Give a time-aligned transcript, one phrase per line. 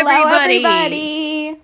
[0.00, 0.56] everybody.
[0.64, 1.60] everybody.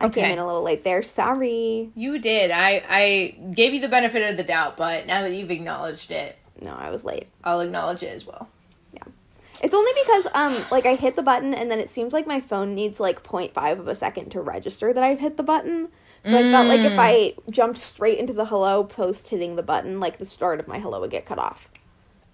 [0.00, 0.22] I Okay.
[0.22, 1.02] came in a little late there.
[1.02, 1.90] Sorry.
[1.94, 2.50] You did.
[2.50, 6.36] I I gave you the benefit of the doubt, but now that you've acknowledged it,
[6.60, 7.26] No, I was late.
[7.42, 8.48] I'll acknowledge it as well.
[8.92, 9.02] Yeah.
[9.62, 12.40] It's only because um like I hit the button and then it seems like my
[12.40, 15.88] phone needs like 0.5 of a second to register that I've hit the button.
[16.24, 20.00] So I felt like if I jumped straight into the hello post hitting the button,
[20.00, 21.68] like the start of my hello would get cut off.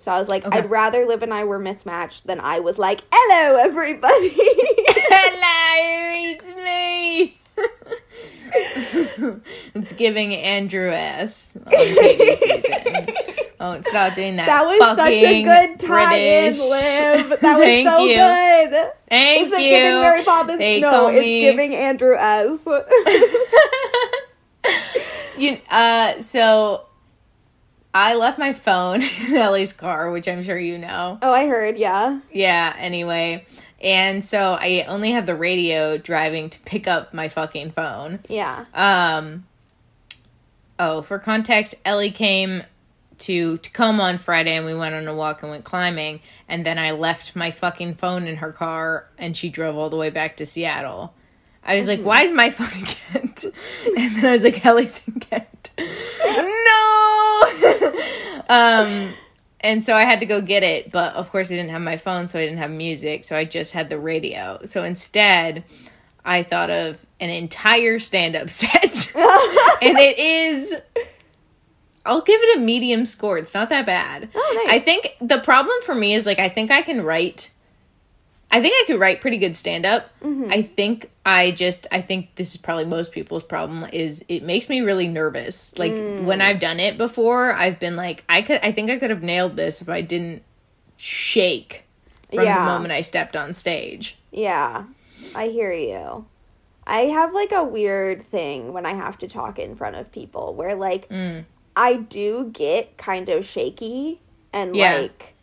[0.01, 0.59] So I was like, Okay.
[0.59, 4.35] I'd rather live and I were mismatched than I was like, hello everybody.
[5.13, 7.37] Hello, it's me.
[9.75, 11.57] it's giving Andrew S.
[11.67, 11.73] on
[13.63, 14.47] Oh, stop doing that.
[14.47, 17.41] that was such a good tie-in, Liv.
[17.41, 18.15] That was Thank so you.
[18.17, 18.93] good.
[19.11, 19.69] Thank Is it you.
[19.69, 20.59] giving Mary Poppins?
[20.59, 22.59] They no, it's me- giving Andrew S.
[25.37, 26.87] You, uh, so
[27.93, 31.19] I left my phone in Ellie's car, which I'm sure you know.
[31.23, 32.21] oh, I heard, yeah.
[32.33, 33.45] Yeah, anyway.
[33.81, 38.21] And so I only had the radio driving to pick up my fucking phone.
[38.29, 38.67] Yeah.
[38.75, 39.47] Um
[40.79, 42.63] Oh, for context, Ellie came
[43.19, 46.79] to Tacoma on Friday and we went on a walk and went climbing and then
[46.79, 50.37] I left my fucking phone in her car and she drove all the way back
[50.39, 51.15] to Seattle.
[51.63, 53.45] I was like, "Why is my phone in Kent?"
[53.99, 57.80] And then I was like, "Ellie's in Kent." no.
[58.51, 59.15] Um
[59.61, 61.97] and so I had to go get it, but of course I didn't have my
[61.97, 64.59] phone, so I didn't have music, so I just had the radio.
[64.65, 65.65] So instead,
[66.25, 69.13] I thought of an entire stand-up set.
[69.83, 70.75] and it is
[72.07, 73.37] I'll give it a medium score.
[73.39, 74.31] It's not that bad.
[74.35, 74.75] Oh, nice.
[74.75, 77.51] I think the problem for me is like I think I can write
[78.53, 80.11] I think I could write pretty good stand up.
[80.23, 80.51] Mm-hmm.
[80.51, 84.69] I think I just I think this is probably most people's problem is it makes
[84.69, 85.77] me really nervous.
[85.79, 86.25] Like Mm.
[86.25, 89.23] when I've done it before, I've been like I could I think I could have
[89.23, 90.43] nailed this if I didn't
[90.97, 91.85] shake
[92.35, 92.59] from Yeah.
[92.65, 94.17] the moment I stepped on stage.
[94.33, 94.85] Yeah,
[95.35, 96.27] I hear you.
[96.87, 100.55] I have like a weird thing when I have to talk in front of people
[100.55, 101.45] where like Mm.
[101.77, 104.19] I do get kind of shaky
[104.53, 104.97] and Yeah.
[105.03, 105.35] like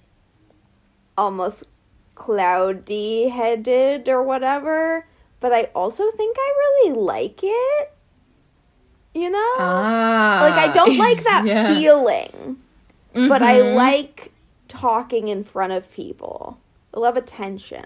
[1.17, 1.63] almost
[2.17, 5.05] cloudy headed or whatever,
[5.39, 7.91] but I also think I really like it.
[9.13, 9.55] You know?
[9.59, 10.39] Ah.
[10.41, 11.73] like I don't like that Yeah.
[11.73, 12.57] feeling,
[13.13, 13.75] but I Mhm.
[13.75, 14.31] like
[14.67, 16.59] talking in front of people.
[16.93, 17.85] I love attention.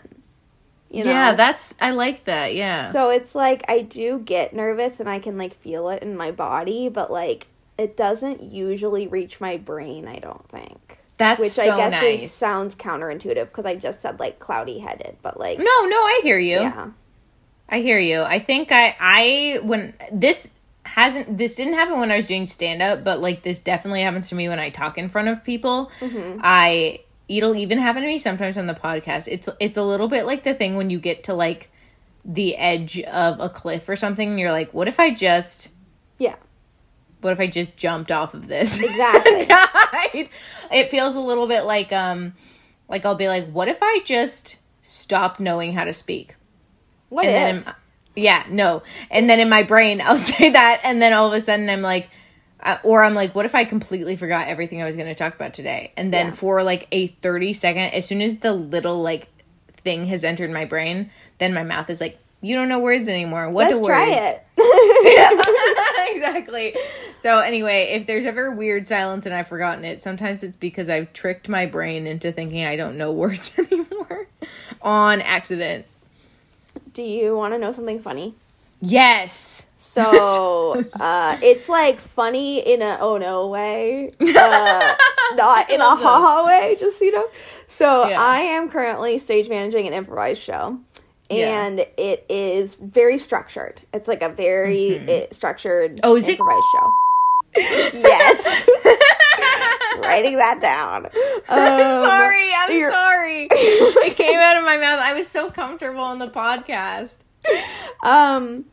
[0.90, 1.12] You know?
[1.12, 2.53] Yeah, that's I like that.
[2.53, 2.92] Yeah.
[2.92, 6.31] So it's like I do get nervous and I can like feel it in my
[6.31, 10.91] body, but like it doesn't usually reach my brain, I don't think.
[11.22, 12.24] That's Which so I guess nice.
[12.24, 16.20] is, sounds counterintuitive because I just said like cloudy headed, but like No, no, I
[16.24, 16.59] hear you.
[16.59, 16.90] yeah.
[17.70, 18.22] I hear you.
[18.24, 20.50] I think I I when this
[20.84, 24.30] hasn't this didn't happen when I was doing stand up, but like this definitely happens
[24.30, 25.90] to me when I talk in front of people.
[26.02, 26.40] Mm-hmm.
[26.44, 27.00] I
[27.30, 29.30] it'll even happen to me sometimes on the podcast.
[29.30, 31.70] It's it's a little bit like the thing when you get to like
[32.26, 35.70] the edge of a cliff or something and you're like, what if I just
[36.18, 36.36] Yeah.
[37.22, 38.80] What if I just jumped off of this?
[38.84, 39.46] Exactly.
[39.46, 40.30] died.
[40.72, 42.34] It feels a little bit like um
[42.90, 46.36] like I'll be like, what if I just stopped knowing how to speak?
[47.10, 47.66] What and if?
[47.66, 47.76] then
[48.14, 51.40] yeah no and then in my brain i'll say that and then all of a
[51.40, 52.10] sudden i'm like
[52.60, 55.34] uh, or i'm like what if i completely forgot everything i was going to talk
[55.34, 56.31] about today and then Yeah.
[56.34, 59.30] for like a 30 second as soon as the little like
[59.78, 63.50] thing has entered my brain then my mouth is like you don't know words anymore
[63.50, 64.46] what Let's to try word it.
[66.16, 66.75] exactly
[67.18, 71.12] so anyway if there's ever weird silence and i've forgotten it sometimes it's because i've
[71.13, 74.28] tricked my brain into thinking i don't know words anymore
[74.81, 75.85] on accident
[76.94, 78.35] Do you want to know something funny?
[78.80, 84.96] yes So uh, it's like funny in a oh no way, uh,
[85.35, 86.78] not in a ha ha way.
[86.80, 87.28] Just you know.
[87.68, 88.19] So Yeah.
[88.22, 90.80] I am currently stage managing an improvised show,
[91.31, 91.66] Yeah.
[91.66, 93.81] and it is very structured.
[93.94, 96.94] It's like a very it, structured Oh, is it- show.
[97.56, 98.68] yes,
[100.00, 101.06] writing that down.
[101.08, 101.12] Um,
[101.50, 103.47] I'm sorry, I'm you're- sorry.
[103.52, 105.00] it came out of my mouth.
[105.00, 107.18] I was so comfortable on the podcast.
[108.04, 108.66] Um,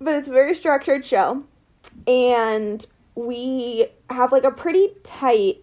[0.00, 1.42] but it's a very structured show,
[2.06, 2.84] and
[3.14, 5.58] we have like a pretty tight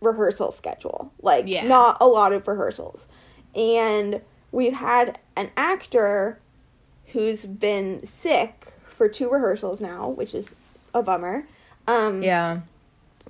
[0.00, 1.12] rehearsal schedule.
[1.22, 1.66] Like, Yeah.
[1.66, 3.06] not a lot of rehearsals,
[3.54, 4.20] and
[4.52, 6.38] we've had an actor
[7.08, 10.50] who's been sick for two rehearsals now, which is
[10.94, 11.46] a bummer.
[11.86, 12.60] Um, Yeah.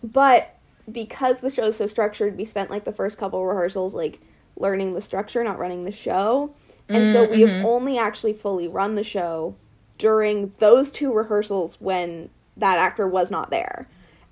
[0.03, 0.55] but
[0.91, 4.21] because the show's so structured, we spent like the first couple rehearsals like
[4.57, 6.53] learning the structure, not running the show.
[6.89, 9.55] And so we have only actually fully run the show
[9.97, 13.89] during those two rehearsals when that actor was not there.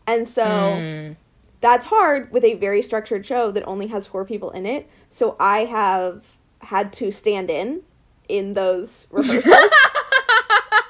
[0.07, 1.17] And so Mm.
[1.63, 4.91] that's hard with a very structured show that only has four people in it.
[5.11, 6.25] So I have
[6.61, 7.83] had to stand in
[8.29, 9.55] in those rehearsals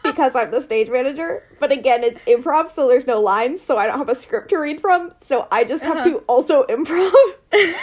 [0.02, 1.44] because I'm the stage manager.
[1.58, 4.58] But again, it's improv, so there's no lines, so I don't have a script to
[4.58, 5.12] read from.
[5.22, 6.10] So I just have Uh-huh.
[6.10, 7.12] to also improv.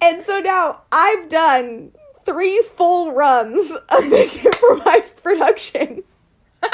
[0.00, 1.92] and so now I've done
[2.24, 6.02] three full runs of this improvised production.
[6.62, 6.72] and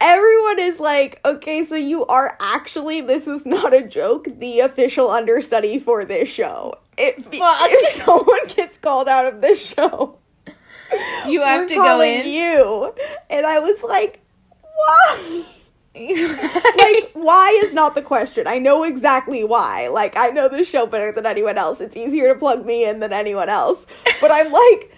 [0.00, 5.10] everyone is like, okay, so you are actually, this is not a joke, the official
[5.10, 6.74] understudy for this show.
[7.00, 7.32] If, Fuck.
[7.32, 10.18] if someone gets called out of this show,
[11.28, 12.26] you have to go in.
[12.26, 12.92] you.
[13.30, 14.20] And I was like,
[14.74, 15.44] why?
[15.94, 18.46] like, why is not the question.
[18.46, 19.88] I know exactly why.
[19.88, 21.80] Like, I know this show better than anyone else.
[21.80, 23.86] It's easier to plug me in than anyone else.
[24.20, 24.92] But I'm like,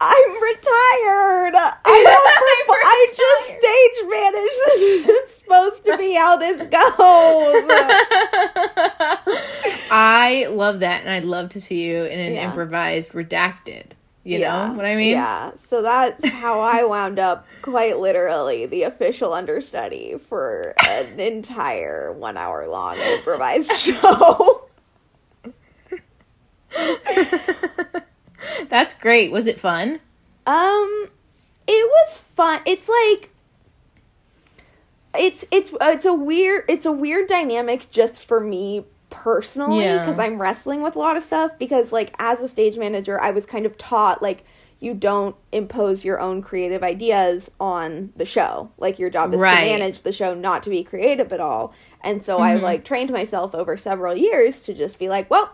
[0.00, 1.54] I'm retired.
[1.84, 2.80] I don't.
[2.84, 5.06] I just stage manage.
[5.06, 6.70] This is supposed to be how this goes.
[9.90, 12.48] I love that, and I'd love to see you in an Yeah.
[12.48, 13.92] improvised redacted.
[14.24, 14.66] You Yeah.
[14.68, 15.10] know what I mean?
[15.10, 15.52] Yeah.
[15.56, 22.36] So that's how I wound up, quite literally, the official understudy for an entire one
[22.36, 24.68] hour long improvised show.
[28.70, 29.30] That's great.
[29.32, 30.00] Was it fun?
[30.46, 31.08] Um,
[31.66, 32.60] it was fun.
[32.66, 33.30] It's like
[35.18, 39.98] it's it's it's a weird it's a weird dynamic just for me personally Yeah.
[40.00, 43.30] because I'm wrestling with a lot of stuff because like as a stage manager I
[43.30, 44.44] was kind of taught like
[44.78, 48.70] you don't impose your own creative ideas on the show.
[48.76, 49.60] Like your job is Right.
[49.64, 51.72] to manage the show, not to be creative at all.
[52.02, 52.62] And so I Mhm.
[52.62, 55.50] like trained myself over several years to just be like, well,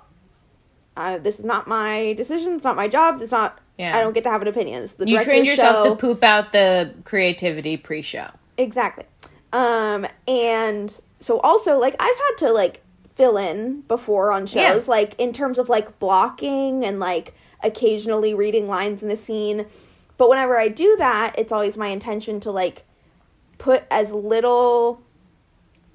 [0.97, 2.53] uh, this is not my decision.
[2.55, 3.21] It's not my job.
[3.23, 3.59] It's not.
[3.79, 3.97] Yeah.
[3.97, 4.83] I don't get to have an opinion.
[4.85, 5.95] It's the You trained yourself show.
[5.95, 8.29] to poop out the creativity pre-show.
[8.59, 9.05] Exactly.
[9.53, 12.83] Um, and so also like I've had to like
[13.15, 14.55] fill in before on shows,
[14.87, 14.91] Yeah.
[14.91, 19.67] like in terms of like blocking and like occasionally reading lines in the scene.
[20.19, 22.85] But whenever I do that, it's always my intention to like
[23.59, 25.03] put as little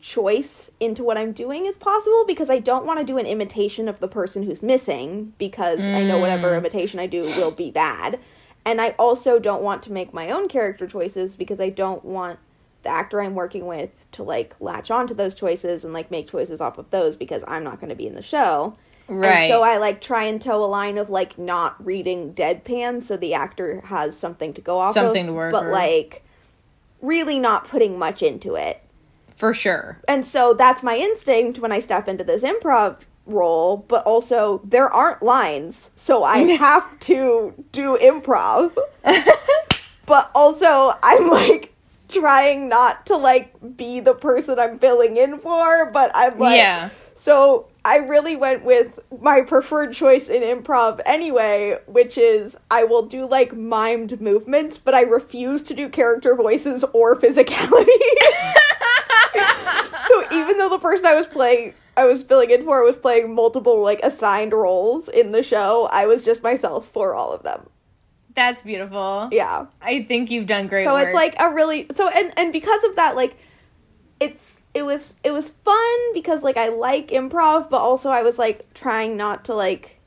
[0.07, 3.89] choice into what I'm doing as possible because I don't want to do an imitation
[3.89, 6.57] of the person who's missing because I know whatever Mm.
[6.59, 8.17] imitation I do will be bad.
[8.65, 12.39] And I also don't want to make my own character choices because I don't want
[12.83, 16.61] the actor I'm working with to like latch onto those choices and like make choices
[16.61, 18.77] off of those because I'm not going to be in the show.
[19.09, 19.29] Right.
[19.43, 23.17] And so I like try and toe a line of like not reading deadpan so
[23.17, 25.73] the actor has something to go off Something of, to work but with.
[25.73, 26.23] like
[27.01, 28.81] really not putting much into it.
[29.37, 29.99] For sure.
[30.07, 34.91] And so that's my instinct when I step into this improv role, but also there
[34.91, 38.75] aren't lines, so I have to do improv.
[40.05, 41.73] but also I'm like
[42.09, 46.89] trying not to like be the person I'm filling in for, but I'm like yeah.
[47.15, 53.03] so I really went with my preferred choice in improv anyway, which is I will
[53.03, 57.87] do like mimed movements, but I refuse to do character voices or physicality.
[60.07, 63.33] so even though the person I was playing I was filling in for was playing
[63.33, 67.69] multiple like assigned roles in the show, I was just myself for all of them.
[68.35, 69.29] That's beautiful.
[69.31, 69.65] Yeah.
[69.81, 71.07] I think you've done great so work.
[71.07, 73.35] it's like a really so and and because of that like
[74.19, 78.37] it's it was it was fun because like I like improv but also I was
[78.37, 79.99] like trying not to like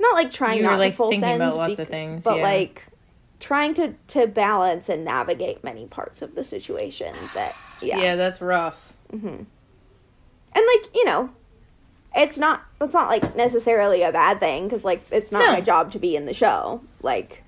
[0.00, 1.88] not like trying You were, not like, to full thinking send about lots bec- of
[1.88, 2.42] things, but yeah.
[2.42, 2.86] like
[3.38, 7.54] trying to to balance and navigate many parts of the situation that
[7.86, 8.92] yeah, yeah, that's rough.
[9.12, 9.26] Mm-hmm.
[9.28, 9.46] and
[10.54, 11.30] like you know
[12.16, 15.52] it's not it's not like necessarily a bad thing because like it's not No.
[15.52, 17.42] my job to be in the show like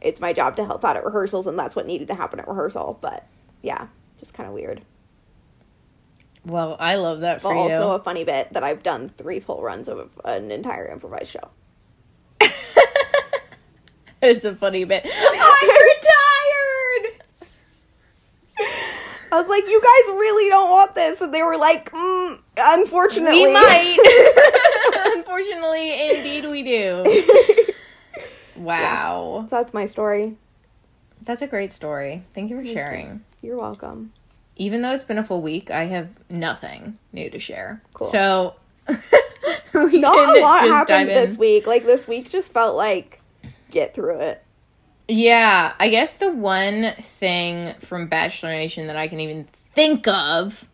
[0.00, 2.48] it's my job to help out at rehearsals and that's what needed to happen at
[2.48, 3.26] rehearsal but
[3.62, 3.86] yeah
[4.18, 4.82] just kind of weird
[6.44, 7.94] Well, I love that but also you.
[7.94, 11.48] a funny bit that i've done three full runs of an entire improvised show
[14.22, 15.04] it's a funny bit.
[15.14, 17.22] I'm retired.
[19.32, 23.42] I was like you guys really don't want this and they were like mm, unfortunately
[23.42, 23.98] We might.
[25.16, 27.24] Unfortunately, indeed, we do.
[28.56, 30.36] Wow, that's my story
[31.24, 32.22] that's a great story.
[32.34, 32.72] Thank you for you.
[32.72, 33.24] sharing.
[33.40, 34.12] you're welcome
[34.56, 37.82] Even though it's been a full week, I have nothing new to share.
[37.94, 38.08] Cool.
[38.08, 38.54] So
[39.74, 43.20] we not a lot happened this week like this week just felt like
[43.70, 44.44] get through it
[45.08, 49.44] Yeah, I guess the one thing from Bachelor Nation that I can even
[49.74, 50.68] think of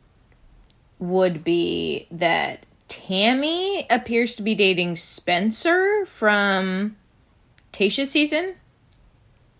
[0.98, 6.96] would be that Tammy appears to be dating Spencer from
[7.72, 8.54] Tayshia's season.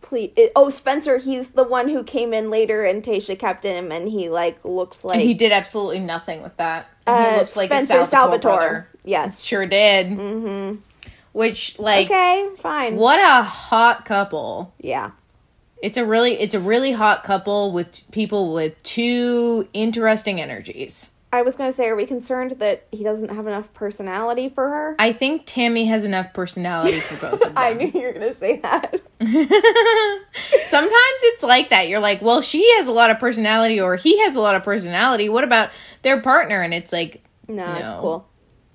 [0.00, 4.08] please oh spencer he's the one who came in later and tayshia kept him and
[4.08, 6.88] he like looks like and he did absolutely nothing with that.
[7.06, 10.06] Uh, he looks like spencer a Salvatore, salvatore yes Sure did.
[10.08, 10.76] mm-hmm
[11.38, 12.97] which like okay, fine.
[12.97, 14.75] what a hot couple.
[14.80, 15.12] Yeah.
[15.80, 21.11] It's a really it's a really hot couple with people with two interesting energies.
[21.33, 24.97] I was gonna say, are we concerned that he doesn't have enough personality for her?
[24.99, 27.52] I think Tammy has enough personality for both of them.
[27.57, 29.00] I knew you were gonna say that.
[30.64, 31.88] Sometimes it's like that.
[31.88, 34.62] You're like, well, she has a lot of personality or he has a lot of
[34.62, 35.28] personality.
[35.28, 35.71] What about
[36.02, 36.61] their partner?
[36.62, 37.75] And it's like, No, No.
[37.76, 38.28] it's cool.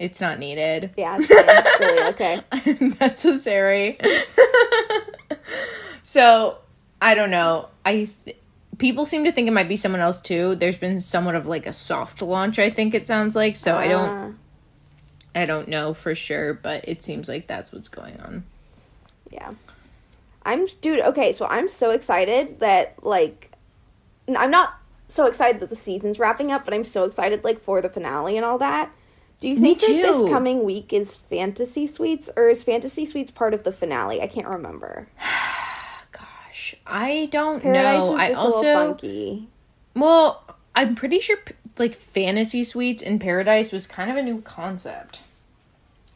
[0.03, 0.91] It's not needed.
[0.97, 1.29] Yeah, it's,
[1.79, 2.41] really okay.
[2.99, 3.97] necessary.
[6.03, 6.57] so,
[7.01, 7.69] I don't know.
[7.85, 8.37] I th-
[8.77, 10.55] people seem to think it might be someone else too.
[10.55, 13.55] There's been somewhat of like a soft launch, I think it sounds like.
[13.55, 14.31] So, I don't Uh,
[15.35, 18.43] I don't know for sure, but it seems like that's what's going on.
[19.31, 19.51] yeah.
[20.45, 20.99] I'm dude.
[20.99, 23.53] Okay, so I'm so excited that like,
[24.27, 24.73] I'm not
[25.07, 28.35] so excited that the season's wrapping up, but I'm so excited like for the finale
[28.35, 28.91] and all that.
[29.43, 33.53] Do you think that this coming week is Fantasy Suites or is Fantasy Suites part
[33.53, 34.21] of the finale?
[34.21, 35.09] I can't remember.
[36.13, 38.15] Gosh, I don't Paradise know.
[38.15, 39.49] I just a little also funky.
[39.95, 41.39] Well, I'm pretty sure
[41.77, 45.19] like fantasy suites in paradise was kind of a new concept.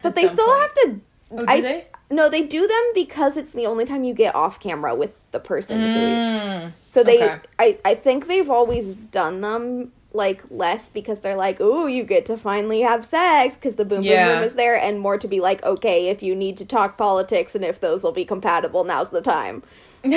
[0.02, 0.62] But they still point.
[0.62, 1.02] have to.
[1.32, 1.88] Oh, do I, they?
[2.10, 5.42] No, they do them because it's the only time you get off camera with the
[5.42, 5.82] person.
[5.82, 7.40] who Mm, So they, Okay.
[7.60, 12.26] I, I think they've always done them like less because they're like, oh, you get
[12.28, 14.34] to finally have sex because the boom boom Yeah.
[14.36, 17.54] room is there, and more to be like, okay, if you need to talk politics
[17.56, 19.64] and if those will be compatible, now's the time.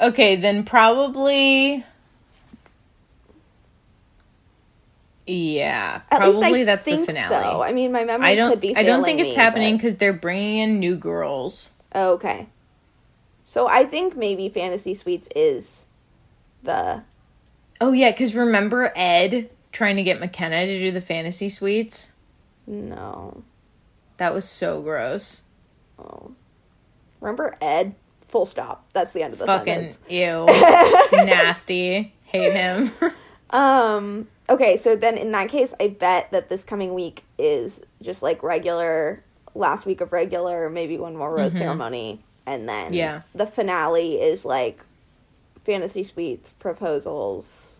[0.00, 1.84] okay, then probably.
[5.26, 7.28] Yeah, At probably that's the finale.
[7.44, 7.62] So.
[7.62, 8.50] I mean, my memory I don't.
[8.50, 8.74] could be.
[8.74, 11.72] I don't think it's me, happening but- because they're bringing in new girls.
[11.94, 12.46] Okay.
[13.44, 15.84] So I think maybe Fantasy Suites is
[16.62, 17.02] the
[17.80, 22.10] Oh yeah, because remember Ed trying to get McKenna to do the fantasy suites?
[22.66, 23.42] no.
[24.18, 25.42] That was so gross.
[25.96, 26.32] Oh.
[27.20, 27.94] Remember Ed?
[28.26, 28.84] Full stop.
[28.92, 29.98] That's the end of the Fucking sentence.
[30.08, 30.44] ew,
[31.24, 32.12] nasty.
[32.24, 32.92] Hate him.
[33.50, 34.28] Um.
[34.50, 38.42] Okay, so then in that case, I bet that this coming week is just like
[38.42, 43.22] regular last week of regular, maybe one more rose ceremony, and then Yeah.
[43.34, 44.84] the finale is like
[45.68, 47.74] fantasy suites proposals.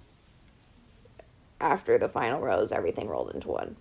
[1.58, 3.76] After the final rose, everything rolled into one.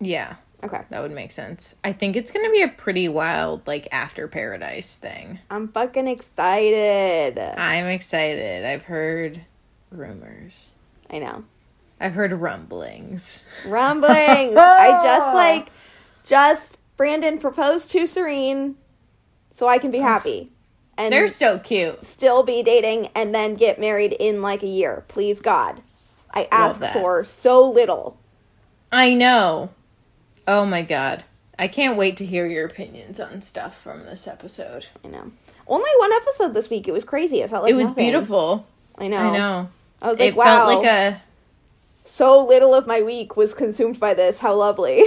[0.00, 0.36] yeah.
[0.62, 1.74] Okay, That would make sense.
[1.84, 5.38] I think it's gonna be a pretty wild, like after paradise thing.
[5.50, 7.38] I'm fucking excited.
[7.38, 8.64] I'm excited.
[8.64, 9.42] I've heard
[9.90, 10.70] rumors.
[11.10, 11.44] I know.
[12.00, 13.44] I've heard rumblings.
[13.66, 14.56] rumblings.
[14.56, 15.68] I just like
[16.24, 18.76] just Brandon proposed to Serene
[19.50, 20.50] so I can be happy.
[20.96, 22.04] And They're so cute.
[22.04, 25.04] still be dating and then get married in like a year.
[25.08, 25.82] Please God.
[26.32, 28.18] I ask for so little.
[28.92, 29.70] I know.
[30.46, 31.24] Oh my god.
[31.58, 34.86] I can't wait to hear your opinions on stuff from this episode.
[35.04, 35.30] I know.
[35.66, 36.86] Only one episode this week.
[36.88, 37.40] It was crazy.
[37.40, 38.04] It felt like it was nothing.
[38.04, 38.66] beautiful.
[38.98, 39.16] I know.
[39.18, 39.68] I know.
[40.02, 40.44] I was like, it wow.
[40.66, 41.22] felt like a
[42.04, 44.38] so little of my week was consumed by this.
[44.40, 45.02] How lovely.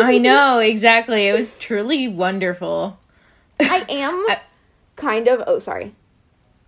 [0.00, 1.26] I know, exactly.
[1.26, 2.98] It was truly wonderful.
[3.60, 4.40] I am I-
[4.96, 5.42] kind of.
[5.46, 5.94] Oh, sorry.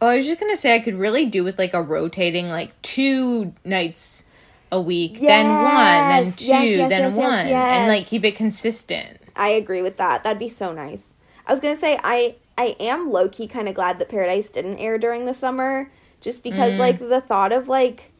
[0.00, 2.80] Oh, I was just gonna say I could really do with like a rotating like
[2.82, 4.22] two nights
[4.70, 8.24] a week, then one, then two, yes, yes, then yes, yes, one, and like keep
[8.24, 9.18] it consistent.
[9.36, 10.24] I agree with that.
[10.24, 11.04] That'd be so nice.
[11.46, 14.78] I was gonna say I I am low key kind of glad that Paradise didn't
[14.78, 15.90] air during the summer,
[16.20, 16.78] just because Mm.
[16.78, 18.12] like the thought of like,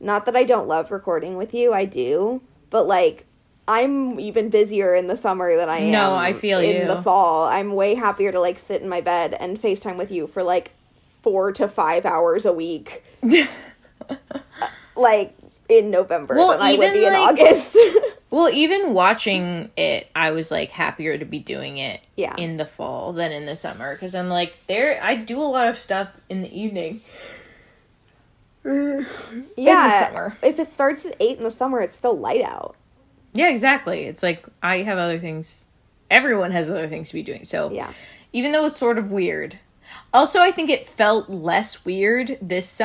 [0.00, 3.24] not that I don't love recording with you, I do, but like
[3.68, 5.92] I'm even busier in the summer than I am.
[5.92, 6.88] No, I feel in you.
[6.88, 7.44] the fall.
[7.44, 10.72] I'm way happier to like sit in my bed and Facetime with you for like
[11.22, 13.04] four to five hours a week,
[14.96, 15.34] like
[15.68, 17.76] in November Well, than I would be in like- August.
[18.30, 22.34] Well, even watching it, I was like happier to be doing it Yeah.
[22.38, 24.98] in the fall than in the summer because I'm like there.
[25.02, 27.02] I do a lot of stuff in the evening.
[28.64, 28.70] yeah,
[29.04, 29.04] in
[29.56, 30.36] the summer.
[30.42, 32.74] if it starts at eight in the summer, it's still light out.
[33.32, 34.04] Yeah, exactly.
[34.04, 35.66] It's like I have other things.
[36.10, 37.44] Everyone has other things to be doing.
[37.44, 37.92] So Yeah.
[38.32, 39.58] even though it's sort of weird.
[40.12, 42.80] Also, I think it felt less weird this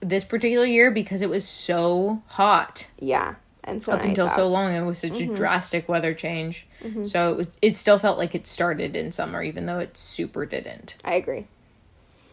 [0.00, 4.36] this particular year because it was so hot Yeah, and so up until out.
[4.36, 4.72] so long.
[4.72, 5.34] It was such a mm-hmm.
[5.34, 6.66] drastic weather change.
[6.82, 7.04] Mm-hmm.
[7.04, 7.56] So it was.
[7.60, 10.96] It still felt like it started in summer, even though it super didn't.
[11.04, 11.46] I agree.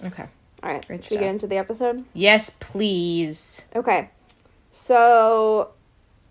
[0.03, 0.25] Okay.
[0.63, 1.19] All right, Great should we stuff.
[1.21, 2.05] get into the episode?
[2.13, 3.65] Yes, please.
[3.75, 4.09] Okay,
[4.71, 5.71] so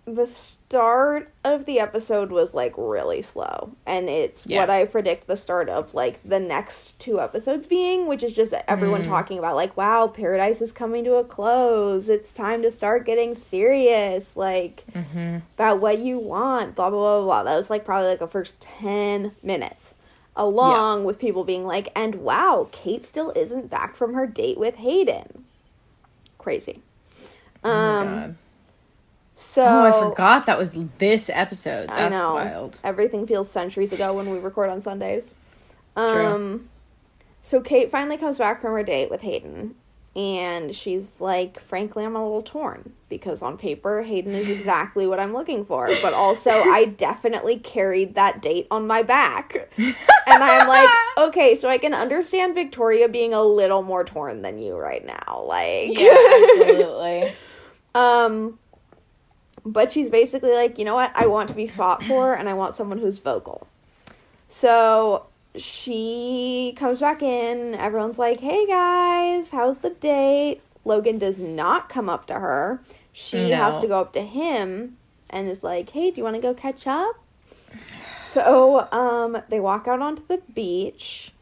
[0.07, 0.27] the
[0.75, 4.59] start of the episode was like really slow and it's Yeah.
[4.61, 8.53] what i predict the start of like the next two episodes being which is just
[8.67, 9.07] everyone Mm.
[9.07, 13.37] talking about like wow paradise is coming to a close it's time to start getting
[13.37, 15.37] serious like Mm-hmm.
[15.57, 18.61] about what you want blah blah blah blah that was like probably like the first
[18.61, 19.95] 10 minutes
[20.35, 24.75] along with people being like and wow kate still isn't back from her date with
[24.77, 25.45] hayden
[26.39, 26.81] crazy
[27.63, 28.37] Oh my um God.
[29.37, 31.89] So oh, I forgot that was this episode.
[31.89, 32.35] That's I know.
[32.35, 32.79] wild.
[32.85, 35.35] Everything feels centuries ago when we record on Sundays.
[35.97, 36.69] Um
[37.43, 39.75] so Kate finally comes back from her date with Hayden
[40.17, 45.19] and she's like, frankly, I'm a little torn because on paper Hayden is exactly what
[45.19, 49.71] I'm looking for, but also I definitely carried that date on my back.
[50.27, 50.89] And I'm like,
[51.19, 55.45] okay, so I can understand Victoria being a little more torn than you right now.
[55.47, 56.17] Like Yeah,
[56.57, 57.35] absolutely.
[57.95, 58.59] um,
[59.65, 61.13] but she's basically like, you know what?
[61.15, 63.67] I want to be fought for, and I want someone who's vocal.
[64.49, 67.75] So she comes back in.
[67.75, 70.61] Everyone's like, hey guys, how's the date?
[70.85, 72.81] Logan does not come up to her.
[73.13, 73.57] She No.
[73.57, 74.97] has to go up to him
[75.31, 77.17] and is like, hey, do you want to go catch up?
[78.23, 81.33] So um, they walk out onto the beach,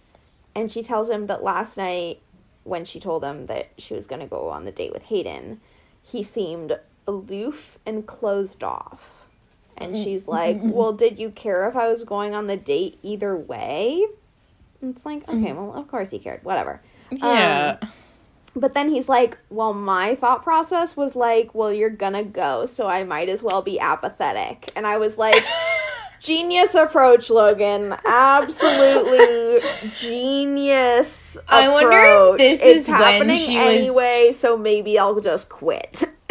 [0.55, 2.21] and she tells him that last night,
[2.65, 5.61] when she told him that she was going to go on the date with Hayden,
[6.03, 9.27] he seemed aloof and closed off.
[9.77, 10.05] And mm.
[10.05, 14.07] she's like, Well, did you care if I was going on the date either way?
[14.81, 15.57] And it's like, okay, mm.
[15.57, 16.45] well, of course he cared.
[16.45, 16.81] Whatever.
[17.11, 17.79] Yeah.
[17.81, 17.89] Um,
[18.55, 22.87] but then he's like, Well, my thought process was like, Well, you're gonna go, so
[22.87, 24.71] I might as well be apathetic.
[24.77, 25.43] And I was like,
[26.23, 27.97] Genius approach, Logan.
[28.07, 29.69] Absolutely
[29.99, 31.37] genius.
[31.49, 35.49] I wonder if this It's is when happening she was- anyway, so maybe I'll just
[35.49, 36.03] quit.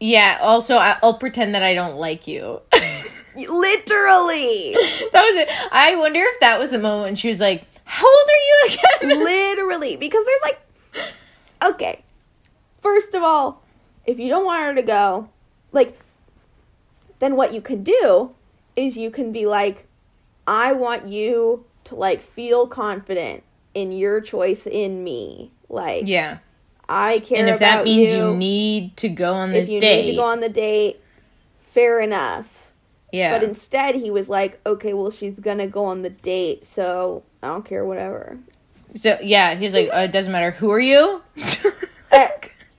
[0.00, 0.38] yeah.
[0.42, 2.60] Also, I'll pretend that I don't like you.
[3.36, 4.72] Literally.
[5.12, 5.48] that was it.
[5.70, 9.08] I wonder if that was the moment when she was like, "How old are you
[9.08, 9.96] again?" Literally.
[9.96, 10.60] Because there's like,
[11.62, 12.02] okay.
[12.82, 13.62] First of all,
[14.06, 15.28] if you don't want her to go,
[15.72, 15.98] like,
[17.18, 18.34] then what you can do
[18.74, 19.86] is you can be like,
[20.46, 25.52] I want you to, like, feel confident in your choice in me.
[25.68, 26.38] Like, yeah.
[26.92, 28.16] I care And if that means you.
[28.30, 31.00] you need to go on this if you date, need to go on the date,
[31.72, 32.70] fair enough.
[33.12, 33.30] yeah.
[33.38, 37.46] But instead, he was like, okay, well, she's gonna go on the date, so I
[37.48, 38.38] don't care, whatever.
[38.94, 40.50] so yeah, he's like, uh, "It doesn't matter.
[40.50, 41.22] Who are you?"
[42.12, 42.26] Uh,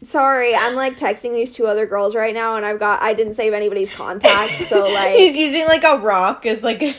[0.05, 3.35] sorry, I'm like texting these two other girls right now, and I've got I didn't
[3.35, 6.81] save anybody's contact, so like he's using like a rock as like.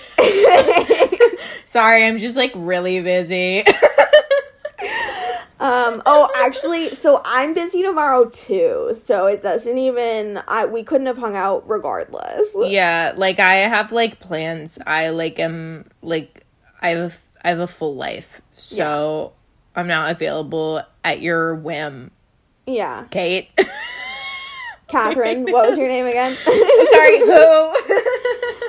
[1.66, 3.64] Sorry, I'm just like really busy.
[5.62, 6.02] Um.
[6.06, 10.40] Oh, actually, so I'm busy tomorrow too, so it doesn't even.
[10.48, 12.48] I we couldn't have hung out regardless.
[12.56, 14.78] yeah, like I have like plans.
[14.86, 16.44] I like am like
[16.80, 19.32] I have a, I have a full life, so
[19.76, 22.10] I'm not available at your whim,
[22.66, 23.48] Yeah, Kate.
[24.88, 25.44] Catherine.
[25.50, 26.36] what was your name again?
[26.44, 27.74] Sorry, who?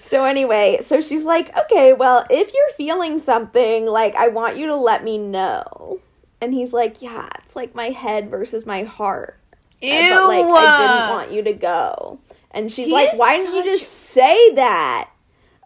[0.00, 4.68] So anyway, so she's like, okay, well, if you're feeling something, like, I want you
[4.68, 6.00] to let me know.
[6.40, 9.38] And he's like, yeah, it's like my head versus my heart.
[9.80, 9.90] Ew.
[9.90, 12.20] But like, I didn't want you to go.
[12.50, 15.10] And she's He like, why didn't you just say that?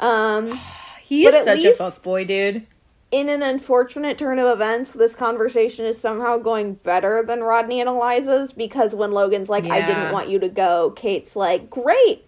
[0.01, 0.59] Um,
[1.01, 2.67] he is such a fuckboy, dude.
[3.11, 7.89] in an unfortunate turn of events, this conversation is somehow going better than Rodney and
[7.89, 12.27] Eliza's because when Logan's like, I didn't want you to go, Kate's like, great,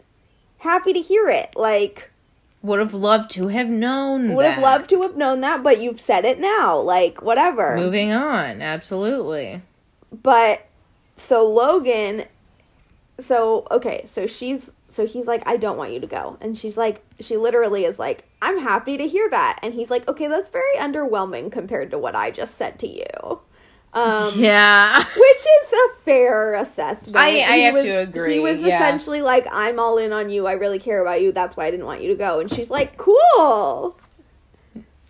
[0.59, 1.51] happy to hear it.
[1.57, 2.11] Like,
[2.65, 4.35] Would have loved to have known.
[4.35, 6.81] would have loved to have known that, but you've said it now.
[6.81, 7.77] Like, whatever.
[7.77, 9.61] Moving on, absolutely.
[10.11, 10.67] But
[11.19, 12.25] so Logan,
[13.21, 16.79] so okay, so she's so he's like, I don't want you to go, and she's
[16.79, 20.49] like, she literally is like, I'm happy to hear that, and he's like, okay, that's
[20.49, 23.41] very underwhelming compared to what I just said to you.
[23.95, 24.99] Um, Yeah.
[25.17, 27.17] which is a fair assessment.
[27.17, 28.75] I- I have was- to agree, He was yeah.
[28.77, 30.47] essentially like, I'm all in on you.
[30.47, 31.33] I really care about you.
[31.33, 32.41] That's why I didn't want you to go.
[32.41, 33.97] And she's like, cool.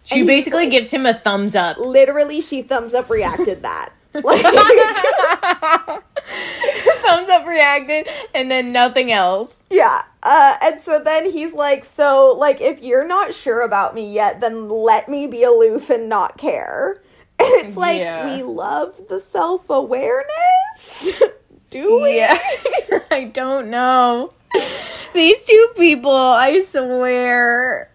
[0.05, 1.79] She And basically like- gives him a thumbs up.
[1.79, 3.91] Literally, she thumbs up reacted that.
[4.23, 4.45] Like,
[7.03, 9.59] thumbs up reacted, and then nothing else.
[9.71, 10.03] Yeah.
[10.23, 14.41] Uh, and so then he's like, so, like, if you're not sure about me yet,
[14.41, 17.03] then let me be aloof and not care.
[17.45, 18.37] And it's like, Yeah.
[18.37, 21.11] we love the self awareness.
[21.71, 22.17] Do we?
[22.17, 22.39] Yeah.
[23.11, 24.31] I don't know.
[25.13, 27.91] These two people, I swear.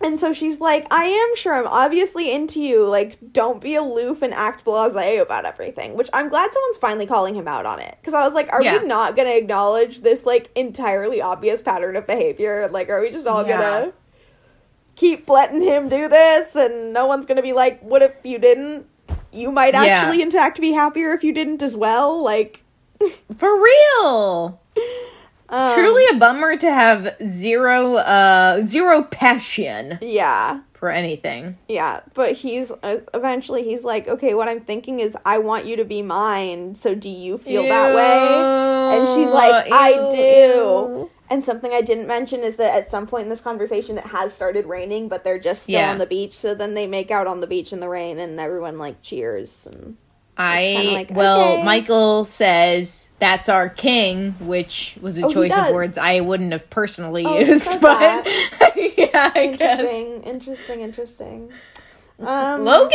[0.00, 2.84] And so she's like, I am sure I'm obviously into you.
[2.84, 5.96] Like, don't be aloof and act blase about everything.
[5.96, 7.96] Which I'm glad someone's finally calling him out on it.
[8.00, 8.78] Because I was like, are Yeah.
[8.78, 12.68] we not going to acknowledge this, like, entirely obvious pattern of behavior?
[12.70, 13.56] Like, are we just all Yeah.
[13.58, 13.92] going to
[14.96, 16.54] keep letting him do this?
[16.56, 18.86] And no one's going to be like, what if you didn't?
[19.32, 19.82] You might Yeah.
[19.84, 22.22] actually, in fact, be happier if you didn't as well.
[22.22, 22.62] Like,
[23.36, 24.60] For real.
[25.48, 30.60] um, Truly a bummer to have zero uh zero passion Yeah.
[30.76, 31.56] For anything.
[31.68, 35.76] Yeah, but he's uh, eventually he's like, okay, what I'm thinking is I want you
[35.76, 36.74] to be mine.
[36.74, 38.96] So do you feel that way?
[38.98, 40.16] And she's like, I do.
[40.20, 41.10] ew.
[41.28, 44.32] And something I didn't mention is that at some point in this conversation, it has
[44.32, 45.90] started raining, but they're just still Yeah.
[45.90, 46.34] on the beach.
[46.34, 49.66] So then they make out on the beach in the rain, and everyone like cheers.
[49.68, 49.96] And
[50.38, 51.62] I like, well, okay.
[51.64, 56.68] Michael says that's our king, which was a Oh, choice of words I wouldn't have
[56.68, 58.26] personally Oh, used, but
[58.76, 59.80] yeah, I guess.
[59.80, 61.52] interesting, interesting, interesting.
[62.18, 62.90] Um, Logan.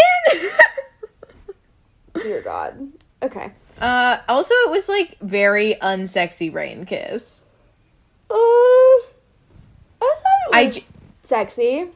[2.21, 2.89] dear God.
[3.23, 3.51] Okay.
[3.79, 7.45] uh, also, it was like very unsexy rain kiss.
[8.29, 9.03] Uh, I
[9.99, 10.85] thought it was j-
[11.23, 11.87] sexy.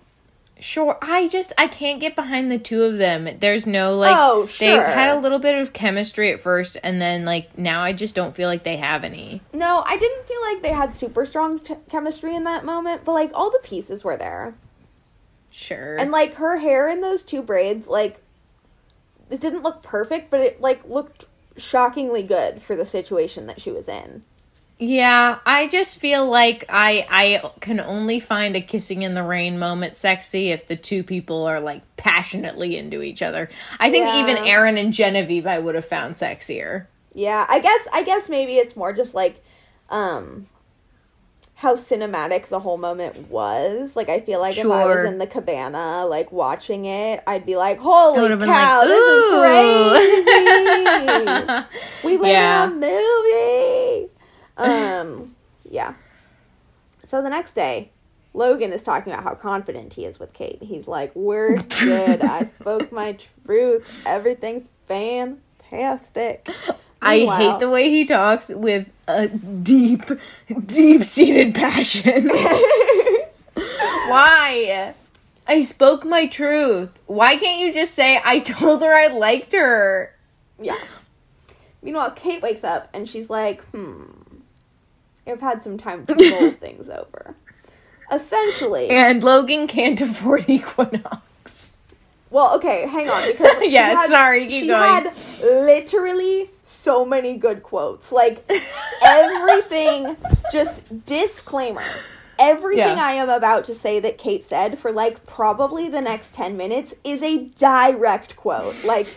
[0.60, 3.28] Sure, I just I can't get behind the two of them.
[3.40, 7.26] There's no like Oh, they had a little bit of chemistry at first, and then
[7.26, 9.42] like now I just don't feel like they have any.
[9.52, 13.12] No, I didn't feel like they had super strong t- chemistry in that moment, but
[13.12, 14.56] like all the pieces were there.
[15.50, 18.22] Sure, And like her hair in those two braids, like
[19.30, 21.26] it didn't look perfect, but it like looked
[21.58, 24.24] shockingly good for the situation that she was in.
[24.78, 29.58] Yeah, I just feel like I I can only find a kissing in the rain
[29.58, 33.50] moment sexy if the two people are like passionately into each other.
[33.80, 34.20] I think Yeah.
[34.22, 36.88] even Aaron and Genevieve I would have found sexier.
[37.14, 39.42] Yeah, I guess I guess maybe it's more just like
[39.90, 40.48] um
[41.60, 43.96] how cinematic the whole moment was.
[43.96, 47.56] Like I feel like if I was in the cabana like watching it, I'd be
[47.56, 50.04] like, "Holy cow, like, this is crazy."
[52.04, 52.66] we live Yeah.
[52.66, 53.45] in a movie.
[54.58, 55.36] Um,
[55.70, 55.94] yeah.
[57.04, 57.92] So the next day,
[58.34, 60.62] Logan is talking about how confident he is with Kate.
[60.62, 62.22] He's like, "We're good.
[62.22, 64.04] I spoke my truth.
[64.06, 66.48] Everything's fantastic."
[67.02, 70.02] I hate the way he talks with a deep,
[70.66, 72.30] deep seated passion.
[74.08, 74.94] Why?
[75.48, 77.00] I spoke my truth.
[77.06, 80.16] Why can't you just say I told her I liked her?
[80.60, 80.80] Yeah.
[81.84, 84.15] Meanwhile, Kate wakes up and she's like, "Hmm,
[85.28, 87.36] I've had some time to mull things over."
[88.12, 91.72] Essentially, And Logan can't afford Equinox.
[92.30, 94.84] Well, okay, hang on because Yeah, had- sorry, keep she going.
[94.84, 98.12] had literally so many good quotes.
[98.12, 98.48] Like
[99.04, 100.18] everything,
[100.52, 101.84] just disclaimer.
[102.38, 103.04] Everything Yeah.
[103.04, 106.94] I am about to say that Kate said for like probably the next 10 minutes
[107.04, 108.84] is a direct quote.
[108.84, 109.08] Like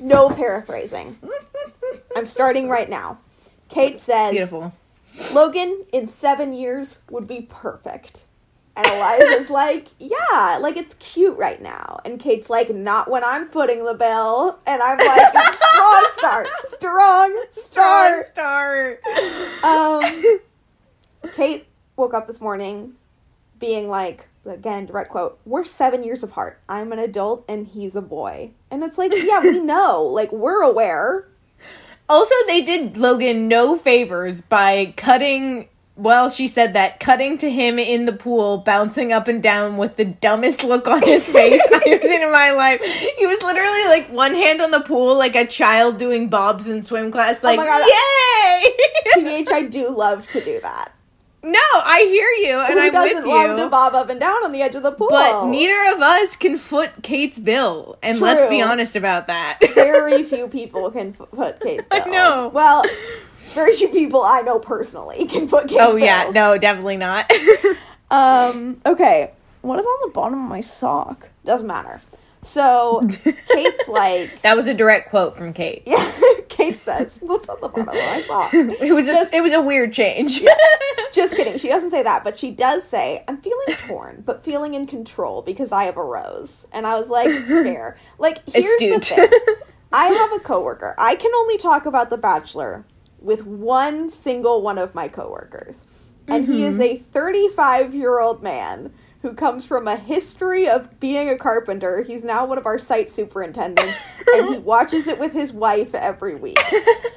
[0.00, 1.16] no paraphrasing.
[2.16, 3.18] I'm starting right now.
[3.68, 4.72] Kate says Beautiful.
[5.34, 8.24] Logan in seven years would be perfect.
[8.76, 12.00] And Eliza's like, yeah, like it's cute right now.
[12.04, 14.58] And Kate's like, not when I'm footing the bill.
[14.66, 19.00] And I'm like, strong start, strong Strong start.
[19.02, 19.64] start.
[19.64, 20.04] Um,
[21.34, 22.94] Kate woke up this morning
[23.58, 26.60] being like, again, direct quote, we're seven years apart.
[26.68, 28.52] I'm an adult and he's a boy.
[28.70, 30.02] And it's like, yeah, we know.
[30.04, 31.26] Like, we're aware.
[32.10, 35.68] Also, they did Logan no favors by cutting.
[35.94, 39.94] Well, she said that cutting to him in the pool, bouncing up and down with
[39.96, 42.82] the dumbest look on his face I've seen in my life.
[43.16, 46.82] He was literally like one hand on the pool, like a child doing bobs in
[46.82, 47.44] swim class.
[47.44, 47.86] Like, Oh my God.
[47.86, 49.44] yay!
[49.44, 50.92] TBH, I do love to do that.
[51.42, 54.44] No, I hear you, and Who I'm doesn't with love to bob up and down
[54.44, 55.08] on the edge of the pool?
[55.10, 59.58] But neither of us can foot Kate's bill, and let's be honest about that.
[59.74, 62.12] very few people can f- put Kate's I bill.
[62.12, 62.50] know.
[62.52, 62.84] Well,
[63.54, 65.92] very few people I know personally can put Kate's bill.
[65.92, 67.30] oh yeah, no, definitely not.
[68.12, 68.80] Um.
[68.84, 69.30] Okay.
[69.62, 71.28] What is on the bottom of my sock?
[71.44, 72.00] Doesn't matter.
[72.42, 73.02] So
[73.48, 75.82] Kate's like, that was a direct quote from Kate.
[75.86, 76.12] yeah.
[76.48, 79.60] Kate says, "What's on the bottom of my sock?" It was just it was a
[79.60, 80.42] weird change.
[81.12, 81.58] Just kidding.
[81.58, 85.42] She doesn't say that, but she does say, "I'm feeling torn, but feeling in control
[85.42, 89.02] because I have a rose." And I was like, "Fair." Like, here's Astute.
[89.02, 89.56] the thing.
[89.92, 90.94] I have a coworker.
[90.98, 92.84] I can only talk about The Bachelor
[93.18, 95.74] with one single one of my coworkers.
[96.28, 96.82] And he is mm-hmm.
[96.82, 102.02] a 35 year old man who comes from a history of being a carpenter.
[102.02, 103.94] He's now one of our site superintendents,
[104.34, 106.58] and he watches it with his wife every week.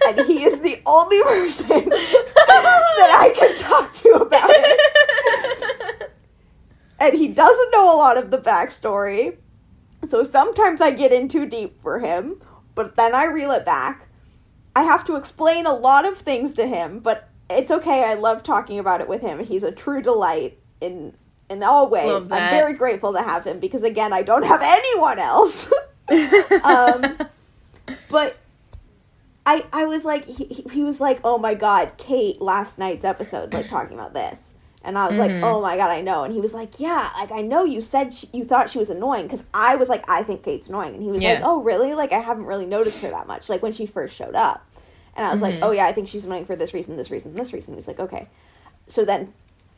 [0.07, 6.11] And he is the only person that I can talk to about it.
[6.99, 9.37] and he doesn't know a lot of the backstory.
[10.09, 12.41] So sometimes I get in too deep for him,
[12.75, 14.09] but then I reel it back.
[14.75, 18.03] I have to explain a lot of things to him, but it's okay.
[18.03, 19.39] I love talking about it with him.
[19.39, 21.13] He's a true delight in
[21.53, 22.07] in all ways.
[22.31, 25.71] I'm very grateful to have him because again, I don't have anyone else.
[26.63, 27.17] um,
[28.09, 28.35] but
[29.45, 33.53] I I was like he, he- was like, "Oh my god, Kate last night's episode
[33.53, 34.39] like talking about this."
[34.85, 35.43] And I was like, Mhm.
[35.43, 38.13] "Oh my god, I know." And he was like, "Yeah, like I know you said
[38.13, 41.03] she, you thought she was annoying cuz I was like, I think Kate's annoying." And
[41.03, 41.93] he was like, "Oh, really?
[41.93, 44.65] Like I haven't really noticed her that much like when she first showed up."
[45.15, 45.59] And I was like, Mhm.
[45.61, 47.87] "Oh yeah, I think she's annoying for this reason, this reason, this reason." He was
[47.87, 48.27] like, "Okay."
[48.87, 49.33] So then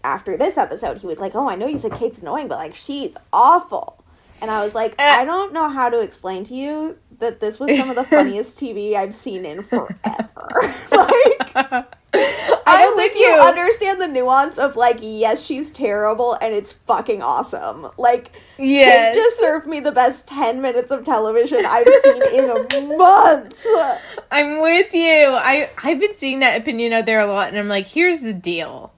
[0.06, 2.76] after this episode, he was like, "Oh, I know you said Kate's annoying, but like
[2.76, 4.04] she's awful."
[4.41, 5.04] And I was like, Uh.
[5.04, 8.58] "I don't know how to explain to you that this was some of the funniest
[8.60, 9.89] TV I've seen in forever."
[10.91, 11.86] like I
[12.68, 13.41] I'm don't think with you you.
[13.41, 17.88] understand the nuance of like, yes, she's terrible and it's fucking awesome.
[17.98, 19.13] Like Yes.
[19.15, 23.65] Kate just served me the best ten minutes of television I've seen in a month.
[24.32, 25.28] I'm with you.
[25.30, 28.34] I I've been seeing that opinion out there a lot, and I'm like, here's the
[28.34, 28.94] deal.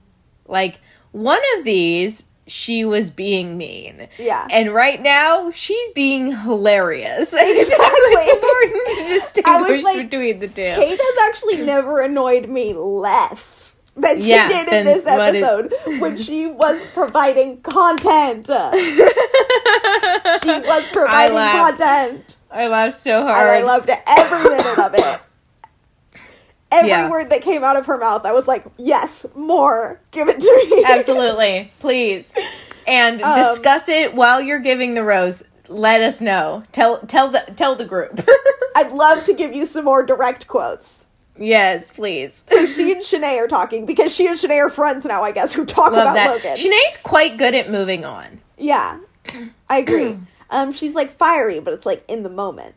[0.46, 0.80] Like
[1.12, 4.46] one of these, she was being mean, Yeah.
[4.50, 7.34] and right now she's being hilarious.
[7.38, 7.76] And Exactly.
[7.76, 10.54] it's important to I distinguish like, between the two.
[10.74, 15.74] Kate has actually never annoyed me less than she Yeah, did in this it- episode
[16.00, 18.46] when she was providing content.
[20.42, 21.78] She was providing laughed.
[21.78, 22.36] content.
[22.50, 23.50] I laughed so And hard.
[23.50, 25.20] I loved every minute of it.
[26.70, 27.08] Every Yeah.
[27.08, 30.00] word that came out of her mouth, I was like, yes, more.
[30.10, 30.84] Give it to me.
[30.86, 32.34] Absolutely, please,
[32.86, 35.42] and Um, discuss it while you're giving the rose.
[35.68, 36.62] Let us know.
[36.72, 38.20] Tell tell the tell the group.
[38.76, 40.94] I'd love to give you some more direct quotes.
[41.36, 42.44] yes, please.
[42.50, 45.52] So she and Shanae are talking because she and Shanae are friends now, I guess,
[45.52, 46.30] who talk Love about that.
[46.32, 46.56] Logan.
[46.56, 48.40] Shanae's quite good at moving on.
[48.56, 48.98] yeah,
[49.68, 50.18] I agree.
[50.50, 52.74] um, she's like fiery, but it's like in the moment.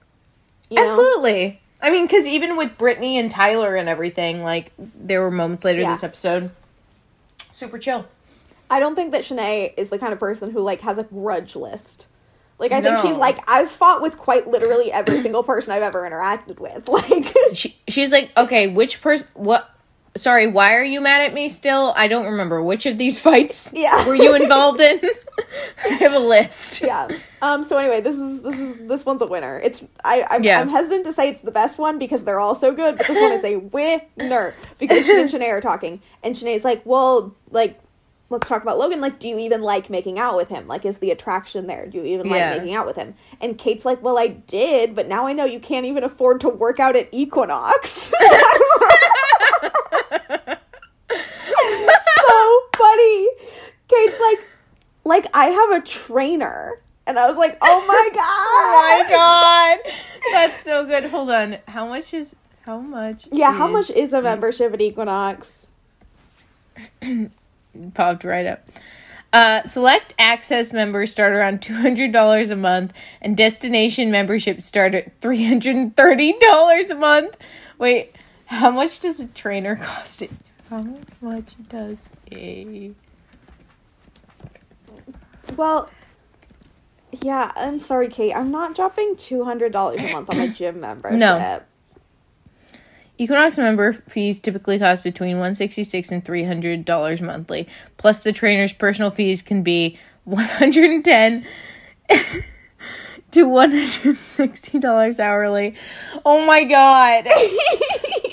[0.69, 0.84] You know?
[0.86, 1.61] Absolutely.
[1.82, 5.82] I mean, because even with Brittany and Tyler and everything, like there were moments later
[5.82, 5.94] Yeah.
[5.94, 6.52] this episode.
[7.52, 8.06] Super chill.
[8.70, 11.56] I don't think that Shanae is the kind of person who like has a grudge
[11.56, 12.08] list.
[12.60, 16.02] Like I think she's like I've fought with quite literally every single person I've ever
[16.10, 16.88] interacted with.
[16.88, 19.28] Like She, she's like, okay, which person?
[19.34, 19.67] What?
[20.15, 21.94] Sorry, why are you mad at me still?
[21.96, 24.06] I don't remember which of these fights Yeah.
[24.08, 25.00] were you involved in.
[25.86, 26.82] I have a list.
[26.82, 27.08] yeah.
[27.41, 27.63] Um.
[27.63, 29.60] So anyway, this is this is this one's a winner.
[29.60, 30.60] It's I I'm, Yeah.
[30.62, 33.19] I'm hesitant to say it's the best one because they're all so good, but this
[33.19, 33.56] one is a
[34.17, 37.80] winner because she and Shanae are talking, and Shanae's like, well, like.
[38.30, 39.01] Let's talk about Logan.
[39.01, 40.65] Like, do you even like making out with him?
[40.65, 41.86] Like, is the attraction there?
[41.86, 43.13] Do you even like making out with him?
[43.41, 46.47] And Kate's like, Well, I did, but now I know you can't even afford to
[46.47, 47.91] work out at Equinox.
[51.12, 53.27] so funny.
[53.89, 54.47] Kate's like,
[55.12, 59.93] like I have a trainer, and I was like, oh my god, Oh my god,
[60.32, 61.04] that's so good.
[61.06, 63.28] Hold on, how much is how much?
[63.30, 65.52] Yeah, how much is a membership at Equinox?
[67.93, 68.69] popped right up.
[69.34, 74.95] Uh, select access members start around two hundred dollars a month, and destination memberships start
[74.95, 77.36] at three hundred and thirty dollars a month.
[77.78, 80.21] Wait, how much does a trainer cost?
[80.21, 80.32] It?
[80.69, 80.86] How
[81.19, 81.97] much does
[82.32, 82.93] a
[85.55, 85.89] Well,
[87.21, 88.33] yeah, I'm sorry, Kate.
[88.33, 91.67] I'm not dropping two hundred dollars a month on my gym membership.
[93.17, 97.67] Equinox member fees typically cost between one sixty six and three hundred dollars monthly.
[97.97, 101.45] Plus, the trainer's personal fees can be one hundred and ten
[103.31, 105.75] to one hundred sixty dollars hourly.
[106.25, 107.27] Oh my god!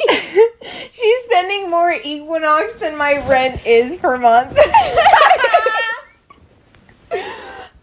[0.92, 4.56] She's spending more Equinox than my rent is per month.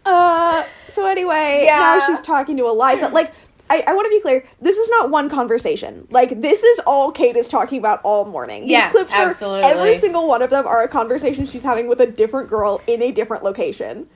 [0.06, 1.78] Uh, so anyway, Yeah.
[1.78, 3.08] now she's talking to Eliza.
[3.08, 3.34] Like,
[3.68, 4.44] I, I want to be clear.
[4.60, 6.06] This is not one conversation.
[6.10, 8.62] Like, this is all Kate is talking about all morning.
[8.62, 9.68] These Yeah, clips are absolutely.
[9.68, 13.02] every single one of them are a conversation she's having with a different girl in
[13.02, 14.08] a different location.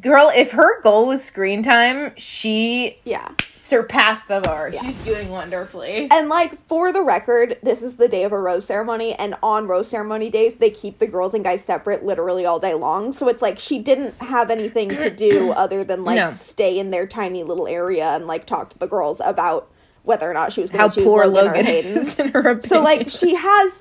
[0.00, 3.28] Girl, if her goal was screen time, she Yeah.
[3.58, 4.68] surpassed the bar.
[4.68, 4.82] Yeah.
[4.82, 6.08] She's doing wonderfully.
[6.10, 9.66] And like for the record, this is the day of a rose ceremony, and on
[9.66, 13.12] rose ceremony days, they keep the girls and guys separate literally all day long.
[13.12, 16.30] So it's like she didn't have anything to do other than like No.
[16.32, 19.70] stay in their tiny little area and like talk to the girls about
[20.02, 21.96] whether or not she was going to choose poor Logan, or Hayden.
[21.96, 22.68] is in her opinion.
[22.68, 23.72] So like she has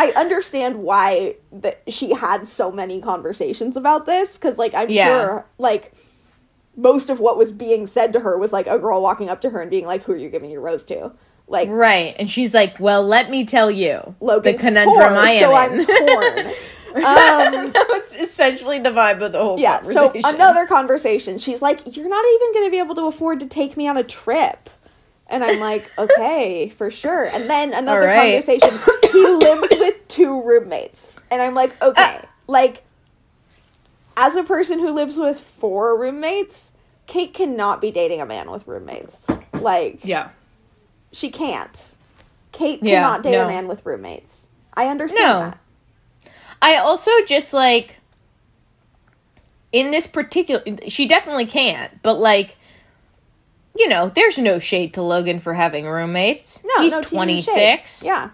[0.00, 5.06] I understand why that she had so many conversations about this cuz like I'm Yeah.
[5.06, 5.92] sure like
[6.76, 9.50] most of what was being said to her was like a girl walking up to
[9.50, 11.12] her and being like who are you giving your rose to?
[11.46, 12.14] Like Right.
[12.18, 15.54] And she's like, Well, let me tell you Logan's the conundrum poor, I am so.
[15.54, 16.54] I'm torn.
[16.92, 19.80] Um, that was essentially the vibe of the whole yeah.
[19.82, 21.38] So another conversation.
[21.38, 23.96] She's like, "You're not even going to be able to afford to take me on
[23.96, 24.68] a trip."
[25.30, 28.42] And I'm like, "Okay, for sure." And then another right.
[28.42, 28.78] conversation.
[29.12, 32.28] He lives with two roommates, and I'm like, "Okay, Ah.
[32.46, 32.82] like."
[34.16, 36.72] As a person who lives with four roommates,
[37.06, 39.16] Kate cannot be dating a man with roommates.
[39.54, 40.28] Like, Yeah.
[41.12, 41.74] she can't.
[42.52, 43.44] Kate Yeah, cannot date no.
[43.44, 44.46] a man with roommates.
[44.74, 45.38] I understand No.
[45.38, 45.58] that.
[46.60, 47.96] I also just like
[49.72, 52.56] in this particular she definitely can't, but like
[53.80, 56.62] you know, there's no shade to Logan for having roommates.
[56.64, 58.00] No, He's no 26.
[58.02, 58.06] shade.
[58.06, 58.30] Yeah.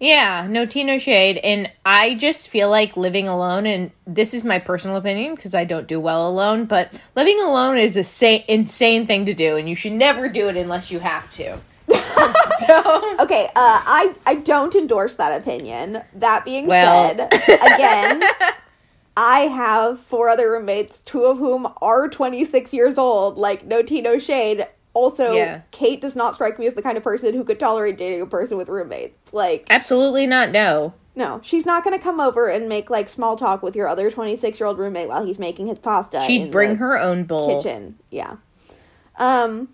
[0.00, 1.38] Yeah, no tea, no shade.
[1.38, 5.64] And I just feel like living alone, and this is my personal opinion because I
[5.64, 9.68] don't do well alone, but living alone is a sa- insane thing to do, and
[9.68, 11.58] you should never do it unless you have to.
[12.66, 16.02] so, Okay, uh, I I don't endorse that opinion.
[16.14, 17.16] That being Well.
[17.16, 18.22] said, again,
[19.16, 23.38] I have four other roommates, two of whom are 26 years old.
[23.38, 24.66] Like, no tea, no shade.
[24.92, 25.60] Also, Yeah.
[25.70, 28.26] Kate does not strike me as the kind of person who could tolerate dating a
[28.26, 29.32] person with roommates.
[29.32, 30.94] Like, absolutely not, no.
[31.16, 34.10] no, she's not going to come over and make like small talk with your other
[34.10, 36.20] 26 year old roommate while he's making his pasta.
[36.26, 37.56] She'd in bring her own bowl.
[37.60, 37.98] kitchen.
[38.10, 38.36] Yeah.
[39.16, 39.68] Um.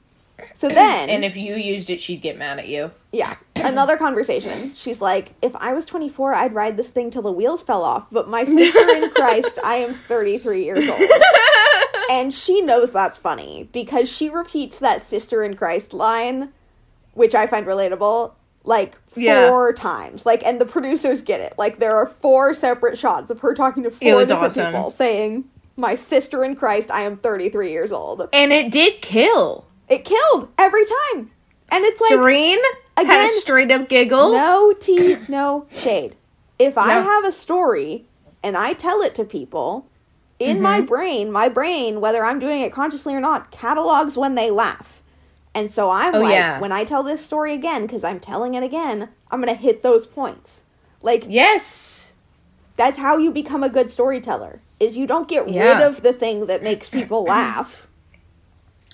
[0.55, 2.91] So then, And if you used it, she'd get mad at you.
[3.13, 3.37] Yeah.
[3.57, 4.75] Another conversation.
[4.75, 8.07] She's like, if I was 24, I'd ride this thing till the wheels fell off.
[8.11, 11.01] But my sister in Christ, I am 33 years old.
[12.11, 16.49] And she knows that's funny because she repeats that sister in Christ line,
[17.15, 18.33] which I find relatable,
[18.65, 19.73] like four Yeah.
[19.77, 20.27] times.
[20.27, 21.55] Like, and the producers get it.
[21.57, 24.67] Like, there are four separate shots of her talking to four different awesome.
[24.73, 25.45] people saying,
[25.77, 28.29] my sister in Christ, I am 33 years old.
[28.33, 29.67] And it did kill.
[29.91, 31.31] It killed every time.
[31.73, 32.59] And it's like, Serene
[32.97, 34.33] had a again, straight up giggle.
[34.33, 36.17] no tea, no shade.
[36.59, 38.07] If I have a story
[38.43, 39.87] and I tell it to people,
[40.39, 40.87] in my mm-hmm.
[40.87, 45.03] brain, my brain, whether I'm doing it consciously or not, catalogs when they laugh.
[45.55, 46.61] And so I'm Oh, like, yeah.
[46.61, 49.83] when I tell this story again, because I'm telling it again, I'm going to hit
[49.83, 50.63] those points.
[51.03, 52.13] Like, Yes.
[52.77, 56.47] that's how you become a good storyteller, is you don't get rid of the thing
[56.47, 57.87] that makes people laugh.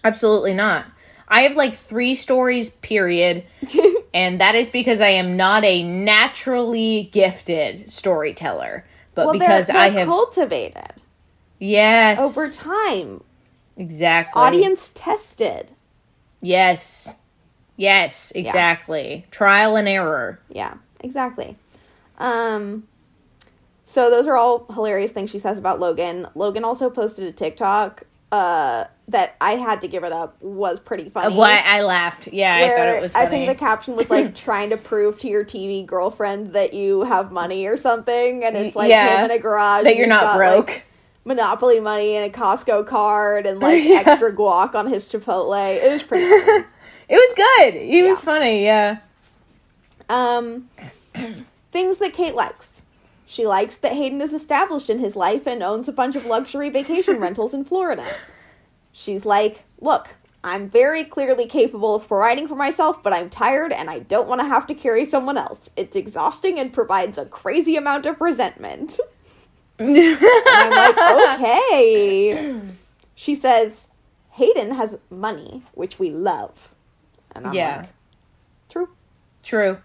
[0.07, 0.87] Absolutely not.
[1.29, 3.45] I have like three stories, period.
[4.15, 8.87] And that is because I am not a naturally gifted storyteller.
[9.15, 10.07] But well, because they're, they're I have.
[10.09, 10.95] cultivated
[11.59, 12.19] yes.
[12.19, 13.23] over time,
[13.77, 14.41] Exactly.
[14.41, 15.71] audience tested.
[16.41, 17.15] Yes.
[17.77, 19.27] Yes, exactly.
[19.31, 20.41] Trial and error.
[20.49, 21.57] Yeah, exactly.
[22.17, 22.89] Um
[23.85, 26.27] so those are all hilarious things she says about Logan.
[26.35, 31.09] Logan also posted a TikTok uh that I had to give it up was pretty
[31.11, 31.35] funny.
[31.37, 32.27] Why I laughed.
[32.29, 33.27] Yeah, I thought it was funny.
[33.27, 37.03] I think the caption was like trying to prove to your TV girlfriend that you
[37.05, 39.19] have money or something, and it's like Yeah.
[39.19, 40.67] him in a garage that you're not broke.
[40.69, 40.83] like,
[41.25, 44.03] Monopoly money and a Costco card and like Yeah.
[44.07, 45.77] extra guac on his Chipotle.
[45.83, 46.65] It was pretty funny.
[47.09, 47.75] it was good.
[47.83, 48.99] He was funny, yeah.
[50.09, 50.69] Um,
[51.73, 52.81] things that Kate likes.
[53.27, 56.71] She likes that Hayden is established in his life and owns a bunch of luxury
[56.71, 58.07] vacation rentals in Florida.
[58.99, 63.91] She's like, look, I'm very clearly capable of providing for myself, but I'm tired and
[63.91, 65.69] I don't want to have to carry someone else.
[65.77, 68.99] It's exhausting and provides a crazy amount of resentment.
[69.79, 70.19] And
[70.63, 72.59] I'm like, okay.
[73.15, 73.87] She says,
[74.31, 76.73] Hayden has money, which we love.
[77.35, 77.77] And I'm Yeah.
[77.81, 77.89] like,
[78.71, 78.89] true.
[79.43, 79.77] True.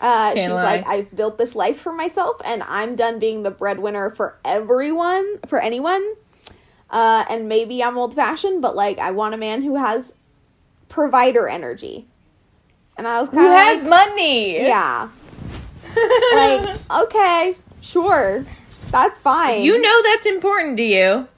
[0.00, 0.62] Uh, she's lie.
[0.62, 5.38] like, I've built this life for myself, and I'm done being the breadwinner for everyone,
[5.46, 6.14] for anyone.
[6.90, 10.12] Uh, and maybe I'm old fashioned, but like, I want a man who has
[10.88, 12.06] provider energy.
[12.96, 14.58] And I was kind of has like, money?
[14.60, 15.08] yeah,
[16.34, 18.44] like, okay, sure,
[18.90, 19.62] that's fine.
[19.62, 21.28] you know that's important to you.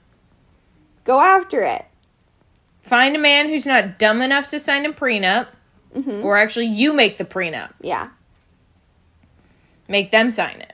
[1.04, 1.84] go after it.
[2.82, 5.46] Find a man who's not dumb enough to sign a prenup,
[5.94, 7.72] hmm or actually you make the prenup.
[7.80, 8.08] Yeah.
[9.88, 10.72] Make them sign it.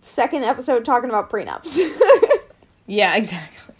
[0.00, 1.78] Second episode talking about prenups.
[2.84, 3.71] Yeah, exactly.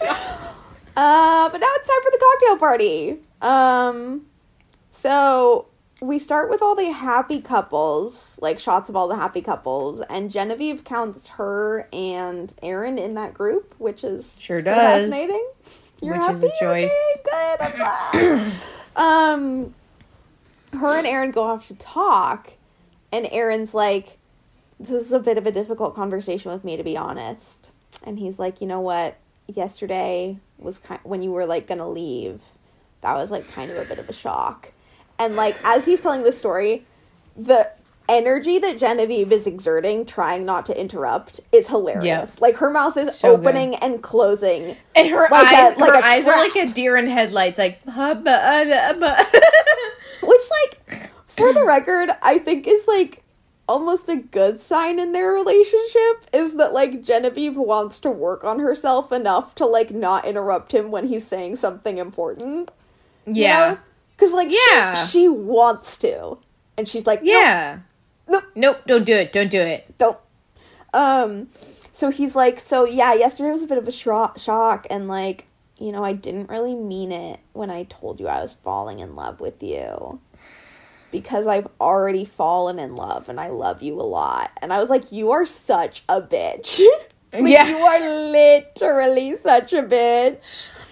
[0.96, 3.18] Uh, but now it's time for the cocktail party.
[3.40, 4.26] Um,
[4.90, 5.68] so
[6.00, 10.28] we start with all the happy couples, like shots of all the happy couples, and
[10.28, 14.74] Genevieve counts her and Aaron in that group, which is Sure does.
[14.74, 15.46] fascinating.
[16.02, 16.58] You're Which is a happy?
[16.60, 16.92] choice.
[17.20, 17.60] Okay, good.
[17.60, 18.52] I'm glad.
[18.96, 19.74] um,
[20.72, 22.50] her and Aaron go off to talk,
[23.12, 24.18] and Aaron's like,
[24.80, 27.70] "This is a bit of a difficult conversation with me, to be honest."
[28.02, 29.16] And he's like, "You know what?
[29.48, 32.40] Yesterday was kind when you were like gonna leave.
[33.00, 34.72] That was like kind of a bit of a shock."
[35.18, 36.84] And like as he's telling the story,
[37.36, 37.70] the
[38.10, 42.04] energy that Genevieve is exerting, trying not to interrupt, is hilarious.
[42.34, 42.40] Yep.
[42.40, 43.40] Like her mouth is So good.
[43.46, 44.76] opening and closing.
[44.94, 47.82] And her Like eyes, a- like her eyes are like a deer in headlights, like.
[47.84, 49.24] "Hubba, uh, uh,
[50.22, 53.22] Which, like, for the record, I think is like
[53.68, 58.58] almost a good sign in their relationship is that like Genevieve wants to work on
[58.60, 62.70] herself enough to like not interrupt him when he's saying something important.
[63.26, 63.76] yeah.
[64.16, 64.94] Because like Yeah.
[64.94, 66.38] she wants to.
[66.76, 67.78] And she's like, "Nope, Yeah.
[68.28, 68.44] Nope.
[68.54, 69.32] Nope, don't do it.
[69.32, 69.96] Don't do it.
[69.98, 70.18] don't.
[70.94, 71.48] Um,
[71.92, 75.46] so he's like, so yeah, yesterday was a bit of a shro- shock, and like,
[75.78, 79.14] you know, I didn't really mean it when I told you I was falling in
[79.14, 80.20] love with you.
[81.10, 84.50] Because I've already fallen in love and I love you a lot.
[84.60, 86.80] And I was like, you are such a bitch.
[87.32, 87.68] like, Yeah.
[87.68, 90.38] You are literally such a bitch.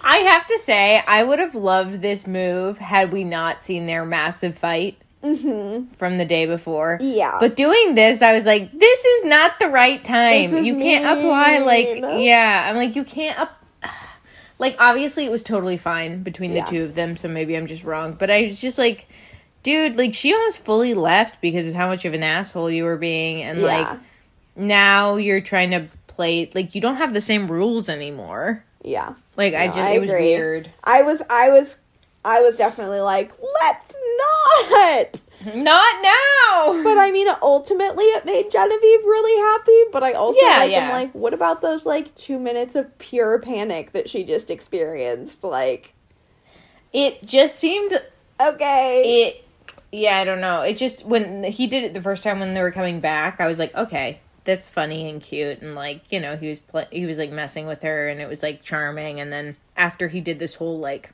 [0.01, 4.05] I have to say, I would have loved this move had we not seen their
[4.05, 5.93] massive fight Mm-hmm.
[5.95, 6.99] from the day before.
[7.01, 7.37] Yeah.
[7.39, 10.63] But doing this, I was like, this is not the right time.
[10.63, 11.87] You can't apply, like,
[12.21, 12.67] yeah.
[12.69, 13.63] I'm like, you can't up.
[14.59, 16.65] Like, obviously, it was totally fine between the Yeah.
[16.65, 18.13] two of them, so maybe I'm just wrong.
[18.13, 19.07] But I was just like,
[19.67, 22.95] dude, like, she almost fully left because of how much of an asshole you were
[22.95, 23.43] being.
[23.43, 23.65] And, Yeah.
[23.65, 23.99] like,
[24.55, 28.63] now you're trying to play, like, you don't have the same rules anymore.
[28.81, 29.15] Yeah.
[29.35, 30.71] Like, I just, I it was weird.
[30.85, 31.77] I was, I was,
[32.23, 35.21] I was definitely like, let's not.
[35.53, 36.81] Not now.
[36.83, 39.83] But I mean, ultimately, it made Genevieve really happy.
[39.91, 40.77] But I also Yeah, like, yeah.
[40.87, 45.43] am like, what about those like two minutes of pure panic that she just experienced?
[45.43, 45.93] Like,
[46.93, 48.01] it just seemed
[48.39, 49.46] okay, it
[49.91, 50.61] yeah i don't know.
[50.61, 53.47] It just when he did it the first time when they were coming back i
[53.47, 55.61] was like okay that's funny and cute.
[55.61, 58.27] And like you know he was pl- he was like messing with her and it
[58.27, 59.19] was like charming.
[59.19, 61.11] And then after he did this whole like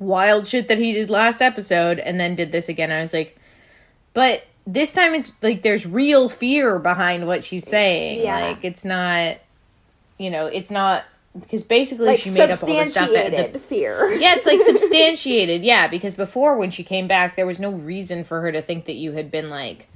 [0.00, 3.36] wild shit that he did last episode and then did this again i was like
[4.14, 8.20] but this time it's like there's real fear behind what she's saying.
[8.20, 8.38] Yeah.
[8.38, 9.38] like it's not
[10.18, 11.04] you know it's not
[11.40, 14.10] because basically like she made up all the stuff at the fear.
[14.18, 15.62] yeah, it's like substantiated.
[15.64, 18.86] Yeah, because before when she came back, there was no reason for her to think
[18.86, 19.88] that you had been like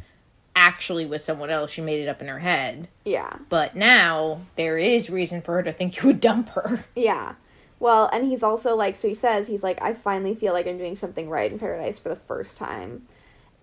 [0.55, 1.70] actually with someone else.
[1.70, 2.88] She made it up in her head.
[3.05, 6.84] yeah, But now there is reason for her to think you would dump her.
[6.95, 7.34] yeah.
[7.80, 10.78] Well, and he's also like, so he says he's like, I finally feel like I'm
[10.78, 13.07] doing something right in paradise for the first time,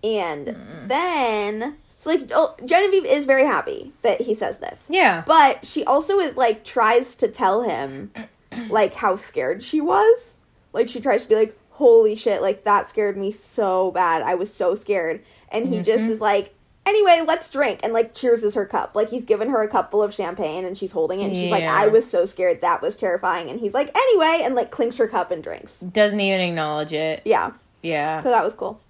[0.04, 0.88] and Mm.
[0.88, 4.80] then so like oh, Genevieve is very happy that he says this.
[4.88, 5.22] Yeah.
[5.26, 8.10] But she also is like tries to tell him
[8.70, 10.30] like how scared she was.
[10.72, 14.22] Like she tries to be like, "Holy shit, like that scared me so bad.
[14.22, 15.22] I was so scared."
[15.52, 16.12] And he just Mm-hmm.
[16.12, 16.54] is like,
[16.86, 18.92] "Anyway, let's drink." And like cheers is her cup.
[18.94, 21.50] Like he's given her a cup full of champagne and she's holding it and she's
[21.50, 22.62] like, "I was so scared.
[22.62, 25.72] That was terrifying." And he's like, "Anyway," and like clinks her cup and drinks.
[25.80, 27.20] Doesn't even acknowledge it.
[27.26, 27.50] Yeah.
[27.82, 28.20] Yeah.
[28.20, 28.80] So that was cool.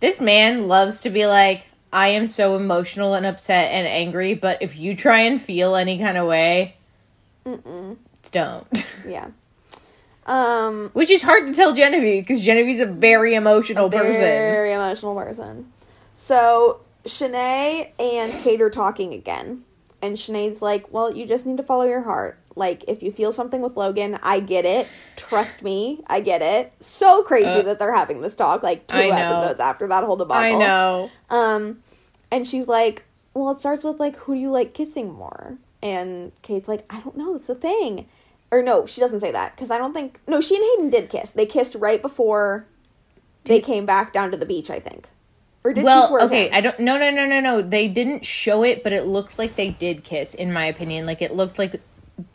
[0.00, 4.62] This man loves to be like, I am so emotional and upset and angry, but
[4.62, 6.76] if you try and feel any kind of way,
[7.44, 7.96] Mm-mm.
[8.32, 8.86] don't.
[9.06, 9.30] Yeah.
[10.26, 14.20] Um Which is hard to tell Genevieve because Genevieve's a very emotional person.
[14.20, 15.72] Very emotional person.
[16.14, 19.64] So Shanae and Kate are talking again.
[20.02, 22.38] And Shanae's like, Well, you just need to follow your heart.
[22.56, 24.88] Like, if you feel something with Logan, I get it.
[25.16, 26.72] Trust me, I get it.
[26.80, 28.96] So crazy Uh, that they're having this talk, like two
[29.40, 30.56] episodes after that whole debacle.
[30.56, 31.10] I know.
[31.30, 31.82] Um,
[32.30, 35.58] and she's like, Well, it starts with like, who do you like kissing more?
[35.82, 38.06] And Kate's like, I don't know, that's the thing.
[38.50, 40.18] Or no, she doesn't say that because I don't think.
[40.26, 41.30] No, she and Hayden did kiss.
[41.30, 42.66] They kissed right before
[43.44, 44.70] they came back down to the beach.
[44.70, 45.06] I think.
[45.62, 46.54] Or did she well, swerve okay, him?
[46.54, 46.80] I don't.
[46.80, 47.62] No, no, no, no, no.
[47.62, 51.04] They didn't show it, but it looked like they did kiss, in my opinion.
[51.06, 51.80] Like it looked like,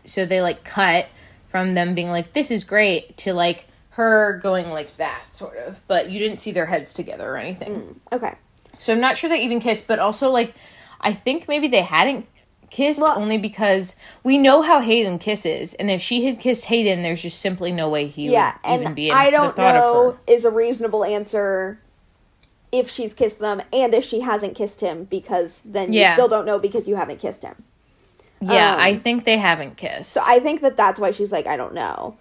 [0.05, 1.07] so they like cut
[1.47, 5.80] from them being like, "This is great," to like her going like that, sort of.
[5.88, 7.97] But you didn't see their heads together or anything.
[8.11, 8.36] Mm, okay.
[8.78, 9.88] So I'm not sure they even kissed.
[9.88, 10.53] But also, like,
[11.01, 12.28] I think maybe they hadn't
[12.69, 17.01] kissed Well- only because we know how Hayden kisses, and if she had kissed Hayden,
[17.01, 19.09] there's just simply no way he Yeah, would even and be.
[19.09, 21.80] In I don't know is a reasonable answer
[22.80, 26.45] if she's kissed them and if she hasn't kissed him because then you still don't
[26.45, 27.63] know because you haven't kissed him.
[28.41, 30.11] Yeah, um, I think they haven't kissed.
[30.11, 32.17] So I think that that's why she's like, I don't know.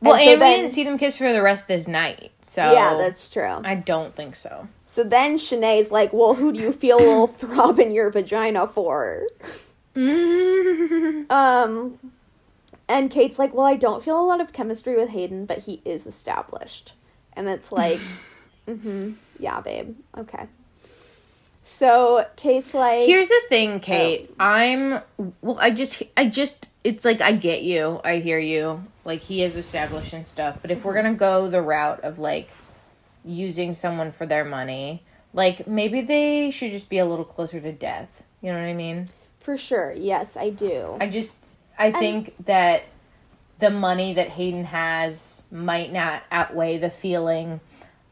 [0.00, 2.30] Well, And and, so we didn't see them kiss for the rest of this night.
[2.40, 3.60] So Yeah, that's true.
[3.64, 4.68] I don't think so.
[4.86, 8.66] So then Shanae's like, Well, who do you feel a little throb in your vagina
[8.66, 9.26] for?
[9.98, 11.98] Um
[12.88, 15.82] and Kate's like, Well, I don't feel a lot of chemistry with Hayden, but he
[15.84, 16.92] is established.
[17.32, 17.98] And it's like,
[18.68, 19.96] mm-hmm, yeah, babe.
[20.16, 20.46] Okay.
[21.64, 23.78] So Kate's like Here's the thing, oh.
[23.78, 24.34] Kate.
[24.40, 25.00] I'm
[25.42, 25.58] well.
[25.60, 26.68] I just, I just.
[26.82, 28.00] It's like I get you.
[28.04, 28.82] I hear you.
[29.04, 30.58] Like he is established and stuff.
[30.62, 31.14] But if we're mm-hmm.
[31.14, 32.50] gonna go the route of like
[33.24, 35.02] using someone for their money,
[35.34, 38.22] Like maybe they should just be a little closer to death.
[38.40, 39.06] You know what I mean?
[39.40, 39.92] For sure.
[39.92, 40.96] Yes, I do.
[41.00, 41.36] I just
[41.78, 42.84] I think that
[43.58, 47.60] the money that Hayden has might not outweigh the feeling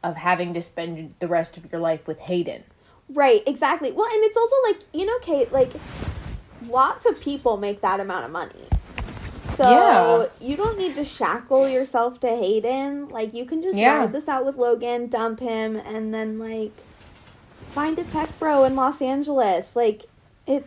[0.06, 2.62] of having to spend the rest of your life with Hayden.
[3.08, 3.92] Right, exactly.
[3.92, 5.72] Well, and it's also like, you know, Kate, like
[6.68, 8.68] lots of people make that amount of money.
[9.56, 10.26] So Yeah.
[10.46, 13.08] you don't need to shackle yourself to Hayden.
[13.08, 14.00] Like you can just Yeah.
[14.00, 16.72] ride this out with Logan, dump him, and then like
[17.72, 19.74] find a tech bro in Los Angeles.
[19.76, 20.06] Like
[20.46, 20.64] it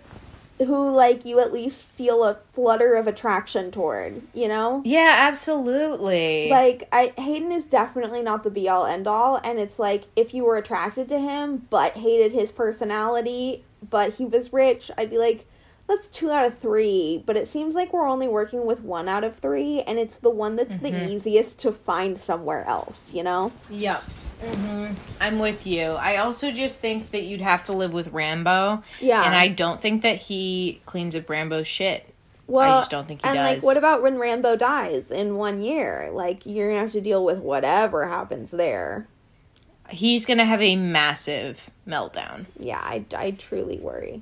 [0.59, 4.81] who like you at least feel a flutter of attraction toward, you know?
[4.85, 6.49] Yeah, absolutely.
[6.49, 10.33] Like I Hayden is definitely not the be all end all and it's like if
[10.33, 15.17] you were attracted to him but hated his personality but he was rich, I'd be
[15.17, 15.45] like
[15.87, 19.23] that's 2 out of 3, but it seems like we're only working with 1 out
[19.23, 21.09] of 3 and it's the one that's the mm-hmm.
[21.09, 23.51] easiest to find somewhere else, you know?
[23.71, 24.03] Yep.
[24.41, 24.87] Hmm
[25.19, 25.83] I'm with you.
[25.91, 28.83] I also just think that you'd have to live with Rambo.
[28.99, 29.23] Yeah.
[29.23, 32.07] And I don't think that he cleans up Rambo's shit.
[32.47, 33.35] well, I just don't think he does.
[33.35, 36.09] and like what about when Rambo dies in 1 year?
[36.13, 39.07] Like you're going to have to deal with whatever happens there.
[39.89, 42.45] He's going to have a massive meltdown.
[42.59, 44.21] Yeah, I, I truly worry.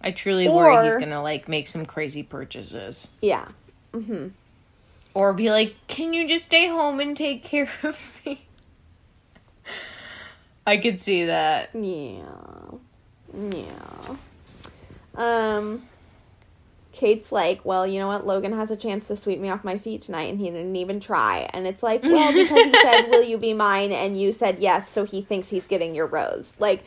[0.00, 3.08] I truly worry he's going to like make some crazy purchases.
[3.20, 3.48] Yeah.
[3.92, 4.28] Mm-hmm.
[5.12, 8.40] Or be like, "Can you just stay home and take care of me?"
[10.70, 11.70] I could see that.
[11.74, 12.72] Yeah.
[13.34, 14.16] Yeah.
[15.16, 15.82] Um
[16.92, 18.26] Kate's like, well, you know what?
[18.26, 21.00] Logan has a chance to sweep me off my feet tonight, and he didn't even
[21.00, 21.48] try.
[21.54, 24.90] And it's like, well, because he said, "Will you be mine?" and you said yes,
[24.90, 26.52] so he thinks he's getting your rose.
[26.58, 26.84] Like,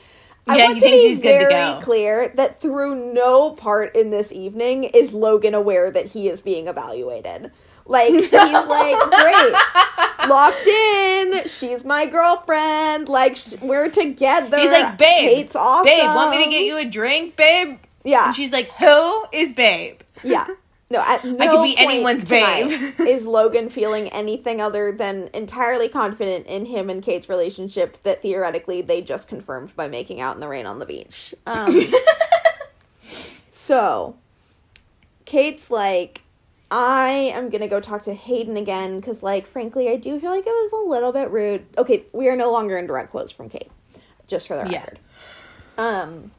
[0.48, 4.32] I Yeah, want to be good to very clear that through no part in this
[4.34, 7.52] evening is Logan aware that he is being evaluated.
[7.86, 9.54] Like, he's like, great,
[10.30, 11.48] locked in.
[11.48, 13.10] She's my girlfriend.
[13.10, 14.60] Like, sh- we're together.
[14.60, 15.86] He's like, "Babe, Kate's awesome.
[15.86, 19.54] Babe, want me to get you a drink, babe?" Yeah, And she's like, "Who is
[19.54, 20.48] babe?" yeah.
[20.94, 22.94] No, at no could be point anyone's babe.
[23.00, 28.82] is Logan feeling anything other than entirely confident in him and Kate's relationship that theoretically
[28.82, 31.34] they just confirmed by making out in the rain on the beach.
[31.48, 31.92] Um,
[33.50, 34.18] so,
[35.26, 36.23] Kate's like,
[36.76, 40.48] I am gonna go talk to Hayden again because, like, frankly, I do feel like
[40.48, 41.68] it was a little bit rude.
[41.78, 43.70] Okay, we are no longer in direct quotes from Kate,
[44.26, 44.80] just for the Yeah.
[44.80, 45.00] record.
[45.78, 46.32] Um,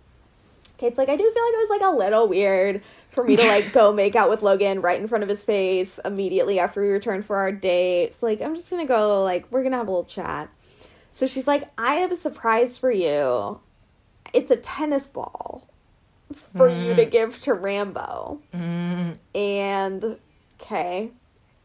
[0.76, 3.46] Kate's like, I do feel like it was like a little weird for me to
[3.46, 6.88] like go make out with Logan right in front of his face immediately after we
[6.88, 8.06] returned for our date.
[8.06, 10.50] It's like I'm just gonna go, like, we're gonna have a little chat.
[11.12, 13.60] So she's like, I have a surprise for you.
[14.32, 15.68] It's a tennis ball
[16.56, 18.40] for you to give to Rambo.
[18.52, 19.18] Mm.
[19.32, 20.16] And
[20.64, 21.10] okay.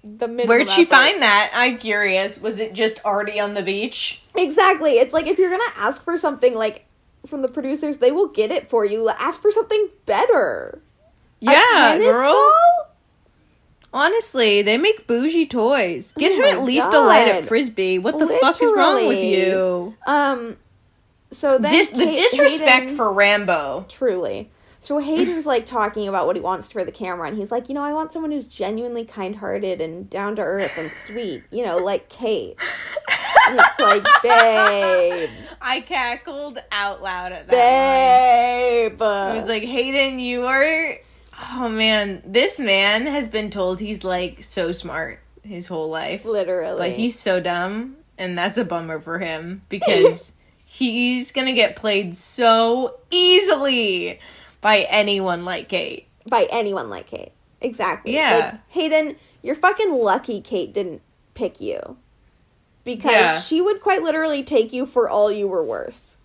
[0.04, 0.92] The minimum Where'd she effort.
[0.92, 1.52] find that?
[1.54, 2.38] I'm curious.
[2.40, 4.22] Was it just already on the beach?
[4.36, 4.94] Exactly.
[4.94, 6.86] It's like if you're gonna ask for something like
[7.26, 9.10] from the producers, they will get it for you.
[9.10, 10.82] Ask for something better.
[11.42, 12.34] Yeah, girl.
[12.34, 12.86] ball?
[13.92, 16.14] Honestly, they make bougie toys.
[16.18, 17.98] Get Oh her at least a light at frisbee.
[17.98, 19.96] What the fuck is wrong with you?
[20.06, 20.58] Um.
[21.32, 23.86] So then Dis- the disrespect Hayden- for Rambo.
[23.90, 24.50] truly.
[24.82, 27.76] So Hayden's like talking about what he wants for the camera, and he's like, you
[27.76, 31.44] know, I want someone who's genuinely kind-hearted and down to earth and sweet.
[31.52, 32.56] You know, like Kate.
[33.48, 35.30] And it's like, babe,
[35.62, 38.90] I cackled out loud at that line.
[38.90, 39.02] babe.
[39.02, 40.98] I was like, Hayden, you are.
[41.52, 46.24] Oh man, this man has been told he's like so smart his whole life.
[46.26, 46.78] literally.
[46.78, 50.32] But he's so dumb, and that's a bummer for him because
[50.66, 54.20] he's gonna get played so easily
[54.62, 56.08] by anyone like Kate.
[56.28, 57.32] by anyone like Kate.
[57.62, 58.14] Exactly.
[58.14, 58.38] Yeah.
[58.52, 61.02] Like, Hayden, you're fucking lucky Kate didn't
[61.34, 61.98] pick you.
[62.84, 63.40] Because Yeah.
[63.40, 66.16] she would quite literally take you for all you were worth.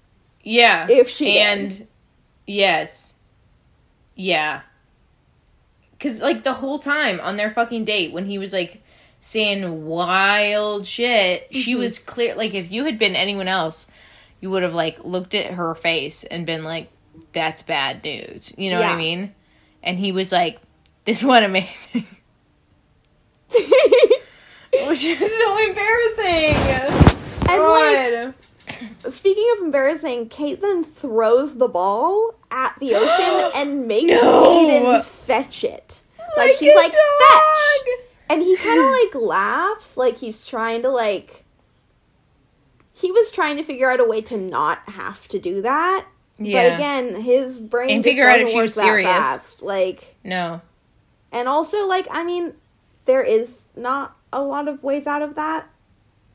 [0.42, 0.86] Yeah.
[0.90, 1.38] If she did.
[1.40, 1.86] and
[2.46, 3.14] yes.
[4.14, 4.60] Yeah.
[6.00, 8.82] Cuz like the whole time on their fucking date when he was like
[9.20, 11.80] saying wild shit, she Mm-hmm.
[11.80, 13.86] was clear like if you had been anyone else,
[14.40, 16.90] you would have like looked at her face and been like
[17.32, 18.52] that's bad news.
[18.56, 19.34] You know what I mean?
[19.82, 20.60] And he was like
[21.04, 22.06] this one amazing.
[24.88, 26.56] Which is so embarrassing.
[27.48, 28.34] And, God.
[29.12, 34.66] Speaking of embarrassing, Kate then throws the ball at the ocean and makes No.
[34.66, 36.02] Hayden fetch it.
[36.18, 37.00] Oh like, Like she's like, dog.
[37.20, 38.00] fetch!
[38.30, 41.44] And he kind of like laughs, like he's trying to like.
[42.92, 46.06] He was trying to figure out a way to not have to do that.
[46.38, 46.70] Yeah.
[46.70, 49.08] But again, his brain And figure out if doesn't she was that serious.
[49.10, 49.62] fast.
[49.62, 50.60] Like, no.
[51.32, 52.54] and also like, I mean,
[53.04, 55.68] there is not a lot of ways out of that.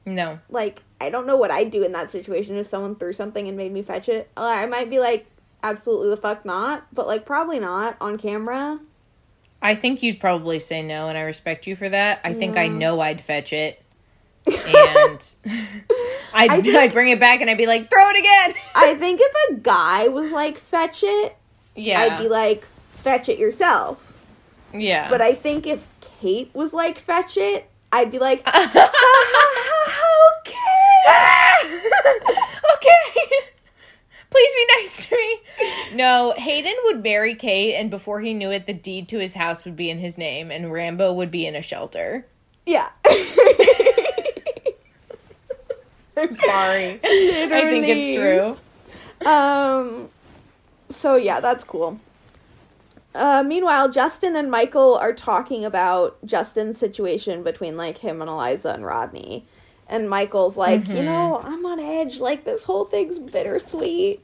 [0.05, 0.39] No.
[0.49, 3.55] Like, I don't know what I'd do in that situation if someone threw something and
[3.57, 4.29] made me fetch it.
[4.37, 5.25] Uh, I might be like,
[5.63, 8.79] absolutely the fuck not, but like probably not on camera.
[9.61, 12.21] I think you'd probably say no, and I respect you for that.
[12.23, 13.81] I think I know I'd fetch it,
[14.47, 15.33] and
[16.33, 18.53] I'd, I think- I'd bring it back, and I'd be like, throw it again.
[18.75, 21.35] I think if a guy was like, fetch it,
[21.75, 22.65] yeah, I'd be like,
[23.03, 24.03] fetch it yourself.
[24.73, 25.09] yeah.
[25.09, 25.85] But I think if
[26.21, 30.29] Kate was like, fetch it, I'd be like, ha, ha, ha,
[31.65, 31.79] okay.
[32.75, 33.35] okay.
[34.29, 35.95] Please be nice to me.
[35.95, 39.65] No, Hayden would marry Kate, and before he knew it, the deed to his house
[39.65, 42.25] would be in his name, and Rambo would be in a shelter.
[42.65, 42.89] Yeah.
[46.19, 46.99] I'm sorry.
[47.03, 48.57] I think it's true.
[49.27, 50.09] Um.
[50.89, 51.99] So yeah, that's cool.
[53.15, 58.69] Uh, meanwhile, Justin and Michael are talking about Justin's situation between like him and Eliza
[58.71, 59.45] and Rodney,
[59.87, 60.97] and Michael's like, Mm-hmm.
[60.97, 62.19] you know, I'm on edge.
[62.19, 64.23] Like this whole thing's bittersweet.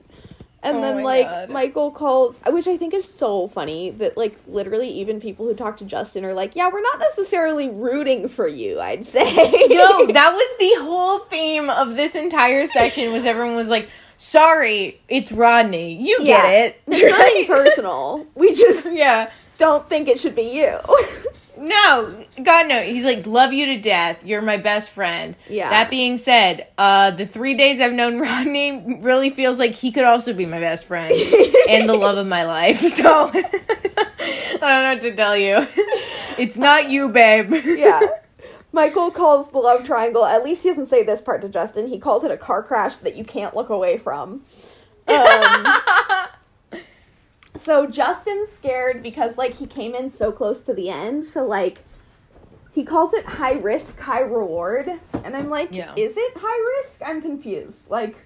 [0.66, 1.50] And Oh then my like God.
[1.52, 5.78] Michael calls, which I think is so funny that like literally even people who talk
[5.78, 8.80] to Justin are like, yeah, we're not necessarily rooting for you.
[8.82, 13.70] I'd say No, that was the whole theme of this entire section was everyone was
[13.70, 15.96] like, sorry, it's Rodney.
[16.02, 16.42] You Yeah.
[16.42, 16.82] get it.
[16.88, 18.28] It's nothing personal.
[18.36, 19.32] We just yeah.
[19.58, 20.78] Don't think it should be you.
[21.58, 22.82] No, God no.
[22.82, 24.26] He's like, love you to death.
[24.26, 25.36] You're my best friend.
[25.50, 25.70] Yeah.
[25.70, 30.04] That being said, uh, the three days I've known Rodney really feels like he could
[30.04, 31.14] also be my best friend
[31.70, 32.80] and the love of my life.
[32.80, 33.42] So I
[34.52, 35.66] don't know what to tell you.
[36.38, 37.54] It's not you, babe.
[37.66, 38.02] yeah.
[38.74, 41.98] Michael calls the love triangle, at least he doesn't say this part to Justin, he
[41.98, 44.44] calls it a car crash that you can't look away from.
[45.08, 45.66] Um,
[47.58, 51.80] so Justin's scared because, like, he came in so close to the end, so, like,
[52.74, 54.90] he calls it high risk, high reward.
[55.24, 55.94] And I'm like, Yeah.
[55.96, 57.02] is it high risk?
[57.06, 57.90] I'm confused.
[57.90, 58.18] Like,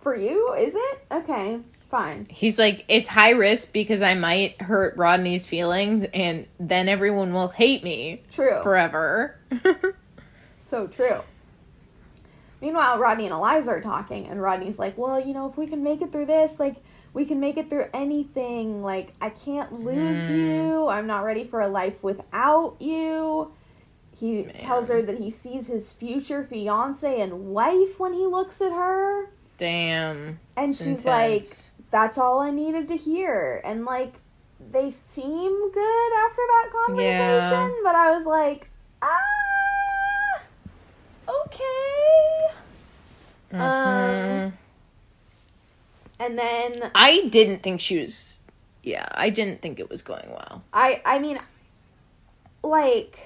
[0.00, 0.98] for you, is it?
[1.10, 1.58] Okay,
[1.90, 2.26] fine.
[2.30, 7.48] He's like, it's high risk because I might hurt Rodney's feelings, and then everyone will
[7.48, 8.62] hate me True.
[8.62, 9.38] forever.
[10.68, 11.20] So true.
[12.60, 15.84] Meanwhile, Rodney and Eliza are talking, and Rodney's like, Well, you know, if we can
[15.84, 16.74] make it through this, like,
[17.16, 18.82] we can make it through anything.
[18.82, 20.36] Like, I can't lose Hmm.
[20.36, 20.86] you.
[20.86, 23.52] I'm not ready for a life without you.
[24.20, 28.70] He tells her that he sees his future fiance and wife when he looks at
[28.72, 29.30] her.
[29.56, 30.38] Damn.
[30.58, 31.46] And It's she's like.
[31.90, 33.62] That's all I needed to hear.
[33.64, 34.12] And, like,
[34.60, 37.80] they seem good after that conversation, Yeah.
[37.82, 38.68] but I was like,
[39.00, 40.42] ah,
[41.28, 42.54] okay.
[43.52, 43.60] Mhm.
[44.46, 44.52] um,
[46.18, 48.40] And then I didn't think she was.
[48.82, 50.62] Yeah, I didn't think it was going well.
[50.72, 51.38] I I mean
[52.62, 53.18] like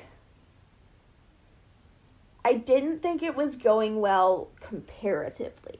[2.45, 5.78] I didn't think it was going well comparatively.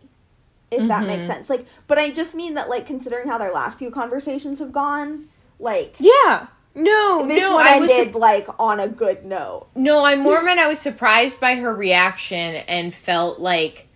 [0.70, 1.26] If that makes Mhm.
[1.26, 1.50] sense.
[1.50, 5.28] Like but I just mean that like considering how their last few conversations have gone,
[5.58, 6.46] like Yeah.
[6.72, 9.66] No, this no, one I was ended like on a good note.
[9.74, 10.04] no.
[10.04, 13.88] I more meant I was surprised by her reaction and felt like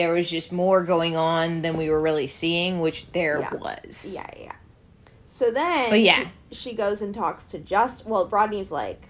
[0.00, 3.54] there was just more going on than we were really seeing, which there Yeah.
[3.54, 4.14] was.
[4.14, 4.52] Yeah, yeah.
[5.26, 6.26] So then But yeah.
[6.50, 9.02] she, she goes and talks to just well, Rodney's like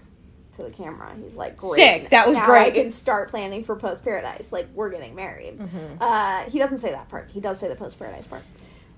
[0.56, 1.12] to the camera.
[1.24, 1.74] He's like, great.
[1.74, 2.10] Sick.
[2.10, 2.66] That was now great.
[2.66, 4.48] I can start planning for post paradise.
[4.50, 5.58] Like we're getting married.
[5.60, 5.96] Mhm.
[6.00, 7.30] Uh, he doesn't say that part.
[7.32, 8.42] He does say the post paradise part.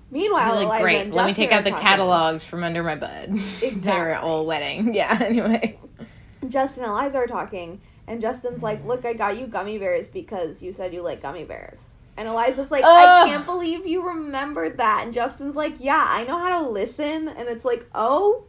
[0.09, 1.11] Meanwhile, He's like, great.
[1.13, 3.33] Let me take out the catalogs from under my bed.
[3.75, 4.93] They're all wedding.
[4.95, 5.17] Yeah.
[5.21, 5.79] Anyway.
[6.49, 10.61] Justin and Eliza are talking, and Justin's like, "Look, I got you gummy bears because
[10.61, 11.79] you said you like gummy bears."
[12.15, 16.37] And Eliza's like, "I can't believe you remembered that." And Justin's like, "Yeah, I know
[16.37, 18.43] how to listen." And it's like, "Oh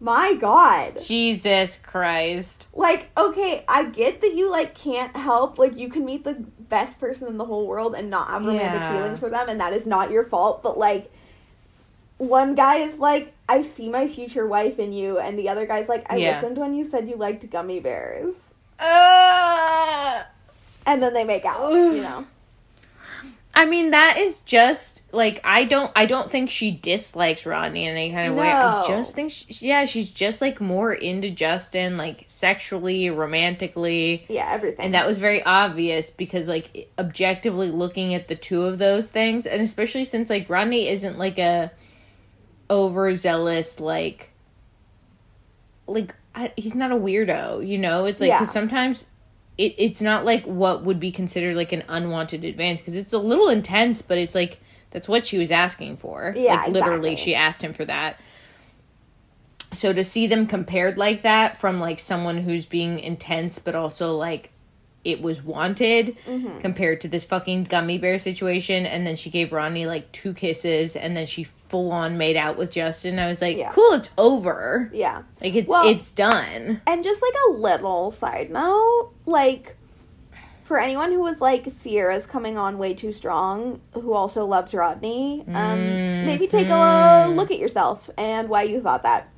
[0.00, 2.66] my god!" Jesus Christ.
[2.74, 5.58] Like, okay, I get that you like can't help.
[5.58, 6.34] Like, you can meet the
[6.68, 8.88] best person in the whole world and not have romantic Yeah.
[8.88, 10.62] feelings for them, and that is not your fault.
[10.62, 11.10] But like,
[12.18, 15.88] one guy is like, "I see my future wife in you," and the other guy's
[15.88, 16.34] like, "I Yeah.
[16.34, 18.34] listened when you said you liked gummy bears."
[18.78, 20.22] Uh,
[20.86, 21.72] and then they make out.
[21.72, 22.26] You know,
[23.54, 25.90] I mean, that is just like I don't.
[25.94, 28.50] I don't think she dislikes Rodney in any kind of way.
[28.50, 28.88] I No.
[28.88, 34.84] just think, she, yeah, she's just like more into Justin, like sexually, romantically, yeah, everything.
[34.86, 39.46] and that was very obvious because, like, objectively looking at the two of those things,
[39.46, 41.70] and especially since like Rodney isn't like a
[42.70, 44.30] overzealous like,
[45.86, 48.06] like I, he's not a weirdo, you know.
[48.06, 48.38] It's like Yeah.
[48.38, 49.06] because sometimes
[49.56, 53.18] it, it's not like what would be considered like an unwanted advance because it's a
[53.18, 54.60] little intense, but it's like
[54.90, 56.34] that's what she was asking for.
[56.36, 57.16] Yeah, like literally, exactly.
[57.16, 58.20] she asked him for that.
[59.72, 64.16] So to see them compared like that from like someone who's being intense but also
[64.16, 64.50] like
[65.04, 66.60] it was wanted Mm-hmm.
[66.60, 68.86] compared to this fucking gummy bear situation.
[68.86, 72.56] And then she gave Rodney like two kisses, and then she full on made out
[72.56, 73.18] with Justin.
[73.18, 73.70] I was like, Yeah.
[73.70, 74.90] cool, it's over.
[74.92, 75.22] Yeah.
[75.40, 76.80] Like it's Well- it's done.
[76.86, 79.76] And just like a little side note, like
[80.62, 85.44] for anyone who was like Sierra's coming on way too strong, who also loves Rodney,
[85.52, 87.36] um, maybe take a Mhm.
[87.36, 89.28] look at yourself and why you thought that.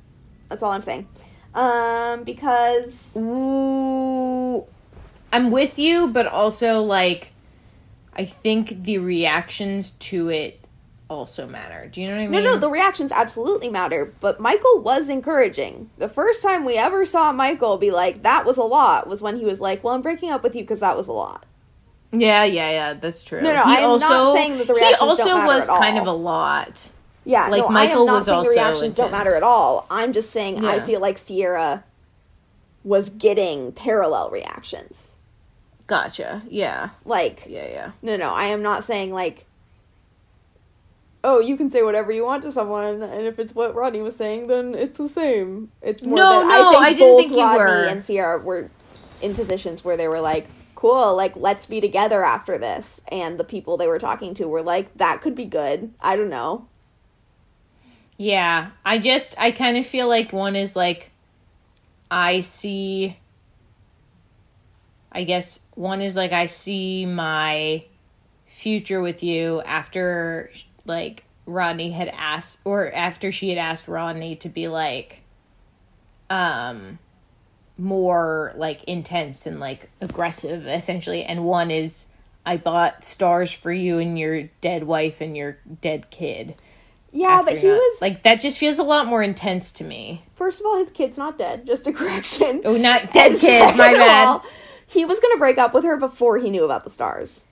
[0.47, 1.05] That's all I'm saying.
[1.53, 4.63] Um, because Ooh,
[5.31, 7.31] I'm with you, but also like,
[8.15, 10.59] I think the reactions to it
[11.09, 11.87] also matter.
[11.91, 12.43] Do you know what I mean?
[12.43, 14.13] no, no, the reactions absolutely matter.
[14.19, 15.89] But Michael was encouraging.
[15.97, 19.37] The first time we ever saw Michael be like, "That was a lot," was when
[19.37, 21.45] he was like, "Well, I'm breaking up with you because that was a lot."
[22.11, 22.93] yeah, yeah, yeah.
[22.93, 23.41] That's true.
[23.41, 25.63] No, no, he I am not saying that the he reactions also don't matter was
[25.63, 25.79] at all.
[25.79, 26.91] kind of a lot.
[27.25, 29.43] Yeah, Like, no, I Michael am not was saying also the reactions don't matter at
[29.43, 29.85] all.
[29.91, 31.83] I'm just saying I feel like Sierra
[32.85, 34.95] was getting parallel reactions.
[35.87, 36.43] Gotcha.
[36.49, 37.91] Yeah, Like, yeah, yeah.
[38.01, 39.45] no, no, I am not saying like,
[41.23, 44.15] oh, you can say whatever you want to someone, and if it's what Rodney was
[44.15, 45.71] saying, then it's the same.
[45.81, 47.83] It's more No, that no, I think I didn't both think you Rodney were.
[47.87, 48.69] and Sierra were
[49.21, 53.43] in positions where they were like, cool, like let's be together after this, and the
[53.43, 55.93] people they were talking to were like, that could be good.
[56.01, 56.67] I don't know.
[58.17, 61.11] Yeah, I just I kind of feel like one is like
[62.11, 63.17] I see
[65.11, 67.83] I guess one is like I see my
[68.45, 70.51] future with you after
[70.85, 75.21] like Rodney had asked or after she had asked Rodney to be like
[76.29, 76.99] um
[77.77, 82.07] more like intense and like aggressive essentially and one is
[82.45, 86.55] I bought stars for you and your dead wife and your dead kid.
[87.11, 90.23] Yeah, but he not- was like that just feels a lot more intense to me.
[90.33, 91.65] First of all, his kid's not dead.
[91.67, 92.61] Just a correction.
[92.63, 93.75] Oh, not dead kid.
[93.77, 94.27] my bad.
[94.27, 94.45] all,
[94.87, 97.43] he was going to break up with her before he knew about the stars.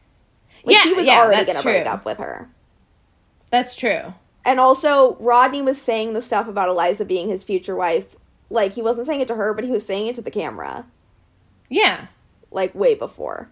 [0.64, 2.50] Like, yeah, he was yeah, already going to break up with her.
[3.52, 4.14] That's true.
[4.44, 8.16] And also, Rodney was saying the stuff about Eliza being his future wife.
[8.50, 10.86] Like, he wasn't saying it to her, but he was saying it to the camera.
[11.70, 12.08] Yeah,
[12.52, 13.50] Like, way before.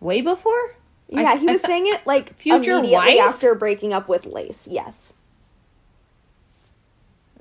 [0.00, 0.76] way before.
[1.14, 3.20] I- Yeah, he was saying it, like, Future immediately wife?
[3.20, 4.66] after breaking up with Lace.
[4.66, 5.12] Yes.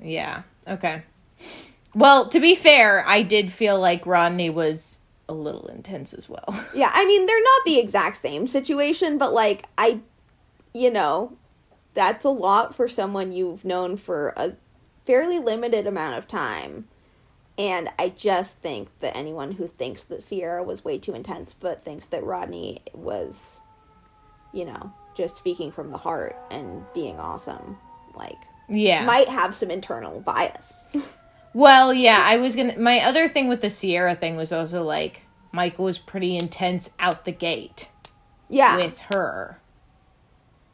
[0.02, 0.44] Yeah.
[0.68, 1.04] Okay.
[1.96, 6.44] Well, to be fair, I did feel like Rodney was a little intense as well.
[6.76, 10.02] Yeah, I mean, they're not the exact same situation, but, like, I,
[10.74, 11.38] you know,
[11.94, 14.54] that's a lot for someone you've known for a
[15.06, 16.88] fairly limited amount of time.
[17.58, 21.86] And I just think that anyone who thinks that Sierra was way too intense, but
[21.86, 23.62] thinks that Rodney was,
[24.54, 27.78] you know, just speaking from the heart and being awesome,
[28.14, 28.38] like,
[28.68, 29.06] yeah.
[29.06, 30.74] might have some internal bias.
[31.56, 32.22] well, yeah.
[32.24, 32.78] I was gonna.
[32.78, 37.24] My other thing with the Sierra thing was also like Michael was pretty intense out
[37.26, 37.88] the gate.
[38.50, 38.76] yeah.
[38.76, 39.58] with her.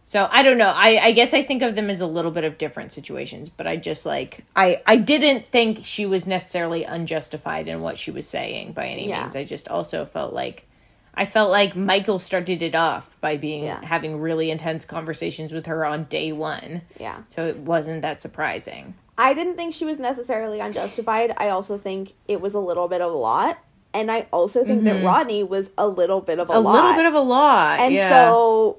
[0.04, 0.74] So I don't know.
[0.76, 3.66] I, I guess I think of them as a little bit of different situations, but
[3.68, 8.28] I just like I I didn't think she was necessarily unjustified in what she was
[8.28, 9.22] saying by any Yeah.
[9.22, 9.36] means.
[9.38, 10.68] I just also felt like
[11.14, 13.84] I felt like Michael started it off by being Yeah.
[13.84, 16.82] having really intense conversations with her on day one.
[17.00, 17.18] yeah.
[17.28, 18.94] So it wasn't that surprising.
[19.18, 21.34] I didn't think she was necessarily unjustified.
[21.38, 23.60] I also think it was a little bit of a lot.
[23.94, 26.58] And I also think that Rodney was a little bit of a, Mm-hmm.
[26.66, 26.74] A lot.
[26.74, 27.80] little bit of a lot.
[27.82, 28.10] and yeah.
[28.10, 28.78] so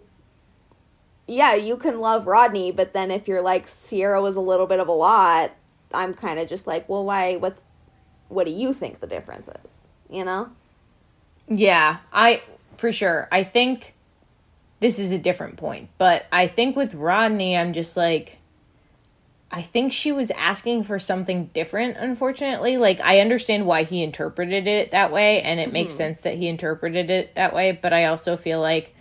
[1.26, 4.80] yeah, you can love Rodney, but then if you're like Sierra was a little bit
[4.80, 5.52] of a lot,
[5.94, 7.36] I'm kind of just like, well, why?
[7.36, 7.58] What?
[8.28, 9.70] What do you think the difference is?
[10.08, 10.50] You know?
[11.58, 12.42] Yeah, I
[12.76, 13.28] for sure.
[13.30, 13.94] I think
[14.80, 18.38] this is a different point, but I think with Rodney, I'm just like
[19.54, 22.78] I think she was asking for something different, unfortunately.
[22.78, 25.98] Like I understand why he interpreted it that way and it makes hmm.
[25.98, 28.94] sense that he interpreted it that way, but I also feel like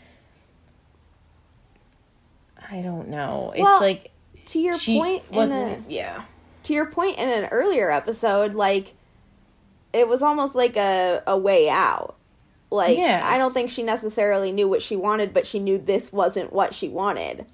[2.70, 3.54] I don't know.
[3.56, 4.12] It's like
[4.46, 6.24] To your point, wasn't a, yeah.
[6.64, 8.94] to your point in an earlier episode, like
[9.94, 12.18] it was almost like a a way out.
[12.72, 13.22] Like Yes.
[13.26, 16.74] I don't think she necessarily knew what she wanted, but she knew this wasn't what
[16.74, 17.46] she wanted.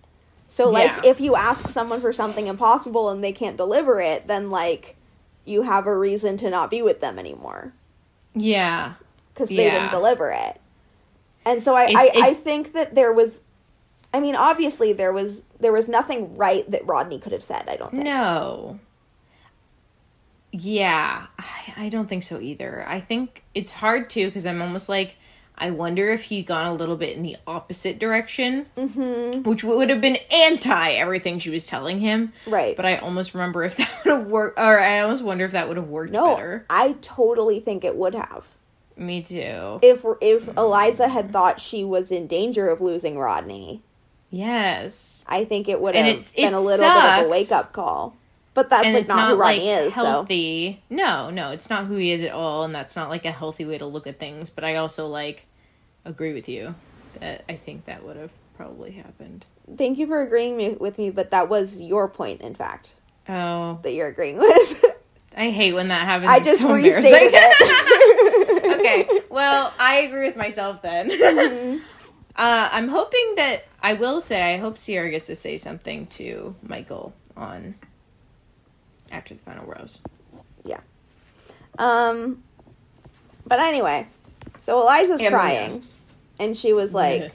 [0.47, 1.09] So like Yeah.
[1.09, 4.95] if you ask someone for something impossible and they can't deliver it, then like
[5.43, 7.73] you have a reason to not be with them anymore
[8.35, 8.93] Yeah.
[9.33, 9.71] because they Yeah.
[9.79, 10.61] didn't deliver it.
[11.45, 13.41] And so I, It's- I, I think that there was
[14.13, 17.75] I mean obviously there was there was nothing right that Rodney could have said, I
[17.75, 18.03] don't think.
[18.03, 18.79] No.
[20.51, 22.85] Yeah, I, I don't think so either.
[22.87, 25.15] I think it's hard too because I'm almost like,
[25.57, 29.43] I wonder if he gone a little bit in the opposite direction, Mhm.
[29.43, 32.31] which would have been anti everything she was telling him.
[32.45, 32.75] Right.
[32.75, 35.67] But I almost remember if that would have worked, or I almost wonder if that
[35.67, 36.65] would have worked No, better.
[36.69, 38.45] I totally think it would have.
[38.95, 39.79] Me too.
[39.83, 43.81] If if Eliza had thought she was in danger of losing Rodney,
[44.29, 45.23] Yes.
[45.27, 48.15] I think it would have been it a little bit of a wake up call.
[48.57, 50.81] But that's and like it's not, not, who like Rodney is, so healthy.
[50.89, 53.65] No, no, it's not who he is at all, and that's not like a healthy
[53.65, 54.49] way to look at things.
[54.49, 55.45] But I also like
[56.05, 56.73] agree with you
[57.19, 59.45] that I think that would have probably happened.
[59.77, 61.11] thank you for agreeing me, with me.
[61.11, 62.89] But that was your point, in fact,
[63.29, 64.85] Oh, that you're agreeing with.
[65.37, 66.31] I hate when that happens.
[66.31, 68.79] I It's just so restated it.
[68.79, 71.11] okay, well, I agree with myself then.
[71.11, 71.81] Mhm.
[72.35, 76.55] uh, I'm hoping that I will say I hope Sierra gets to say something to
[76.63, 77.75] Michael on
[79.11, 79.99] after the final rose.
[80.63, 80.79] Yeah.
[81.77, 82.43] Um,
[83.45, 84.07] but anyway,
[84.61, 85.83] so Eliza's crying,
[86.39, 87.31] and she was like,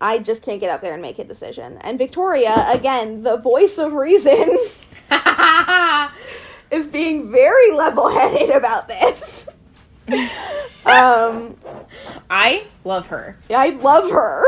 [0.00, 3.78] "I just can't get up there and make a decision." And Victoria, again, the voice
[3.78, 4.56] of reason,
[6.70, 9.48] is being very level-headed about this.
[10.84, 11.56] um,
[12.28, 13.38] I love her.
[13.48, 14.44] yeah, I love her.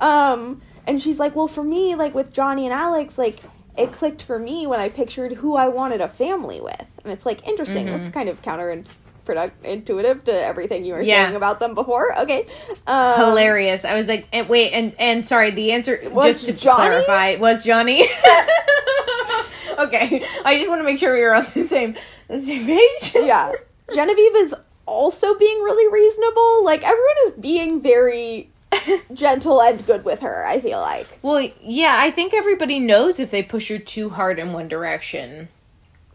[0.00, 3.40] um, and she's like, "Well, for me, like with Johnny and Alex, like."
[3.76, 7.24] It clicked for me when I pictured who I wanted a family with, and it's
[7.24, 7.86] like interesting.
[7.86, 7.98] Mhm.
[8.02, 11.24] That's kind of counterintuitive to everything you were Yeah.
[11.24, 12.18] saying about them before.
[12.20, 12.44] Okay,
[12.86, 13.84] um, Hilarious.
[13.86, 16.88] I was like, and wait, and and sorry, the answer Was just to Johnny?
[17.04, 18.02] clarify was Johnny.
[19.78, 21.94] okay, I just want to make sure we were on the same
[22.28, 23.12] the same page.
[23.14, 23.52] yeah,
[23.94, 24.54] Genevieve is
[24.86, 26.64] also being really reasonable.
[26.64, 28.50] Like everyone is being very
[29.14, 30.44] gentle and good with her.
[30.46, 31.18] I feel like.
[31.22, 35.48] Well, yeah, I think everybody knows if they push her too hard in one direction,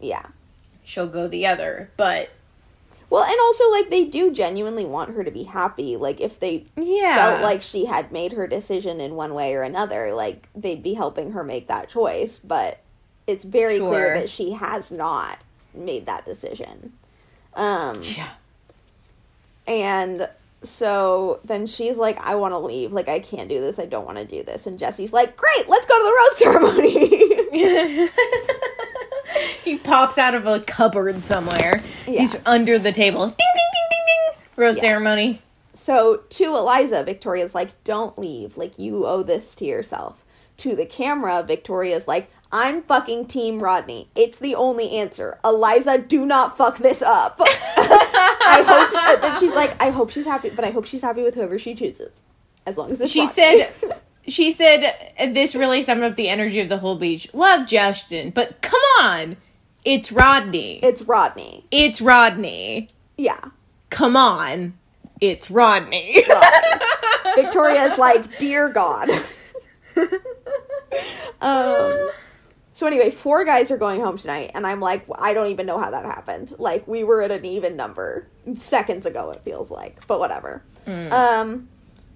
[0.00, 0.26] Yeah.
[0.84, 1.90] she'll go the other.
[1.96, 2.30] But
[3.10, 5.96] Well, and also like they do genuinely want her to be happy.
[5.96, 9.62] Like if they yeah, felt like she had made her decision in one way or
[9.62, 12.38] another, like they'd be helping her make that choice.
[12.42, 12.80] But
[13.26, 15.38] it's very clear that she has not
[15.74, 16.92] made that decision.
[17.54, 18.28] Um, yeah,
[19.66, 20.28] and
[20.62, 22.92] so then she's like, I want to leave.
[22.92, 23.78] Like, I can't do this.
[23.78, 24.66] I don't want to do this.
[24.66, 26.38] And Jesse's like, Great, let's go to the rose
[27.52, 28.08] ceremony.
[29.64, 31.80] he pops out of a cupboard somewhere.
[32.06, 32.20] Yeah.
[32.20, 33.26] He's under the table.
[33.26, 34.42] Ding ding ding ding ding.
[34.56, 34.80] Rose Yeah.
[34.82, 35.42] ceremony.
[35.74, 38.56] So to Eliza, Victoria's like, "Don't leave.
[38.56, 40.24] Like you owe this to yourself."
[40.58, 44.08] To the camera, Victoria's like, "I'm fucking Team Rodney.
[44.14, 45.38] It's the only answer.
[45.44, 49.04] Eliza, do not fuck this up." I hope.
[49.14, 51.58] and then she's like, "I hope she's happy, but I hope she's happy with whoever
[51.58, 52.12] she chooses,
[52.66, 53.72] as long as it's She Rodney." said,
[54.28, 57.28] she said, this really summed up the energy of the whole beach.
[57.32, 59.36] Love Justin, but come on,
[59.84, 60.80] it's Rodney.
[60.82, 62.90] "It's Rodney." It's Rodney.
[63.16, 63.40] Yeah.
[63.90, 64.74] Come on,
[65.20, 66.24] it's Rodney.
[67.36, 69.08] Victoria's like, "Dear God."
[71.40, 72.10] um.
[72.78, 75.80] So anyway, four guys are going home tonight, and I'm like, I don't even know
[75.80, 76.54] how that happened.
[76.60, 79.32] Like we were at an even number seconds ago.
[79.32, 80.62] It feels like, but whatever.
[80.86, 81.68] Um.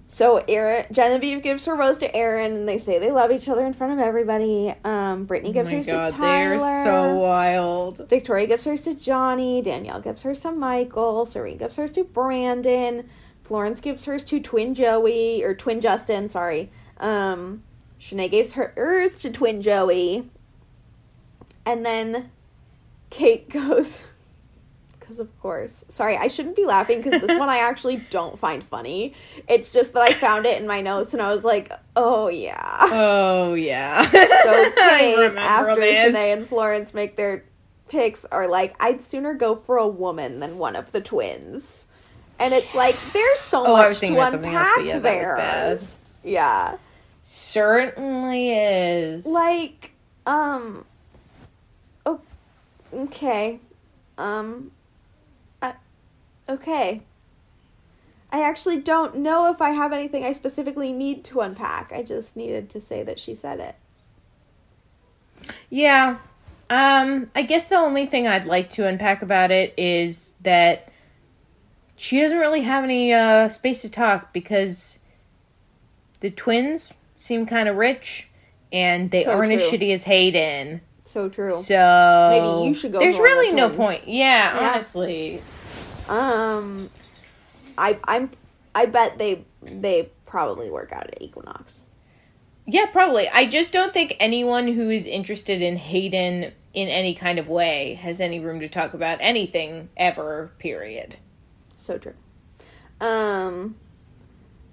[0.07, 3.65] So Aaron, Genevieve gives her rose to Aaron, and they say they love each other
[3.65, 4.73] in front of everybody.
[4.85, 6.83] Um, Brittany Oh gives my hers god, to they're Tyler.
[6.85, 8.07] so wild.
[8.07, 9.61] Victoria gives hers to Johnny.
[9.61, 11.25] Danielle gives hers to Michael.
[11.25, 13.09] Serene gives hers to Brandon.
[13.43, 16.29] Florence gives hers to Twin Joey or Twin Justin.
[16.29, 16.71] Sorry.
[17.01, 17.63] Um,
[17.99, 20.29] Shanae gives her hers to Twin Joey.
[21.65, 22.31] And then
[23.09, 24.03] Kate goes.
[24.99, 25.83] Because of course.
[25.89, 29.13] Sorry, I shouldn't be laughing because this one I actually don't find funny.
[29.49, 32.77] It's just that I found it in my notes and I was like, oh yeah.
[32.81, 34.09] Oh yeah.
[34.43, 36.15] So Kate, after this.
[36.15, 37.43] Shanae and Florence make their
[37.89, 41.85] picks, are like, I'd sooner go for a woman than one of the twins.
[42.39, 45.79] And it's like, there's so Oh, much to else, unpack yeah, there.
[46.23, 46.77] Yeah.
[47.21, 49.25] Certainly is.
[49.25, 49.91] Like,
[50.25, 50.85] um,
[52.93, 53.59] okay.
[54.17, 54.71] Um,
[55.61, 55.73] I,
[56.47, 57.01] okay.
[58.31, 61.91] I actually don't know if I have anything I specifically need to unpack.
[61.93, 63.75] I just needed to say that she said it.
[65.69, 66.17] Yeah.
[66.69, 70.89] Um, I guess the only thing I'd like to unpack about it is that
[71.95, 74.97] she doesn't really have any uh, space to talk because
[76.21, 78.27] the twins seem kind of rich
[78.71, 80.81] and they So aren't as shitty as Hayden.
[81.13, 81.61] So true.
[81.61, 83.77] So Maybe you should go There's really no twins.
[83.77, 84.07] point.
[84.07, 84.71] Yeah, Yeah.
[84.71, 85.43] honestly.
[86.09, 86.89] Um,
[87.77, 88.31] I I'm
[88.73, 91.81] I bet they they probably work out at Equinox.
[92.65, 93.29] Yeah, probably.
[93.29, 97.93] I just don't think anyone who is interested in Hayden in any kind of way
[98.01, 100.51] has any room to talk about anything ever.
[100.57, 101.17] Period.
[101.75, 102.15] So true.
[102.99, 103.75] Um,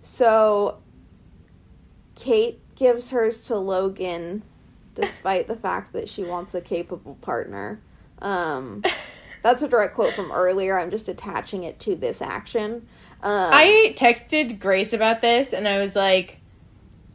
[0.00, 0.78] so
[2.14, 4.42] Kate gives hers to Logan,
[5.00, 7.80] despite the fact that she wants a capable partner.
[8.20, 8.82] Um,
[9.42, 10.78] That's a direct quote from earlier.
[10.78, 12.86] I'm just attaching it to this action.
[13.22, 16.38] Um, I texted Grace about this and I was like,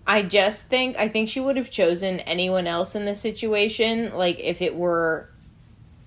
[0.08, 4.40] I just think I think she would have chosen anyone else in this situation, like
[4.40, 5.30] if it were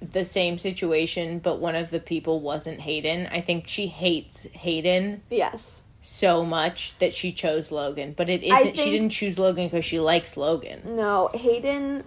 [0.00, 3.26] the same situation, but one of the people wasn't Hayden.
[3.26, 5.80] I think she hates Hayden yes.
[6.08, 8.14] So much that she chose Logan.
[8.16, 8.76] But it I isn't.
[8.78, 10.80] she didn't choose Logan because she likes Logan.
[10.84, 12.02] No, Hayden,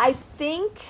[0.00, 0.80] I think.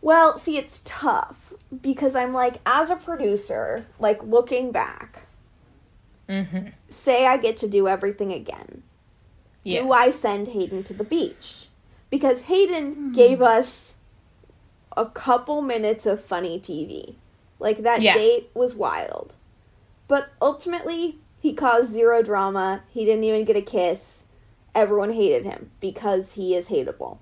[0.00, 1.52] Well, see, it's tough
[1.82, 5.22] because I'm like, as a producer, like looking back,
[6.28, 6.70] Mm-hmm.
[6.88, 8.82] say I get to do everything again.
[9.62, 9.82] Yeah.
[9.82, 11.66] Do I send Hayden to the beach?
[12.10, 13.94] Because Hayden gave us
[14.96, 17.14] a couple minutes of funny TV.
[17.60, 18.14] Like that Yeah.
[18.14, 19.35] date was wild.
[20.08, 22.82] But ultimately, he caused zero drama.
[22.88, 24.18] He didn't even get a kiss.
[24.74, 27.18] Everyone hated him because he is hateable.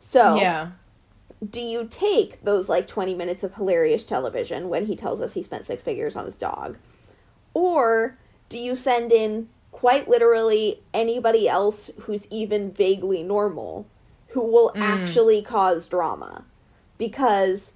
[0.00, 0.70] So, yeah.
[1.48, 5.42] do you take those like 20 minutes of hilarious television when he tells us he
[5.42, 6.76] spent six figures on his dog?
[7.54, 8.18] Or
[8.48, 13.86] do you send in quite literally anybody else who's even vaguely normal
[14.28, 14.80] who will mm.
[14.80, 16.44] actually cause drama?
[16.98, 17.72] Because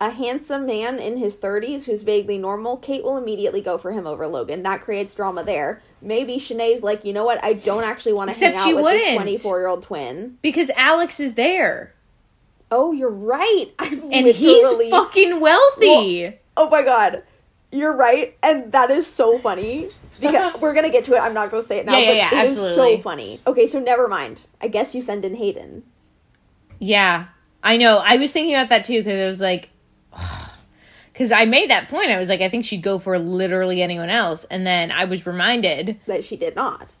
[0.00, 4.06] a handsome man in his 30s who's vaguely normal, Kate will immediately go for him
[4.06, 4.62] over Logan.
[4.62, 5.82] That creates drama there.
[6.02, 7.42] Maybe Shanae's like, you know what?
[7.42, 9.14] I don't actually want to hang out she with wouldn't.
[9.16, 10.38] 24 year old twin.
[10.42, 11.94] Because Alex is there
[12.70, 13.66] Oh, you're right.
[13.78, 16.36] I and he's fucking wealthy.
[16.56, 17.22] oh my god,
[17.70, 19.88] you're right, and that is so funny.
[20.20, 21.18] Because we're gonna get to it.
[21.20, 23.02] I'm not gonna say it now, Yeah, yeah, but yeah, it is so absolutely.
[23.02, 23.40] funny.
[23.46, 24.42] Okay, so never mind.
[24.60, 25.84] I guess you send in Hayden.
[26.78, 27.26] Yeah,
[27.62, 28.02] I know.
[28.04, 29.70] I was thinking about that too because I was like,
[31.12, 32.10] because I made that point.
[32.10, 35.26] I was like, I think she'd go for literally anyone else, and then I was
[35.26, 36.94] reminded That she did not.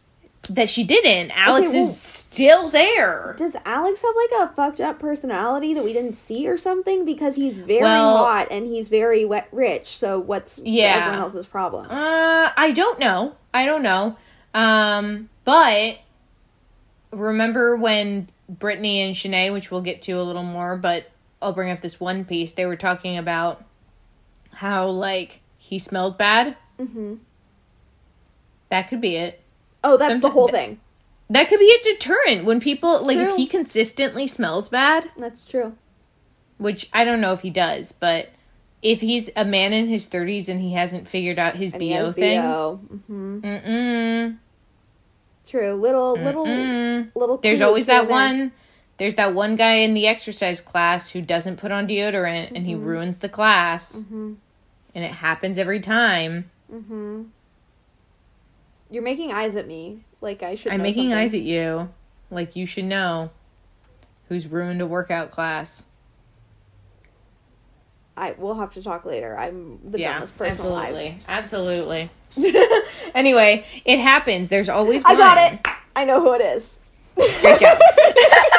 [0.48, 1.32] that she didn't.
[1.36, 3.34] Alex well- is still there.
[3.36, 7.04] Does Alex have like a fucked up personality that we didn't see or something?
[7.04, 9.98] Because he's very Well- hot and he's very wet rich.
[9.98, 10.98] So what's Yeah.
[10.98, 11.86] everyone else's problem?
[11.90, 13.32] Uh, I don't know.
[13.52, 14.16] I don't know.
[14.54, 15.96] Um, but
[17.10, 21.10] remember when Brittany and Shanae, which we'll get to a little more, but
[21.42, 22.52] I'll bring up this one piece.
[22.52, 23.64] They were talking about
[24.52, 26.56] how like he smelled bad.
[26.78, 27.14] hmm
[28.70, 29.42] That could be it.
[29.84, 30.80] Oh, that's the whole th- thing.
[31.30, 33.30] That could be a deterrent when people like true.
[33.30, 35.76] if he consistently smells bad, That's true.
[36.58, 38.30] which I don't know if he does, but
[38.82, 42.12] if he's a man in his 30s and he hasn't figured out his And BO
[42.12, 42.80] thing, BO.
[43.06, 44.36] hmm mm-mm,
[45.48, 45.74] True.
[45.74, 47.10] Little little mm-mm.
[47.14, 47.36] little.
[47.38, 48.16] There's always that there.
[48.96, 48.98] One.
[48.98, 52.74] There's that one guy in the exercise class who doesn't put on deodorant and he
[52.74, 52.84] Mm-hmm.
[52.84, 54.34] ruins the class, hmm
[54.94, 56.50] and it happens every time.
[56.70, 57.24] hmm
[58.90, 60.66] You're making eyes at me, like I should.
[60.70, 60.74] Know.
[60.76, 61.18] I'm making something.
[61.18, 61.90] eyes at you,
[62.30, 63.30] like you should know
[64.28, 65.84] who's ruined a workout class.
[68.16, 69.36] I we'll have to talk later.
[69.38, 71.20] I'm the dumbest person alive.
[71.28, 72.72] absolutely, absolutely.
[73.14, 74.48] anyway, it happens.
[74.48, 75.02] There's always.
[75.04, 75.66] I got it.
[75.94, 76.76] I know who it is.
[77.42, 77.78] Great job.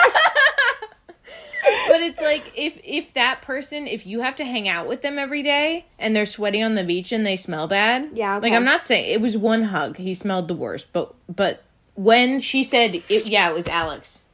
[2.07, 5.43] it's like if if that person if you have to hang out with them every
[5.43, 8.87] day and they're sweaty on the beach and they smell bad Yeah, like i'm not
[8.87, 9.97] saying it was one hug.
[9.97, 10.87] He smelled the worst.
[10.93, 11.63] But but
[11.95, 14.25] when she said it, yeah it was alex.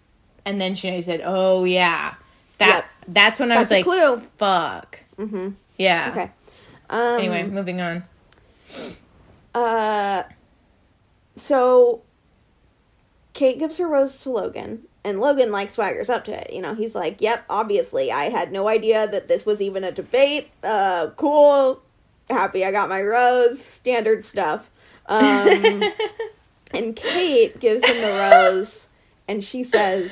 [0.45, 2.15] And then she said oh yeah.
[2.59, 4.21] That that's when i That's was like clue.
[4.37, 4.99] fuck.
[5.17, 5.49] Mm-hmm.
[5.77, 6.09] yeah.
[6.11, 6.31] Okay.
[6.89, 8.03] Um, anyway moving on.
[9.53, 10.23] Uh,
[11.35, 12.01] so
[13.33, 16.53] Kate gives her rose to Logan, and Logan like swaggers up to it.
[16.53, 19.91] You know, he's like, "Yep, obviously, I had no idea that this was even a
[19.91, 20.51] debate.
[20.63, 21.81] Uh, cool,
[22.29, 24.69] happy I got my rose, standard stuff."
[25.07, 25.83] Um,
[26.73, 28.87] and Kate gives him the rose,
[29.27, 30.09] and she says,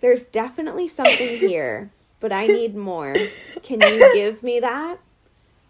[0.00, 1.90] "There's definitely something here,
[2.20, 3.14] but I need more.
[3.62, 4.98] Can you give me that?"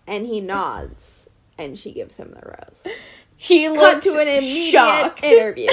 [0.07, 2.95] And he nods, and she gives him the rose
[3.37, 5.71] he cut to an immediate shocked interview.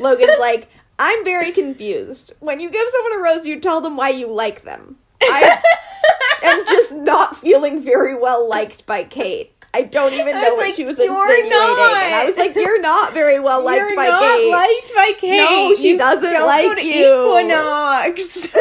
[0.00, 0.68] Logan's like,
[0.98, 2.32] I'm very confused.
[2.40, 4.96] When you give someone a rose, you tell them why you like them.
[5.22, 5.60] I
[6.42, 9.50] am just not feeling very well liked by Kate.
[9.72, 11.50] I don't even know what like, she was "You're insinuating.
[11.50, 14.50] not." And I was like, You're not very well liked You're by not Kate.
[14.52, 15.36] liked by Kate.
[15.38, 17.38] No, she You doesn't like you.
[17.38, 18.48] Equinox.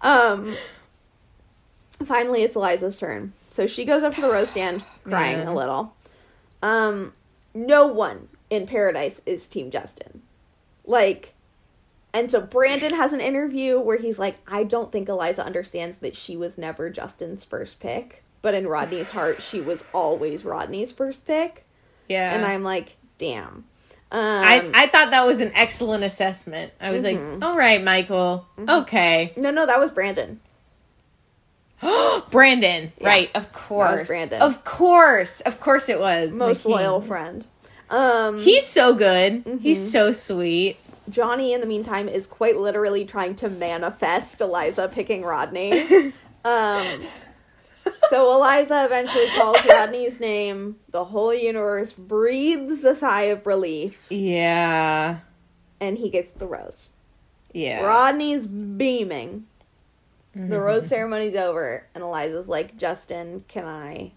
[0.00, 0.56] Um
[2.04, 3.32] finally it's Eliza's turn.
[3.50, 5.50] So she goes up to the rose stand crying Yeah.
[5.50, 5.94] a little.
[6.62, 7.12] Um
[7.54, 10.22] no one in paradise is team Justin.
[10.88, 11.34] Like
[12.12, 16.16] and so Brandon has an interview where he's like, I don't think Eliza understands that
[16.16, 21.26] she was never Justin's first pick, but in Rodney's heart she was always Rodney's first
[21.26, 21.64] pick.
[22.08, 23.64] yeah, And I'm like, damn.
[24.10, 26.72] Um, I I thought that was an excellent assessment.
[26.80, 27.34] I was Mhm.
[27.40, 29.34] like, all right, Michael, okay.
[29.36, 30.40] no, no, that was Brandon.
[32.30, 32.92] Brandon.
[33.00, 33.06] Yeah.
[33.08, 34.08] Right, of course.
[34.08, 34.40] Brandon.
[34.42, 35.40] Of course.
[35.42, 36.34] Of course it was.
[36.34, 37.46] Most loyal friend.
[37.90, 39.44] Um, He's so good.
[39.44, 39.58] Mm-hmm.
[39.58, 40.76] He's so sweet.
[41.08, 46.12] Johnny, in the meantime, is quite literally trying to manifest Eliza picking Rodney.
[46.44, 47.02] um,
[48.10, 50.76] so Eliza eventually calls Rodney's name.
[50.90, 55.20] The whole universe breathes a sigh of relief, Yeah.
[55.80, 56.90] and he gets the rose.
[57.54, 57.80] Yeah.
[57.80, 59.46] Rodney's beaming.
[60.36, 60.50] Mm-hmm.
[60.50, 64.12] The rose ceremony's over, and Eliza's like, Justin, can I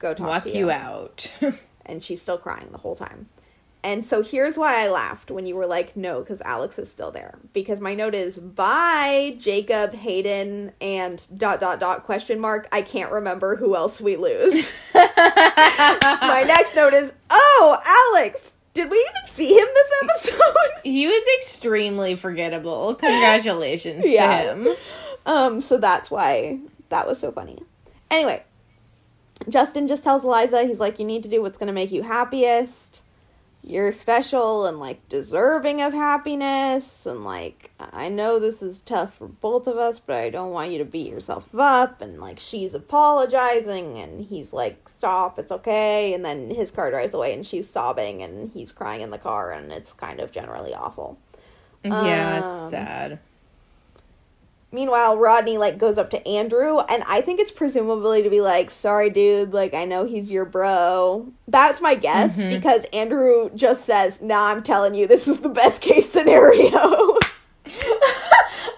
[0.00, 1.28] go talk Walk to you out.
[1.86, 3.28] and she's still crying the whole time.
[3.82, 7.10] And so here's why I laughed when you were like, no, because Alex is still
[7.10, 7.38] there.
[7.52, 12.66] Because my note is bye, Jacob, Hayden, and dot dot dot question mark.
[12.72, 14.72] I can't remember who else we lose.
[14.94, 17.78] my next note is, oh,
[18.14, 20.54] Alex, did we even see him this episode?
[20.82, 22.94] he was extremely forgettable.
[22.94, 24.44] Congratulations Yeah.
[24.44, 24.68] to him.
[25.26, 26.58] Um, so that's why
[26.88, 27.62] that was so funny.
[28.10, 28.42] Anyway,
[29.48, 32.02] Justin just tells Eliza, he's like, you need to do what's going to make you
[32.02, 33.02] happiest.
[33.66, 37.06] You're special and like deserving of happiness.
[37.06, 40.70] And like, I know this is tough for both of us, but I don't want
[40.70, 42.02] you to beat yourself up.
[42.02, 46.12] And like, she's apologizing, and he's like, stop, it's okay.
[46.12, 49.50] And then his car drives away, and she's sobbing, and he's crying in the car,
[49.50, 51.18] and it's kind of generally awful.
[51.82, 53.18] Yeah, Um, it's sad.
[54.74, 58.72] Meanwhile, Rodney like goes up to Andrew, and I think it's presumably to be like,
[58.72, 59.54] "Sorry, dude.
[59.54, 62.50] Like, I know he's your bro." That's my guess Mhm.
[62.50, 67.16] because Andrew just says, "Nah, I'm telling you, this is the best case scenario."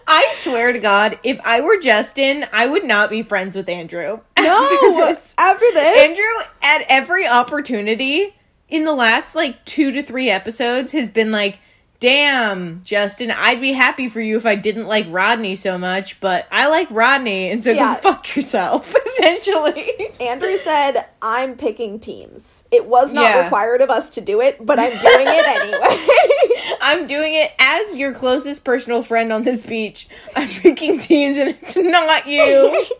[0.09, 4.21] I swear to God, if I were Justin, I would not be friends with Andrew.
[4.37, 5.35] after no, this.
[5.39, 8.35] after this, Andrew, at every opportunity
[8.69, 11.59] in the last like two to three episodes, has been like,
[12.01, 16.47] damn, Justin, I'd be happy for you if I didn't like Rodney so much, but
[16.51, 17.95] I like Rodney, and so Yeah.
[17.97, 20.11] go fuck yourself, essentially.
[20.21, 22.65] Andrew said, "I'm picking teams.
[22.71, 23.45] It was not Yeah.
[23.45, 27.97] required of us to do it, but I'm doing it anyway." I'm doing it as
[27.97, 30.09] your closest personal friend on this beach.
[30.37, 32.85] I'm picking teams, and it's not you.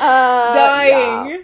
[0.00, 1.30] Uh, Dying.
[1.30, 1.36] yeah.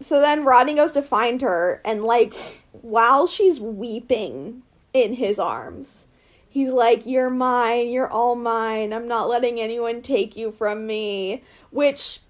[0.00, 2.34] So then Rodney goes to find her, and like,
[2.72, 4.62] while she's weeping
[4.92, 6.06] in his arms,
[6.48, 11.42] he's like, You're mine, you're all mine, I'm not letting anyone take you from me.
[11.70, 12.20] Which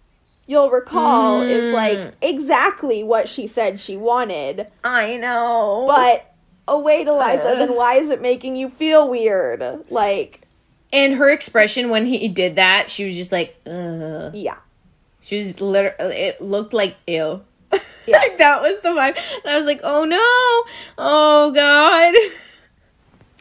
[0.46, 1.74] you'll recall is Mm.
[1.74, 5.84] like exactly what she said she wanted, I know.
[5.86, 6.34] but
[6.66, 9.62] oh, wait, Eliza, then why is it making you feel weird?
[9.90, 10.42] Like,
[10.92, 14.34] and her expression when he did that, she was just like, Ugh.
[14.34, 14.56] yeah.
[15.20, 17.42] She was literally, it looked like ew.
[17.72, 17.78] Yeah.
[18.18, 19.18] like that was the vibe.
[19.44, 20.16] And I was like, oh no.
[20.96, 22.14] Oh God.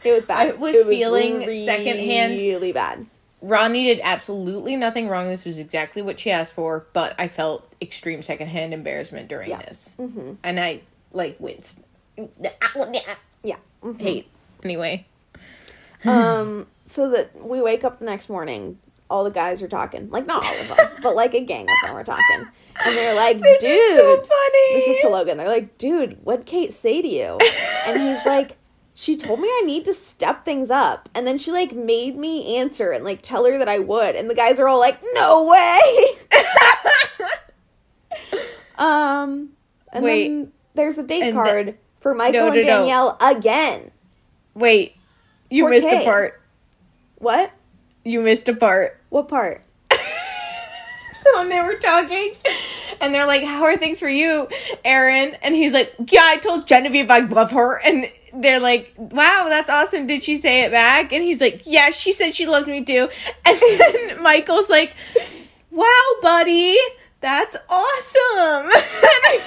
[0.04, 0.48] It was bad.
[0.48, 3.06] I was It feeling really, secondhand- Really bad.
[3.40, 5.28] Ronnie did absolutely nothing wrong.
[5.28, 9.62] This was exactly what she asked for, but I felt extreme secondhand embarrassment during Yeah.
[9.62, 9.94] this.
[9.96, 10.80] hmm And I,
[11.12, 11.80] like, winced.
[13.44, 13.56] Yeah.
[13.82, 14.00] mhm.
[14.00, 14.28] Hate.
[14.64, 15.06] Anyway.
[16.04, 18.78] um so that we wake up the next morning
[19.10, 21.88] all the guys are talking like not all of them but like a gang of
[21.88, 22.46] them are talking
[22.84, 24.74] and they're like This dude is so funny.
[24.74, 27.36] this is to logan they're like dude what'd kate say to you
[27.86, 28.57] and he's like
[29.00, 32.56] she told me i need to step things up and then she like made me
[32.56, 35.46] answer and like tell her that i would and the guys are all like no
[35.46, 36.40] way
[38.78, 39.50] um
[39.92, 40.26] and Wait.
[40.28, 42.66] then there's a date And card for michael No, and no, no.
[42.66, 43.92] danielle again
[44.54, 44.96] Wait.
[45.48, 46.40] You Poor missed a part.
[47.18, 47.52] what
[48.04, 49.00] You missed a part.
[49.10, 49.62] what part
[51.34, 52.32] when they were talking.
[53.00, 54.48] And they're like, How are things for you,
[54.84, 55.36] Aaron?
[55.42, 57.74] And he's like, Yeah, I told Genevieve I love her.
[57.80, 60.06] And they're like, Wow, that's awesome.
[60.06, 61.12] Did she say it back?
[61.12, 63.08] And he's like, Yeah, she said she loves me too.
[63.44, 64.94] And then Michael's like,
[65.70, 66.78] Wow, buddy,
[67.20, 68.70] that's awesome.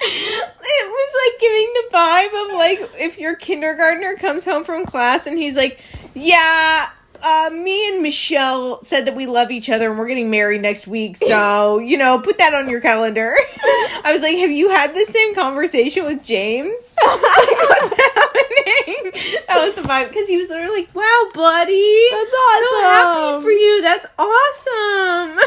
[0.00, 5.26] it was like giving the vibe of like if your kindergartner comes home from class
[5.26, 5.80] and he's like,
[6.14, 6.88] Yeah,
[7.24, 10.86] uh, me and Michelle said that we love each other and we're getting married next
[10.86, 13.34] week, so you know, put that on your calendar.
[14.04, 16.94] I was like, have you had the same conversation with James?
[17.04, 19.12] Like, what's happening?
[19.48, 23.32] That was the vibe because he was literally like, "Wow, buddy, That's so awesome.
[23.34, 23.82] happy for you.
[23.82, 25.38] That's awesome."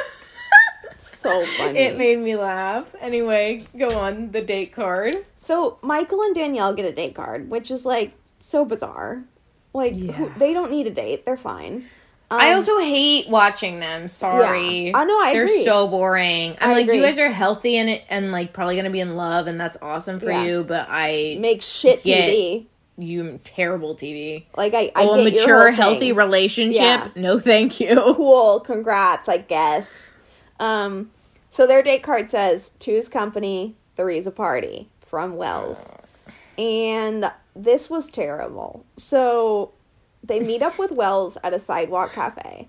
[1.04, 1.80] So funny.
[1.80, 2.86] it made me laugh.
[3.02, 5.16] Anyway, go on the date card.
[5.38, 9.24] so Michael and Danielle get a date card, which is like so bizarre.
[9.74, 11.86] Like who, they don't need a date; they're fine.
[12.30, 14.10] Um, I also hate watching them.
[14.10, 14.90] Sorry.
[14.90, 14.98] Yeah.
[14.98, 15.64] I know, I They're agree.
[15.64, 16.58] so boring.
[16.60, 16.98] I'm I like, agree.
[16.98, 20.20] you guys are healthy and and like probably gonna be in love, and that's awesome
[20.20, 20.44] for Yeah.
[20.44, 20.64] you.
[20.66, 22.28] But I, make shit Yeah.
[22.28, 22.66] TV.
[22.98, 24.46] you terrible TV.
[24.58, 26.82] Like I, I Oh, a your mature, healthy relationship?
[26.82, 27.08] Yeah.
[27.16, 27.96] No, thank you.
[27.96, 30.10] Cool, congrats, I guess.
[30.60, 31.12] Um,
[31.52, 35.88] So their date card says two's company, three's a party from Wells.
[36.58, 37.32] And
[37.64, 38.86] this was terrible.
[38.98, 39.72] So
[40.24, 42.68] they meet up with Wells at a sidewalk cafe,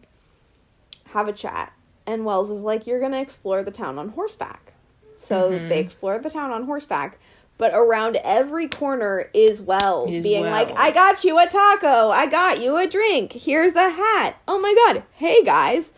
[1.11, 1.73] have a chat,
[2.07, 4.73] and Wells is like, You're gonna explore the town on horseback.
[5.17, 5.69] So Mhm.
[5.69, 7.19] they explore the town on horseback.
[7.59, 12.11] But around every corner is Wells Is being like, I got you a taco.
[12.11, 13.33] I got you a drink.
[13.33, 14.37] Here's a hat.
[14.47, 15.03] Oh my god.
[15.15, 15.93] Hey guys.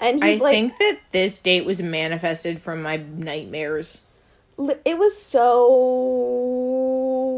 [0.00, 4.00] And I he's like, I think that this date was manifested from my nightmares.
[4.86, 5.68] it was so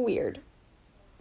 [0.07, 0.41] weird.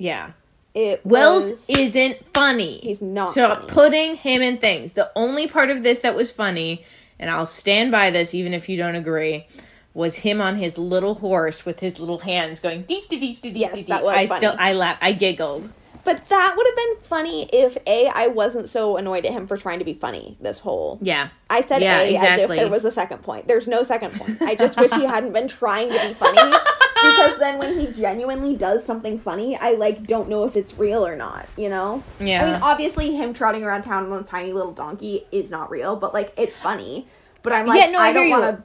[0.03, 0.31] Yeah.
[0.73, 2.79] It Wells was, isn't funny.
[2.79, 3.71] he's not Stop funny.
[3.71, 4.93] putting him in things.
[4.93, 6.83] The only part of this that was funny,
[7.19, 9.47] and I'll stand by this even if you don't agree,
[9.93, 13.53] was him on his little horse with his little hands going deep, deep, deep, deep,
[13.55, 13.87] Yes, deep.
[13.87, 14.39] that was I funny.
[14.39, 15.69] still, I laughed, I giggled.
[16.03, 19.57] But that would have been funny if A, I wasn't so annoyed at him for
[19.57, 20.99] trying to be funny this whole.
[21.01, 21.29] Yeah.
[21.49, 23.47] I said Yeah, A as if there was a second point.
[23.47, 24.41] There's no second point.
[24.41, 26.57] I just wish he hadn't been trying to be funny.
[27.03, 31.05] Because then when he genuinely does something funny, I like don't know if it's real
[31.05, 32.03] or not, you know?
[32.19, 32.43] Yeah.
[32.43, 35.95] I mean, obviously him trotting around town on a tiny little donkey is not real,
[35.95, 37.07] but like it's funny.
[37.43, 38.63] But I'm like Yeah, no, I I don't want to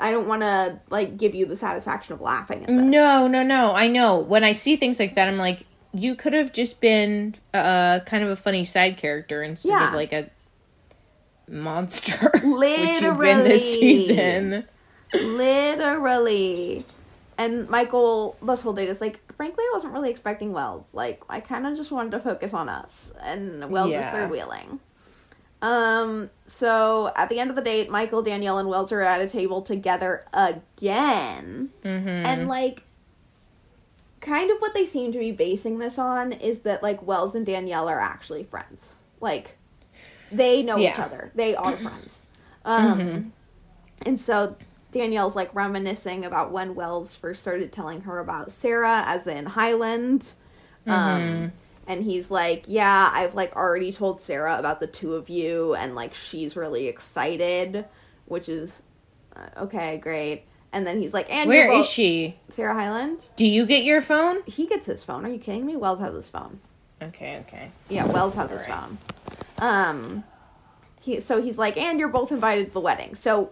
[0.00, 2.76] I don't want to like give you the satisfaction of laughing at this.
[2.76, 3.74] No, no, no.
[3.74, 4.18] I know.
[4.18, 8.22] When I see things like that, I'm like, you could have just been uh, kind
[8.24, 9.88] of a funny side character instead Yeah.
[9.88, 10.30] of like a
[11.48, 12.30] monster.
[12.42, 13.42] which you've been Literally.
[13.48, 14.64] this season.
[15.12, 16.84] Literally.
[17.38, 20.84] And Michael, this whole date is like, frankly, I wasn't really expecting Wells.
[20.92, 24.78] Like, I kind of just wanted to focus on us, and Wells is third wheeling.
[25.62, 26.30] Um.
[26.46, 29.62] So at the end of the date, Michael, Danielle, and Wells are at a table
[29.62, 32.08] together again, Mm-hmm.
[32.08, 32.82] and like,
[34.20, 37.46] kind of what they seem to be basing this on is that like Wells and
[37.46, 38.96] Danielle are actually friends.
[39.20, 39.56] Like,
[40.30, 41.32] they know each other.
[41.34, 42.18] They are friends.
[42.64, 42.98] Um.
[42.98, 43.30] Mhm.
[44.06, 44.56] And so
[44.92, 50.28] Danielle's like reminiscing about when Wells first started telling her about Sarah, as in Hyland.
[50.88, 51.52] Um, Mhm.
[51.86, 55.94] and he's like, Yeah, I've like already told Sarah about the two of you, and
[55.94, 57.84] like she's really excited,
[58.26, 58.82] which is
[59.36, 60.44] uh, okay, great.
[60.72, 62.36] And then he's like, And Where is she?
[62.50, 63.18] Sarah Hyland?
[63.36, 64.42] Do you get your phone?
[64.46, 65.24] He gets his phone.
[65.24, 65.76] Are you kidding me?
[65.76, 66.60] Wells has his phone.
[67.02, 67.70] Okay, okay.
[67.88, 68.80] Yeah, Wells has his Alright.
[68.80, 68.98] phone.
[69.58, 70.24] Um,
[71.00, 73.14] he so he's like, and you're both invited to the wedding.
[73.14, 73.50] So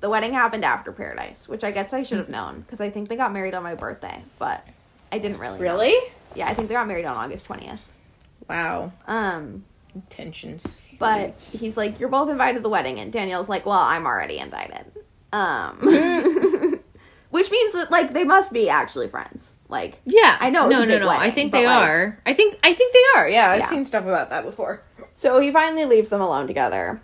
[0.00, 3.08] the wedding happened after Paradise, which I guess I should have known because I think
[3.08, 4.66] they got married on my birthday, but
[5.12, 5.56] I didn't really.
[5.58, 5.62] know.
[5.62, 6.12] Really?
[6.34, 7.86] Yeah, I think they got married on August twentieth.
[8.48, 8.92] Wow.
[9.06, 9.64] Um,
[10.08, 10.86] Tensions.
[10.98, 14.38] but he's like, you're both invited to the wedding, and Danielle's like, well, I'm already
[14.38, 14.84] invited.
[15.32, 15.76] Um,
[17.30, 19.50] which means that like they must be actually friends.
[19.68, 21.08] Like, yeah, I know No, no, no.
[21.08, 22.18] I think they like- are.
[22.26, 22.58] I think.
[22.64, 23.28] I think they are.
[23.28, 23.66] Yeah, I've Yeah.
[23.66, 24.82] seen stuff about that before.
[25.14, 27.00] So he finally leaves them alone together.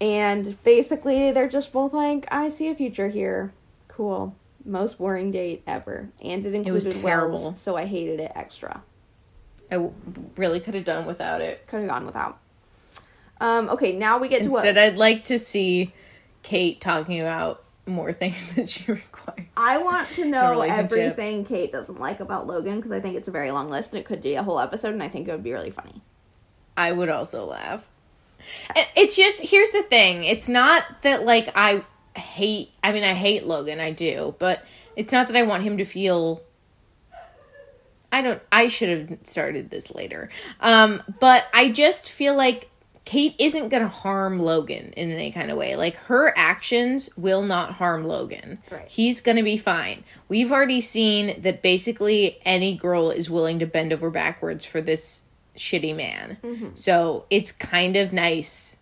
[0.00, 3.52] And basically, they're just both like, I see a future here.
[3.88, 4.34] Cool.
[4.64, 6.08] Most boring date ever.
[6.20, 7.40] And it was included terrible.
[7.42, 8.82] Wells, so I hated it extra.
[9.70, 9.92] I w-
[10.36, 11.66] really could have done without it.
[11.68, 12.38] Could have gone without.
[13.40, 15.92] Um, okay, now we get to Instead, what I'd like to see
[16.44, 19.48] Kate talking about more things that she requires.
[19.56, 23.32] I want to know everything Kate doesn't like about Logan because I think it's a
[23.32, 25.42] very long list and it could be a whole episode and I think it would
[25.42, 26.00] be really funny.
[26.76, 27.84] I would also laugh.
[28.76, 30.24] And It's just here's the thing.
[30.24, 31.82] It's not that like I
[32.16, 32.70] hate.
[32.82, 33.80] I mean, I hate Logan.
[33.80, 34.64] I do, but
[34.96, 36.42] it's not that I want him to feel.
[38.12, 38.42] I don't.
[38.52, 40.30] I should have started this later.
[40.60, 42.68] Um, but I just feel like
[43.04, 45.76] Kate isn't gonna harm Logan in any kind of way.
[45.76, 48.58] Like her actions will not harm Logan.
[48.70, 48.88] Right.
[48.88, 50.04] He's gonna be fine.
[50.28, 55.22] We've already seen that basically any girl is willing to bend over backwards for this
[55.56, 56.38] shitty man.
[56.42, 56.68] Mm-hmm.
[56.76, 58.76] So it's kind of nice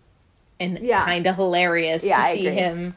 [0.60, 1.04] and Yeah.
[1.04, 2.60] kind of hilarious Yeah, to I see agree.
[2.60, 2.94] him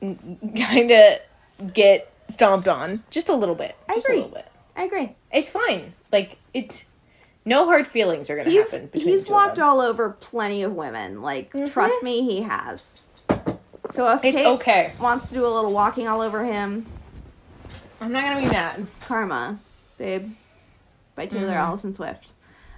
[0.56, 3.74] kind of get stomped on just a little bit.
[3.88, 4.14] I agree.
[4.18, 4.46] a little bit.
[4.76, 5.14] I agree.
[5.32, 5.94] It's fine.
[6.12, 6.84] Like it's
[7.44, 10.10] no hard feelings are gonna He's, happen between he's the two of walked all over
[10.10, 11.22] plenty of women.
[11.22, 11.70] Like, Mhm.
[11.72, 12.82] trust me, he has.
[13.92, 14.92] So if It's Kate okay.
[15.00, 16.86] wants to do a little walking all over him,
[18.00, 18.86] I'm not gonna be mad.
[19.06, 19.58] Karma,
[19.98, 20.32] babe,
[21.14, 21.56] by Taylor Mhm.
[21.56, 22.26] Allison Swift.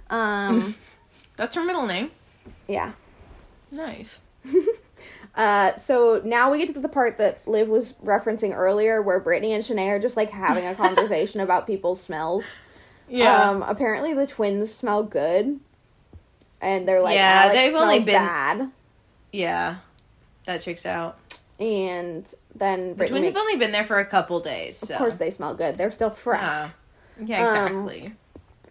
[0.09, 0.75] Um,
[1.37, 2.11] That's her middle name.
[2.67, 2.91] yeah.
[3.71, 4.19] Nice.
[5.35, 9.53] Uh, so now we get to the part that Liv was referencing earlier, where Brittany
[9.53, 12.43] and Shanae are just like having a conversation about people's smells.
[13.09, 13.49] Yeah.
[13.49, 15.59] Um, apparently the twins smell good,
[16.61, 18.71] and they're like, Yeah, Alex they've only been- bad.
[19.31, 19.77] yeah.
[20.45, 21.17] That checks out.
[21.59, 24.77] And then The Brittany twins makes, have only been there for a couple days.
[24.77, 24.93] So.
[24.93, 25.77] of course they smell good.
[25.77, 26.41] They're still fresh.
[26.41, 26.69] Yeah.
[27.25, 28.13] Yeah, Um, exactly.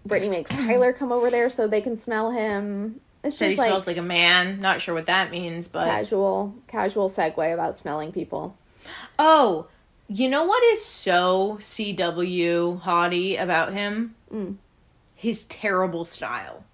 [0.07, 3.01] Brittany makes Tyler come over there so they can smell him.
[3.25, 4.61] It's Said he like, smells like a man.
[4.61, 8.57] Not sure what that means, but casual casual segue about smelling people.
[9.19, 9.67] oh,
[10.09, 14.15] you know what is so CW haughty about him?
[14.33, 14.57] Mm.
[15.15, 16.65] His terrible style.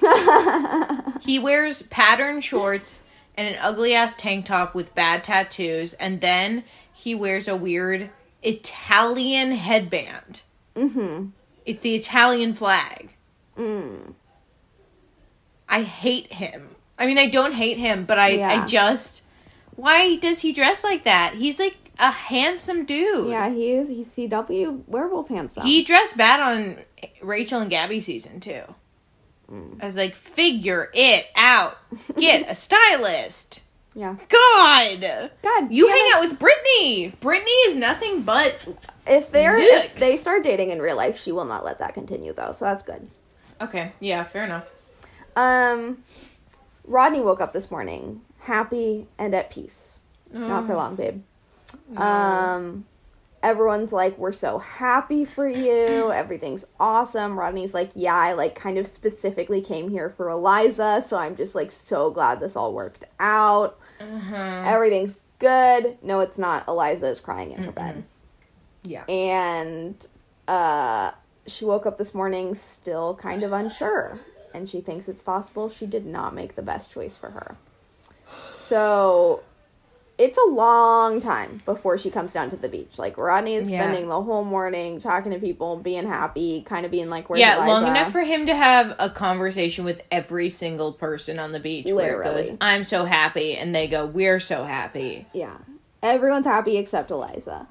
[1.20, 3.02] He wears patterned shorts
[3.36, 8.10] and an ugly ass tank top with bad tattoos, and then he wears a weird
[8.42, 10.42] Italian headband.
[10.76, 11.26] mm-hmm.
[11.66, 13.10] It's the Italian flag.
[13.58, 14.14] Mm.
[15.68, 16.76] I hate him.
[16.98, 18.62] I mean, I don't hate him, but I, Yeah.
[18.62, 19.22] I just.
[19.76, 21.34] Why does he dress like that?
[21.34, 23.28] He's like a handsome dude.
[23.30, 23.88] Yeah, he is.
[23.88, 25.64] He's CW werewolf handsome.
[25.64, 26.78] He dressed bad on
[27.22, 28.62] Rachel and Gabby season too.
[29.50, 29.82] Mm.
[29.82, 31.78] I was like, figure it out.
[32.18, 33.62] Get a stylist.
[33.94, 34.16] yeah.
[34.28, 35.30] God.
[35.42, 36.14] God, You hang it.
[36.16, 37.14] out with Brittany.
[37.20, 38.56] Brittany is nothing but.
[39.06, 42.34] If they're if they start dating in real life, she will not let that continue
[42.34, 42.54] though.
[42.58, 43.08] So that's good.
[43.60, 44.66] Okay, yeah, fair enough.
[45.34, 46.04] Um,
[46.84, 49.98] Rodney woke up this morning happy and at peace.
[50.30, 51.22] Not for Oh, long, babe.
[51.88, 52.00] No.
[52.00, 52.86] Um,
[53.42, 56.10] everyone's like, "We're so happy for you.
[56.12, 61.16] Everything's awesome." Rodney's like, "Yeah, I like kind of specifically came here for Eliza, so
[61.16, 63.78] I'm just like so glad this all worked out.
[64.00, 64.62] Uh-huh.
[64.66, 66.66] Everything's good." No, it's not.
[66.68, 68.04] Eliza is crying in her bed.
[68.84, 69.04] Yeah.
[69.06, 70.06] and
[70.46, 71.10] uh,
[71.46, 74.20] she woke up this morning still kind of unsure
[74.54, 77.56] and she thinks it's possible she did not make the best choice for her
[78.56, 79.42] so
[80.18, 83.82] it's a long time before she comes down to the beach like rodney is Yeah.
[83.82, 87.56] spending the whole morning talking to people being happy kind of being like where's yeah,
[87.58, 87.86] long Eliza?
[87.90, 92.20] enough for him to have a conversation with every single person on the beach where
[92.20, 95.26] it goes, I'm so happy, and they go, We're so happy.
[95.32, 95.56] Yeah.
[96.02, 97.68] Everyone's happy except Eliza.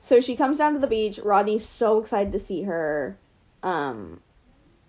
[0.00, 1.18] So she comes down to the beach.
[1.18, 3.18] Rodney's so excited to see her.
[3.62, 4.20] Um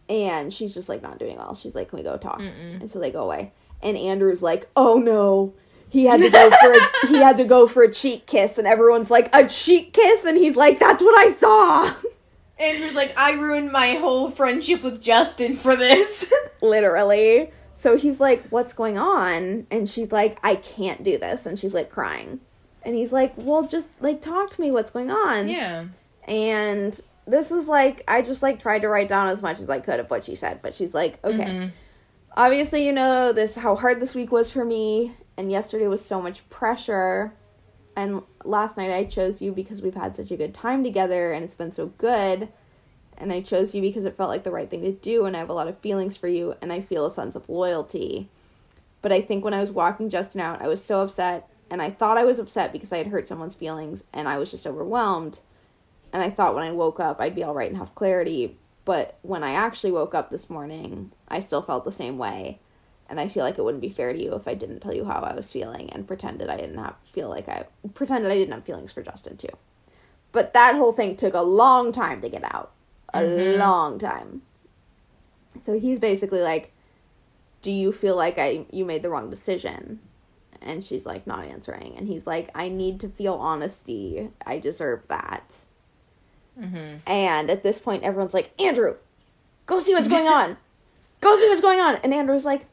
[0.10, 1.56] and she's just like not doing well.
[1.56, 2.40] She's like, Can we go talk?
[2.40, 2.82] Mm-mm.
[2.82, 3.54] And so they go away.
[3.82, 5.54] And Andrew's like, Oh no.
[5.90, 8.68] He had to go for a, he had to go for a cheek kiss and
[8.68, 10.24] everyone's like, A cheek kiss?
[10.26, 11.94] And he's like, That's what I saw
[12.60, 16.32] Andrew's like, I ruined my whole friendship with Justin for this.
[16.62, 17.52] Literally.
[17.74, 19.66] So he's like, What's going on?
[19.72, 22.40] And she's like, I can't do this and she's like crying.
[22.84, 25.50] And he's like, Well just like talk to me, what's going on?
[25.50, 25.86] yeah.
[26.28, 29.80] And this is like I just like tried to write down as much as I
[29.80, 31.38] could of what she said, but she's like, okay.
[31.38, 31.72] Mhm.
[32.38, 36.22] Obviously, you know this how hard this week was for me, and yesterday was so
[36.22, 37.34] much pressure.
[37.96, 41.46] And last night I chose you because we've had such a good time together and
[41.46, 42.50] it's been so good.
[43.18, 45.40] And I chose you because it felt like the right thing to do and I
[45.40, 48.28] have a lot of feelings for you and I feel a sense of loyalty.
[49.02, 51.90] But I think when I was walking Justin out, I was so upset and I
[51.90, 55.40] thought I was upset because I had hurt someone's feelings and I was just overwhelmed.
[56.12, 59.18] And I thought when I woke up I'd be all right and have clarity, but
[59.22, 62.60] when I actually woke up this morning, I still felt the same way.
[63.10, 65.04] And I feel like it wouldn't be fair to you if I didn't tell you
[65.04, 67.66] how I was feeling and pretended I didn't have feel like I
[67.96, 69.50] pretended I didn't have feelings for Justin too.
[70.32, 72.72] But that whole thing took a long time to get out.
[73.14, 73.58] A Mhm.
[73.58, 74.44] long time.
[75.66, 76.72] So he's basically like,
[77.64, 80.00] "Do you feel like I you made the wrong decision?"
[80.62, 81.96] And she's like not answering.
[81.98, 84.30] And he's like, "I need to feel honesty.
[84.46, 85.52] I deserve that."
[86.60, 87.00] Mhm.
[87.08, 88.98] And at this point, everyone's like, Andrew,
[89.66, 90.58] go see what's going on.
[91.22, 91.96] Go see what's going on.
[92.04, 92.66] And Andrew's like,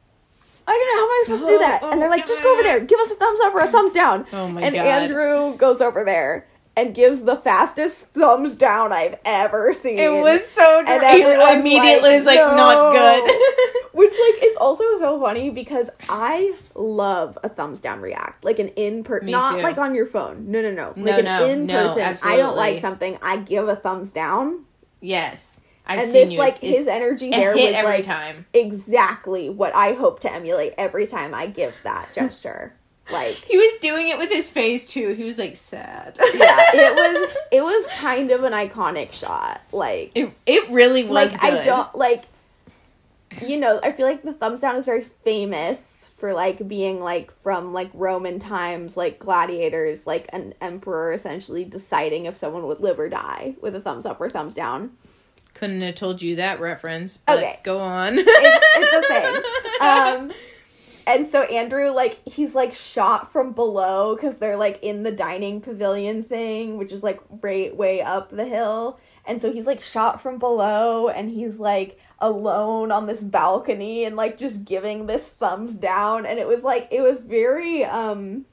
[0.68, 1.82] I don't know, how am I supposed to do that?
[1.92, 3.92] And they're like, just go over there, give us a thumbs up or a thumbs
[3.92, 4.26] down.
[4.32, 4.86] Oh my and god.
[4.86, 9.98] Andrew goes over there and gives the fastest thumbs down I've ever seen.
[9.98, 13.36] It was so And dr- everyone's immediately like, was like not good.
[13.92, 18.68] Which like is also so funny because I love a thumbs down react, like an
[18.68, 19.62] in person, not too.
[19.62, 20.50] like on your phone.
[20.50, 22.18] No, no, no, No, like an no, in no, person.
[22.28, 24.64] I don't like something, I give a thumbs down.
[25.00, 25.62] yes.
[25.86, 26.38] I've and this you.
[26.38, 28.46] like his energy there was every like time.
[28.52, 32.72] exactly what I hope to emulate every time I give that gesture.
[33.10, 35.12] Like He was doing it with his face too.
[35.14, 36.18] He was like sad.
[36.34, 36.94] yeah, it
[37.28, 39.62] was it was kind of an iconic shot.
[39.72, 41.60] Like It it really was like good.
[41.60, 42.24] I don't like
[43.46, 45.78] you know, I feel like the thumbs down is very famous
[46.18, 52.24] for like being like from like Roman times, like gladiators, like an emperor essentially deciding
[52.26, 54.92] if someone would live or die with a thumbs up or thumbs down.
[55.56, 57.16] Couldn't have told you that reference.
[57.16, 57.60] But Okay.
[57.64, 58.18] Go on.
[58.18, 59.42] It's, it's thing.
[59.80, 60.32] Um,
[61.06, 65.62] and so Andrew, like, he's like shot from below because they're like in the dining
[65.62, 69.00] pavilion thing, which is like right way up the hill.
[69.24, 74.14] And so he's like shot from below and he's like alone on this balcony and
[74.14, 76.26] like just giving this thumbs down.
[76.26, 78.44] And it was like, it was very, um,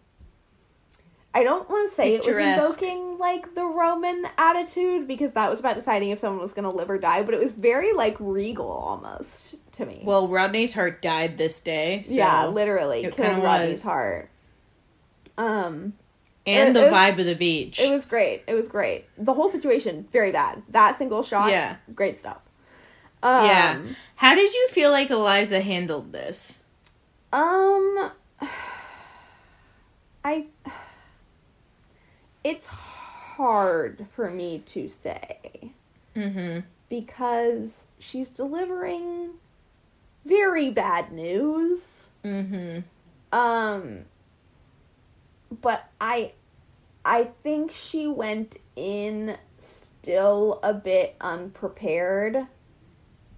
[1.36, 5.60] I don't want to say it was invoking like the Roman attitude because that was
[5.60, 8.16] about deciding if someone was going to live or die, but it was very like
[8.20, 10.02] regal almost to me.
[10.04, 12.04] Well, Rodney's heart died this day.
[12.04, 13.84] So yeah, literally it killed Rodney's was.
[13.84, 14.30] heart.
[15.38, 15.94] Um,
[16.46, 17.80] and it- the it was- vibe of the beach.
[17.80, 18.44] it was great.
[18.46, 19.06] It was great.
[19.18, 20.62] The whole situation very bad.
[20.70, 21.78] That single shot, Yeah.
[21.96, 22.38] great stuff.
[23.24, 23.82] Um, Yeah.
[24.18, 26.60] How did you feel like Eliza handled this?
[27.32, 28.12] Um,
[30.24, 30.46] I.
[32.44, 35.72] It's hard for me to say
[36.16, 36.60] Mm-hmm.
[36.90, 39.32] because she's delivering
[40.26, 42.08] very bad news.
[42.24, 42.82] Mm-hmm.
[43.38, 44.06] Um,
[45.62, 46.34] but I,
[47.04, 52.46] I think she went in still a bit unprepared.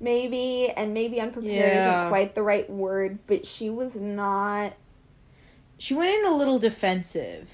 [0.02, 2.00] Maybe, and maybe unprepared Yeah.
[2.00, 4.74] isn't quite the right word, but she was not
[5.78, 7.48] She went in a little defensive.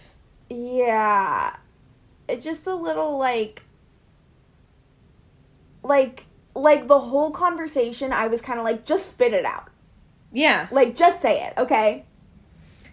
[0.51, 1.55] Yeah.
[2.27, 3.63] it's just a little like
[5.83, 9.69] like like the whole conversation I was kind of like just spit it out.
[10.31, 10.67] Yeah.
[10.71, 12.05] Like just say it, okay?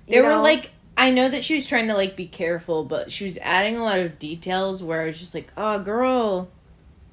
[0.07, 3.13] You There were like I know that she was trying to like be careful, but
[3.13, 6.49] she was adding a lot of details where I was just like, "Oh, girl."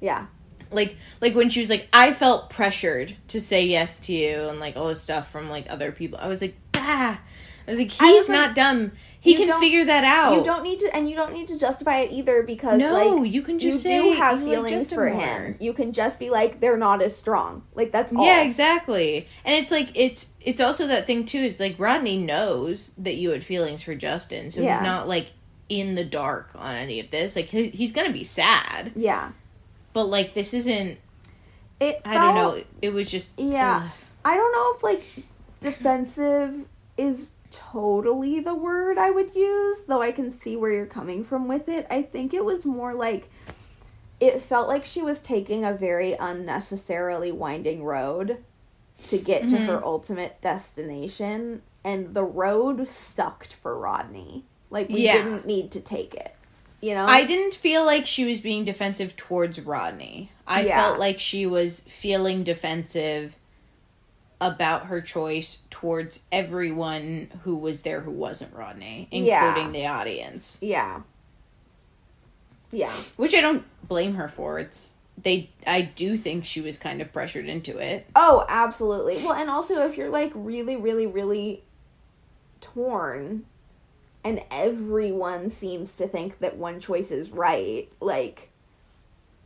[0.00, 0.26] yeah.
[0.72, 4.58] Like like when she was like, "I felt pressured to say yes to you" and
[4.58, 6.18] like all this stuff from like other people.
[6.20, 7.20] I was like, "Ah."
[7.66, 8.92] I was like, "He's was like, not dumb.
[9.20, 11.98] He can figure that out." You don't need to and you don't need to justify
[12.00, 15.18] it either because No, like you can you just do have feelings for more.
[15.20, 15.56] him.
[15.58, 17.62] You can just be like they're not as strong.
[17.74, 18.24] Like that's all.
[18.24, 19.26] Yeah, exactly.
[19.44, 21.38] And it's like it's it's also that thing too.
[21.40, 24.74] Is like Rodney knows that you had feelings for Justin, so Yeah.
[24.74, 25.28] he's not like
[25.68, 27.34] in the dark on any of this.
[27.34, 29.32] Like he, he's gonna be sad, Yeah.
[29.92, 30.98] but like this isn't.
[31.80, 32.62] It I don't know.
[32.80, 33.82] It was just Yeah.
[33.84, 33.90] ugh.
[34.24, 35.24] I don't know if like
[35.58, 36.64] defensive
[36.96, 41.48] is totally the word I would use, though I can see where you're coming from
[41.48, 41.86] with it.
[41.90, 43.28] I think it was more like
[44.18, 48.38] it felt like she was taking a very unnecessarily winding road
[49.04, 49.66] to get to Mhm.
[49.66, 54.44] her ultimate destination and the road sucked for Rodney.
[54.70, 55.18] Like we Yeah.
[55.18, 56.34] didn't need to take it.
[56.80, 57.04] You know?
[57.06, 60.30] I didn't feel like she was being defensive towards Rodney.
[60.46, 60.76] I Yeah.
[60.82, 63.36] felt like she was feeling defensive
[64.40, 69.48] about her choice towards everyone who was there who wasn't Rodney, Yeah.
[69.48, 70.58] including the audience.
[70.60, 71.00] Yeah.
[72.70, 72.92] Yeah.
[73.16, 74.58] Which I don't blame her for.
[74.58, 78.06] It's they I do think she was kind of pressured into it.
[78.14, 79.16] Oh, absolutely.
[79.16, 81.62] Well, and also if you're like really, really, really
[82.60, 83.46] torn
[84.26, 88.50] and everyone seems to think that one choice is right, like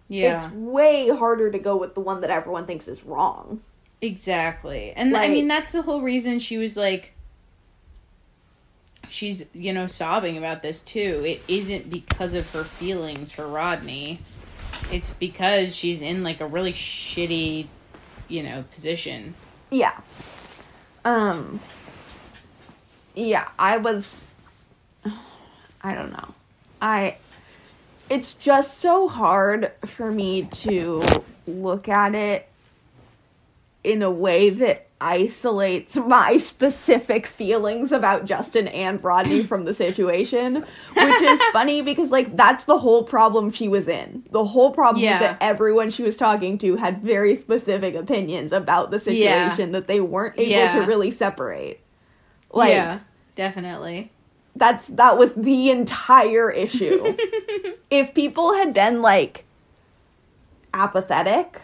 [0.09, 0.47] yeah.
[0.47, 3.61] it's way harder to go with the one that everyone thinks is wrong.
[4.03, 4.93] Exactly.
[4.95, 7.13] And I mean that's the whole reason she was like
[9.09, 11.23] she's, you know, sobbing about this too.
[11.27, 14.21] It isn't because of her feelings for Rodney.
[14.93, 17.67] It's because she's in like a really shitty,
[18.29, 19.35] you know, position.
[19.71, 19.99] Yeah.
[21.05, 21.61] Um
[23.15, 24.25] Yeah, I was
[25.83, 26.35] I don't know.
[26.81, 27.17] I
[28.09, 31.03] it's just so hard for me to
[31.47, 32.50] look at it
[33.83, 40.57] in a way that isolates my specific feelings about Justin and Rodney from the situation,
[40.95, 44.23] which is funny because like that's the whole problem she was in.
[44.31, 45.15] The whole problem Yeah.
[45.15, 49.49] is that everyone she was talking to had very specific opinions about the Yeah.
[49.49, 50.75] situation that they weren't able Yeah.
[50.81, 51.81] to really separate.
[52.53, 52.99] Like yeah,
[53.37, 54.13] definitely.
[54.55, 57.17] that's that was the entire issue.
[57.91, 59.45] if people had been like
[60.75, 61.63] apathetic,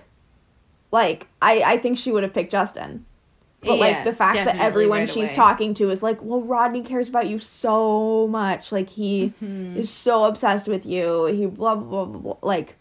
[0.93, 3.05] like I I think she would have picked Justin.
[3.63, 5.35] But like the fact that everyone right she's away.
[5.35, 8.71] talking to is like, well, Rodney cares about you so much.
[8.71, 9.77] Like he Mhm.
[9.77, 11.25] is so obsessed with you.
[11.27, 12.35] He blah blah blah blah.
[12.35, 12.37] blah.
[12.49, 12.77] Like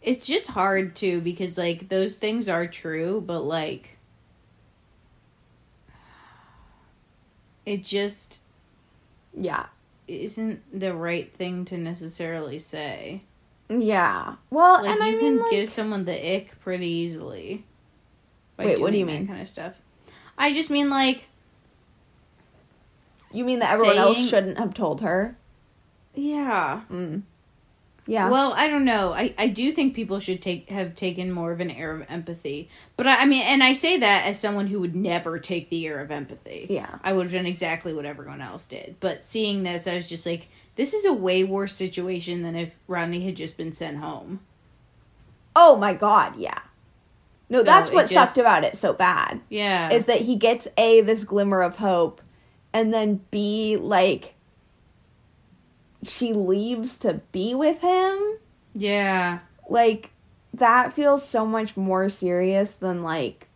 [0.00, 3.98] It's just hard too because like those things are true, but like
[7.66, 8.40] it just
[9.36, 9.66] yeah,
[10.06, 13.22] isn't the right thing to necessarily say.
[13.68, 14.34] Yeah.
[14.50, 16.86] Well, Like and you I can mean, like, You can give someone the ick pretty
[16.86, 17.64] easily.
[18.56, 19.26] by Wait, what do you that mean?
[19.26, 19.74] Kind of stuff.
[20.36, 21.26] I just mean like
[23.32, 25.36] you mean that everyone else shouldn't have told her?
[26.14, 26.82] yeah.
[26.90, 27.22] Mm.
[28.06, 28.30] Yeah.
[28.30, 29.12] Well, I don't know.
[29.12, 32.70] I, I do think people should take have taken more of an air of empathy.
[32.96, 35.86] But I, I mean, and I say that as someone who would never take the
[35.86, 36.66] air of empathy.
[36.70, 36.98] yeah.
[37.04, 38.96] I would have done exactly what everyone else did.
[39.00, 40.48] But seeing this, I was just like,
[40.78, 44.40] this is a way worse situation than if Rodney had just been sent home.
[45.54, 46.60] Oh my god, yeah.
[47.50, 49.40] No, So that's what just- sucked about it so bad.
[49.50, 49.90] Yeah.
[49.90, 52.22] Is that he gets A, this glimmer of hope,
[52.72, 54.34] and then B, like,
[56.04, 58.38] she leaves to be with him.
[58.74, 59.40] yeah.
[59.70, 60.10] Like,
[60.54, 63.48] that feels so much more serious than, like,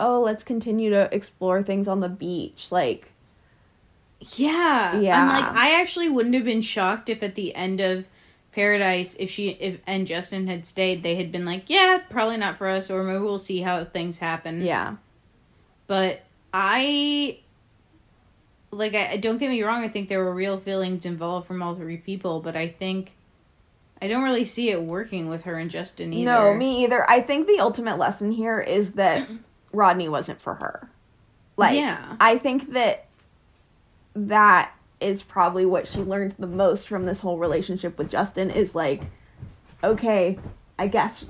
[0.00, 2.68] oh, let's continue to explore things on the beach.
[2.70, 3.12] Like,
[4.20, 4.98] Yeah.
[5.00, 5.22] Yeah.
[5.22, 8.06] I'm like I actually wouldn't have been shocked if at the end of
[8.52, 12.56] Paradise if she if and Justin had stayed, they had been like, Yeah, probably not
[12.56, 14.62] for us, or maybe we'll see how things happen.
[14.62, 14.96] yeah.
[15.86, 16.22] But
[16.52, 17.38] I
[18.70, 21.74] like I don't get me wrong, I think there were real feelings involved from all
[21.74, 23.12] three people, but I think
[24.02, 26.30] I don't really see it working with her and Justin either.
[26.30, 27.08] No, me either.
[27.10, 29.28] I think the ultimate lesson here is that
[29.72, 30.88] Rodney wasn't for her.
[31.56, 32.16] Like, Yeah.
[32.20, 33.06] I think that
[34.14, 38.74] that is probably what she learned the most from this whole relationship with Justin is
[38.74, 39.02] like,
[39.82, 40.38] okay,
[40.78, 41.24] I guess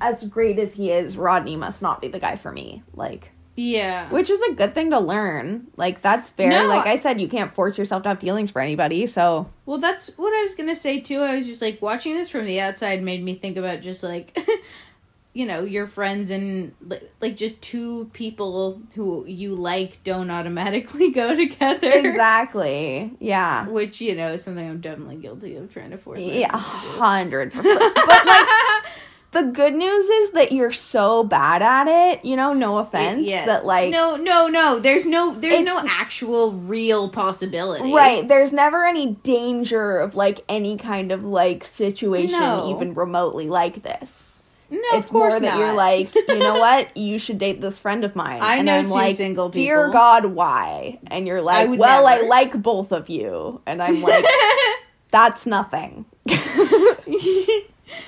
[0.00, 2.82] as great as he is, Rodney must not be the guy for me.
[2.94, 4.08] Like, Yeah.
[4.10, 5.68] which is a good thing to learn.
[5.76, 6.50] Like, that's fair.
[6.50, 9.06] No, like I said, you can't force yourself to have feelings for anybody.
[9.06, 11.22] So, Well, that's what I was gonna say too.
[11.22, 14.36] I was just like watching this from the outside made me think about just like,
[15.38, 16.72] you know, your friends and
[17.20, 21.88] like just two people who you like don't automatically go together.
[21.90, 23.12] exactly.
[23.20, 23.68] Yeah.
[23.68, 26.18] Which you know is something I'm definitely guilty of trying to force.
[26.20, 26.98] Yeah, friends to do.
[26.98, 27.52] hundred.
[28.08, 28.48] But like,
[29.30, 32.24] the good news is that you're so bad at it.
[32.24, 33.24] You know, no offense.
[33.24, 33.46] Yeah.
[33.46, 34.80] That like, no, no, no.
[34.80, 37.92] There's no, there's no actual real possibility.
[37.92, 38.26] right?
[38.26, 42.74] There's never any danger of like any kind of like situation, No.
[42.74, 44.10] even remotely like this.
[44.70, 45.58] No, it's of course more that not.
[45.58, 46.94] you're like, you know what?
[46.96, 48.42] You should date this friend of mine.
[48.42, 49.90] I and know I'm two like, single Dear.
[49.90, 50.98] God, why?
[51.06, 52.24] And you're like, would well, never.
[52.24, 54.24] I like both of you, and I'm like,
[55.10, 56.04] that's nothing.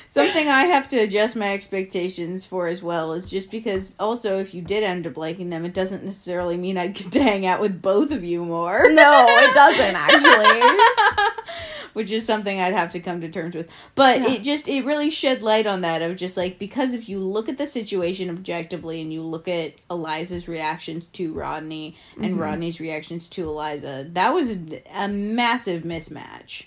[0.09, 4.55] Something I have to adjust my expectations for as well is just because also if
[4.55, 7.61] you did end up liking them, it doesn't necessarily mean I'd get to hang out
[7.61, 8.91] with both of you more.
[8.91, 10.79] no, it doesn't actually.
[11.93, 13.67] Which is something I'd have to come to terms with.
[13.97, 14.31] But Yeah.
[14.31, 17.49] it just it really shed light on that of just like because if you look
[17.49, 22.39] at the situation objectively and you look at Eliza's reactions to Rodney and Mm-hmm.
[22.41, 26.67] Rodney's reactions to Eliza, that was a, a massive mismatch.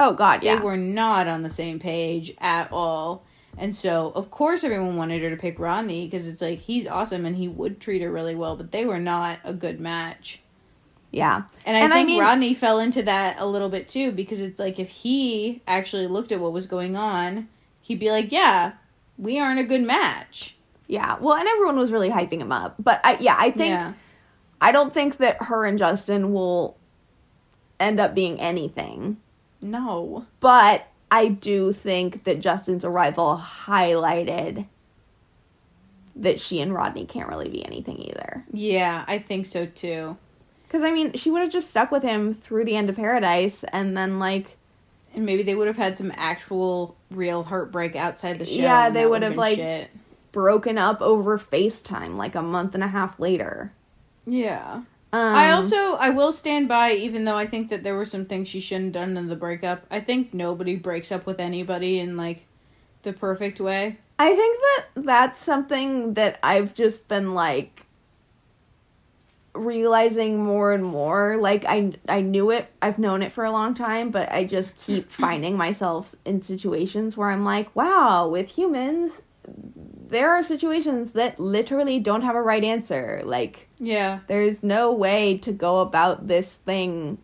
[0.00, 0.56] Oh God, yeah.
[0.56, 3.24] They were not on the same page at all.
[3.56, 7.24] And so, of course, everyone wanted her to pick Rodney because it's like he's awesome
[7.24, 10.40] and he would treat her really well, but they were not a good match.
[11.12, 11.42] yeah.
[11.64, 14.40] And I And I think mean- Rodney fell into that a little bit too because
[14.40, 17.48] it's like if he actually looked at what was going on,
[17.82, 18.72] he'd be like, "Yeah,
[19.16, 20.56] we aren't a good match."
[20.88, 22.74] Yeah, well, and everyone was really hyping him up.
[22.80, 23.92] But I, yeah, I think yeah,
[24.60, 26.76] I don't think that her and Justin will
[27.78, 29.18] end up being anything.
[29.64, 34.66] No, But I do think that Justin's arrival highlighted
[36.16, 38.44] that she and Rodney can't really be anything either.
[38.52, 40.16] yeah, I think so too.
[40.66, 43.64] Because I mean, she would have just stuck with him through the end of Paradise,
[43.72, 44.56] and then like,
[45.14, 48.60] And maybe they would have had some actual real heartbreak outside the show.
[48.60, 49.90] Yeah, they would have, like- shit.
[50.32, 53.72] broken up over FaceTime like a month and a half later.
[54.26, 54.82] yeah.
[55.14, 58.26] Um, I also I will stand by even though I think that there were some
[58.26, 59.86] things she shouldn't have done in the breakup.
[59.88, 62.46] I think nobody breaks up with anybody in like
[63.02, 63.98] the perfect way.
[64.18, 67.86] I think that that's something that I've just been like
[69.54, 71.36] realizing more and more.
[71.36, 74.76] Like I I knew it, I've known it for a long time, but I just
[74.84, 79.12] keep finding myself in situations where I'm like, wow, with humans
[80.14, 83.22] there are situations that literally don't have a right answer.
[83.24, 84.20] Like Yeah.
[84.28, 87.18] there's no way to go about this thing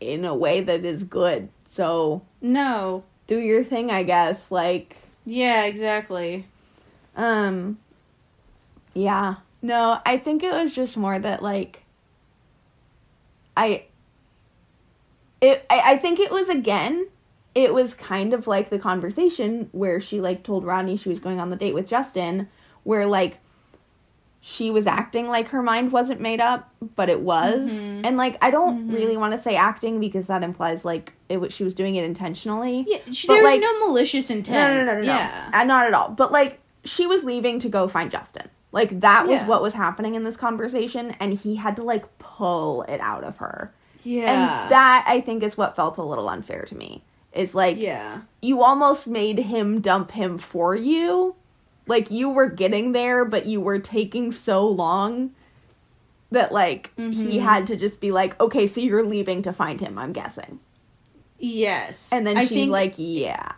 [0.00, 1.48] in a way that is good.
[1.70, 3.04] So No.
[3.26, 4.50] do your thing, I guess.
[4.50, 6.46] Like Yeah, exactly.
[7.16, 7.78] Um
[8.94, 9.36] yeah.
[9.62, 11.82] No, I think it was just more that like
[13.56, 13.84] I
[15.40, 17.06] it I, I think it was again
[17.54, 21.38] it was kind of like the conversation where she like told Rodney she was going
[21.40, 22.48] on the date with Justin
[22.82, 23.38] where like
[24.40, 27.70] she was acting like her mind wasn't made up, but it was.
[27.70, 28.02] Mhm.
[28.04, 28.94] And like I don't Mhm.
[28.94, 32.04] really want to say acting because that implies like it was she was doing it
[32.04, 32.84] intentionally.
[32.86, 34.78] Yeah, she, But, there was like- no malicious No, intent.
[34.78, 35.06] no, no, no, no.
[35.06, 35.50] Yeah.
[35.54, 36.08] Uh, not at all.
[36.10, 38.48] But like she was leaving to go find Justin.
[38.70, 39.46] Like that was Yeah.
[39.46, 43.38] what was happening in this conversation and he had to like pull it out of
[43.38, 43.72] her.
[44.02, 44.30] Yeah.
[44.62, 47.02] And that I think is what felt a little unfair to me.
[47.34, 48.20] Is like Yeah.
[48.40, 51.34] you almost made him dump him for you.
[51.86, 55.32] Like you were getting there but you were taking so long
[56.30, 57.40] that like he Mhm.
[57.40, 60.60] had to just be like, "Okay, so you're leaving to find him, I'm guessing."
[61.38, 62.10] Yes.
[62.12, 63.52] And then I she's like, "Yeah."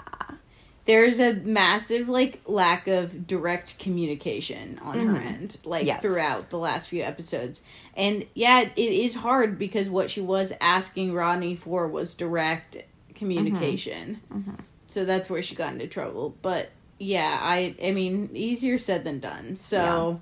[0.87, 5.27] there's a massive like lack of direct communication on her Mhm.
[5.27, 6.01] end like Yes.
[6.01, 7.61] throughout the last few episodes
[7.97, 12.77] and yeah it is hard because what she was asking rodney for was direct
[13.17, 14.59] communication Mhm.
[14.87, 16.69] so that's where she got into trouble but
[16.99, 20.21] yeah i i mean easier said than done so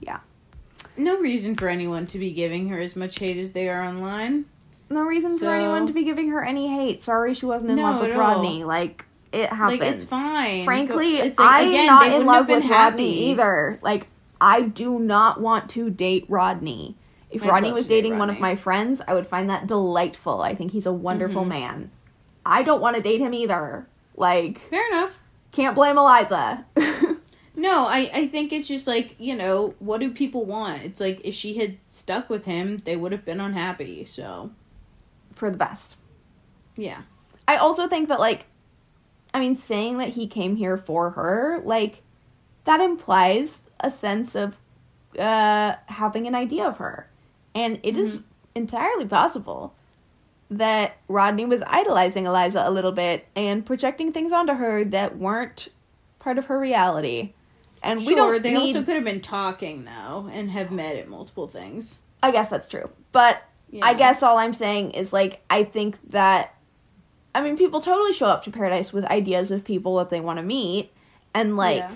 [0.00, 0.18] Yeah.
[0.96, 4.46] no reason for anyone to be giving her as much hate as they are online.
[4.88, 7.02] No reason So- for anyone to be giving her any hate.
[7.04, 8.34] Sorry, she wasn't in No, love with at all.
[8.36, 8.64] Rodney.
[8.64, 9.80] Like it happened.
[9.80, 10.64] Like it's fine.
[10.64, 12.72] Frankly, it's like, I'm not in love with happy.
[13.04, 13.78] Rodney either.
[13.82, 14.08] Like
[14.40, 16.96] I do not want to date Rodney.
[17.30, 20.40] If I'd Rodney was dating one of my friends, I would find that delightful.
[20.42, 21.48] I think he's a wonderful Mhm.
[21.48, 21.90] man.
[22.44, 23.86] I don't want to date him either.
[24.16, 25.18] Like Fair enough.
[25.52, 26.64] can't blame Eliza.
[27.56, 30.82] No, I, I think it's just like, you know, what do people want?
[30.82, 34.04] It's like if she had stuck with him, they would have been unhappy.
[34.06, 34.50] So,
[35.34, 35.96] For the best.
[36.76, 37.02] yeah.
[37.48, 38.44] I also think that like
[39.34, 42.02] I mean saying that he came here for her, like
[42.64, 44.56] that implies a sense of
[45.18, 47.10] uh having an idea of her.
[47.54, 48.22] And it is Mhm.
[48.54, 49.74] entirely possible
[50.50, 55.68] that Rodney was idolizing Eliza a little bit and projecting things onto her that weren't
[56.18, 57.32] part of her reality.
[57.82, 60.96] And we sure, don't they need, also could have been talking though and have met
[60.96, 61.98] at multiple things.
[62.22, 62.90] I guess that's true.
[63.12, 63.86] But Yeah.
[63.86, 66.54] I guess all I'm saying is like I think that
[67.34, 70.38] I mean people totally show up to paradise with ideas of people that they want
[70.38, 70.90] to meet
[71.32, 71.92] and like Yeah.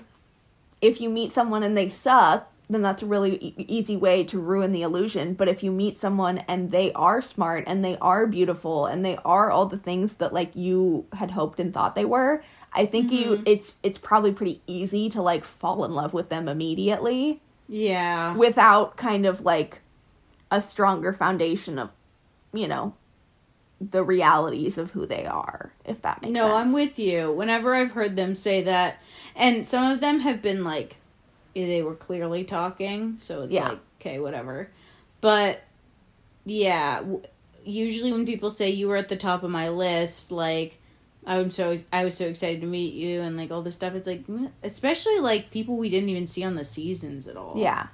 [0.81, 4.39] if you meet someone and they suck then that's a really e- easy way to
[4.39, 8.27] ruin the illusion but if you meet someone and they are smart and they are
[8.27, 12.05] beautiful and they are all the things that like you had hoped and thought they
[12.05, 12.43] were
[12.77, 13.43] I think you Mhm.
[13.47, 18.35] it's it's probably pretty easy to like fall in love with them immediately Yeah.
[18.37, 19.79] without kind of like
[20.51, 21.91] a stronger foundation of
[22.53, 22.95] you know
[23.91, 27.31] the realities of who they are if that makes No, sense I'm with you.
[27.33, 28.97] Whenever I've heard them say that,
[29.37, 30.97] and some of them have been like,
[31.57, 33.69] Eh, they were clearly talking, so it's Yeah.
[33.71, 34.71] like, okay, whatever.
[35.21, 35.63] But
[36.45, 37.23] yeah, w-
[37.65, 40.79] usually when people say you were at the top of my list, like
[41.27, 43.95] I'm so I was so excited to meet you and like all this stuff.
[43.95, 44.25] It's like,
[44.63, 47.55] especially like people we didn't even see on the seasons at all.
[47.57, 47.87] yeah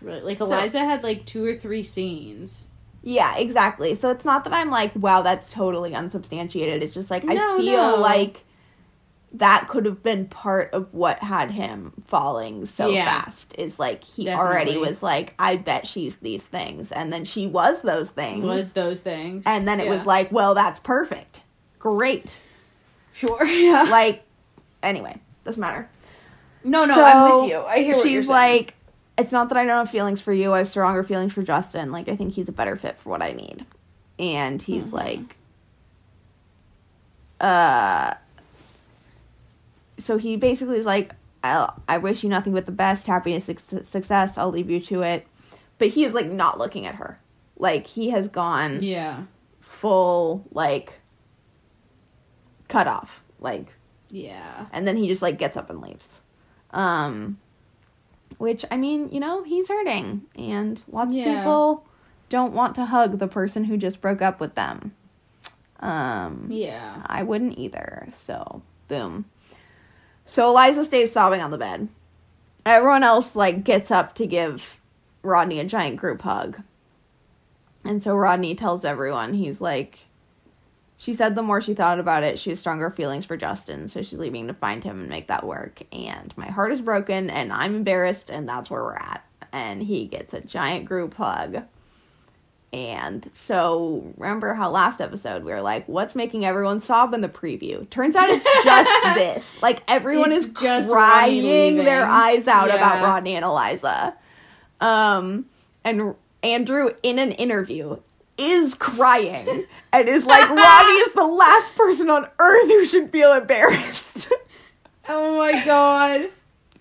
[0.00, 0.22] really.
[0.22, 2.68] Like So- Eliza had like two or three scenes.
[3.02, 7.24] yeah exactly so it's not that i'm like wow that's totally unsubstantiated it's just like
[7.26, 7.96] i feel no.
[7.96, 8.44] like
[9.34, 13.22] that could have been part of what had him falling so Yeah.
[13.22, 13.54] fast.
[13.56, 16.90] Is like he already was like i bet she's these things.
[16.92, 18.44] And then she was those things.
[18.44, 21.42] Was those things, and then it was like well that's perfect.
[21.78, 22.34] Great.
[23.12, 23.84] Sure, yeah.
[23.84, 24.24] like
[24.82, 25.88] anyway doesn't matter.
[26.64, 27.58] No, no, So, I'm with you.
[27.60, 28.56] I hear what you're she's saying.
[28.58, 28.74] like
[29.16, 30.52] it's not that i don't have feelings for you.
[30.52, 31.92] I have stronger feelings for justin.
[31.92, 33.64] Like i think he's a better fit for what i need.
[34.18, 34.92] And he's Mhm.
[34.92, 35.36] like
[37.40, 38.14] uh
[40.00, 41.12] so he basically is like
[41.44, 45.26] i i wish you nothing but the best happiness success i'll leave you to it
[45.78, 47.18] but he is like not looking at her
[47.56, 49.24] like he has gone yeah,
[49.60, 50.94] full like
[52.68, 53.66] cut off like
[54.10, 54.66] yeah.
[54.72, 56.20] and then he just like gets up and leaves
[56.72, 57.38] um
[58.38, 61.30] which i mean you know he's hurting and lots Yeah.
[61.32, 61.84] of people
[62.28, 64.94] don't want to hug the person who just broke up with them
[65.80, 67.02] um Yeah.
[67.06, 69.24] i wouldn't either so boom
[70.24, 71.88] so eliza stays sobbing on the bed
[72.64, 74.78] everyone else like gets up to give
[75.22, 76.62] rodney a giant group hug
[77.84, 80.00] and so rodney tells everyone he's like
[81.00, 84.02] she said the more she thought about it, she has stronger feelings for Justin, so
[84.02, 85.80] she's leaving to find him and make that work.
[85.90, 89.24] And my heart is broken, and I'm embarrassed, and that's where we're at.
[89.50, 91.62] And he gets a giant group hug.
[92.72, 97.28] And so, remember how last episode we were like, what's making everyone sob in the
[97.28, 97.88] preview?
[97.90, 99.44] Turns out it's just this.
[99.60, 104.14] Like, everyone It's is just crying their eyes out about Rodney and Eliza.
[104.80, 105.46] Um,
[105.84, 106.14] and
[106.44, 107.98] Andrew, in an interview,
[108.38, 113.32] is crying and is like, Rodney is the last person on earth who should feel
[113.32, 114.28] embarrassed.
[115.08, 116.28] Oh my god.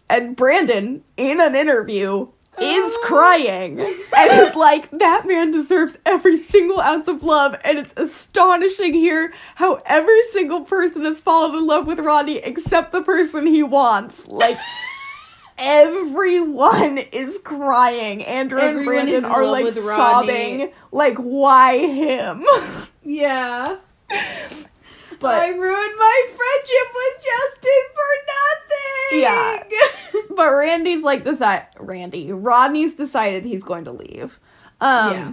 [0.07, 2.28] and Brandon, in an interview,
[2.61, 7.56] is crying and is like, that man deserves every single ounce of love.
[7.64, 12.91] And it's astonishing here how every single person has fallen in love with Rodney except
[12.91, 14.27] the person he wants.
[14.27, 14.57] Like,
[15.57, 18.23] everyone is crying.
[18.23, 20.72] Andrew and Everyone Brandon are like sobbing.
[20.91, 22.44] Like, why him?
[23.02, 23.77] Yeah.
[25.19, 29.21] But I ruined my friendship with Justin for nothing.
[29.21, 29.63] Yeah.
[30.35, 32.31] But Randy's like decide Randy.
[32.31, 34.39] Rodney's decided he's going to leave.
[34.79, 35.31] Um Yeah.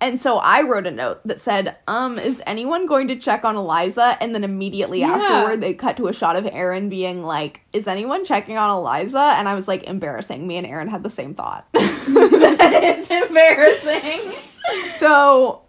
[0.00, 3.56] and so I wrote a note that said, um, is anyone going to check on
[3.56, 4.16] Eliza?
[4.20, 5.12] And then immediately Yeah.
[5.14, 9.18] afterward they cut to a shot of Aaron being like, Is anyone checking on Eliza?
[9.36, 10.46] And I was like, embarrassing.
[10.46, 11.66] Me and Aaron had the same thought.
[11.72, 14.20] that is embarrassing.
[14.98, 15.62] so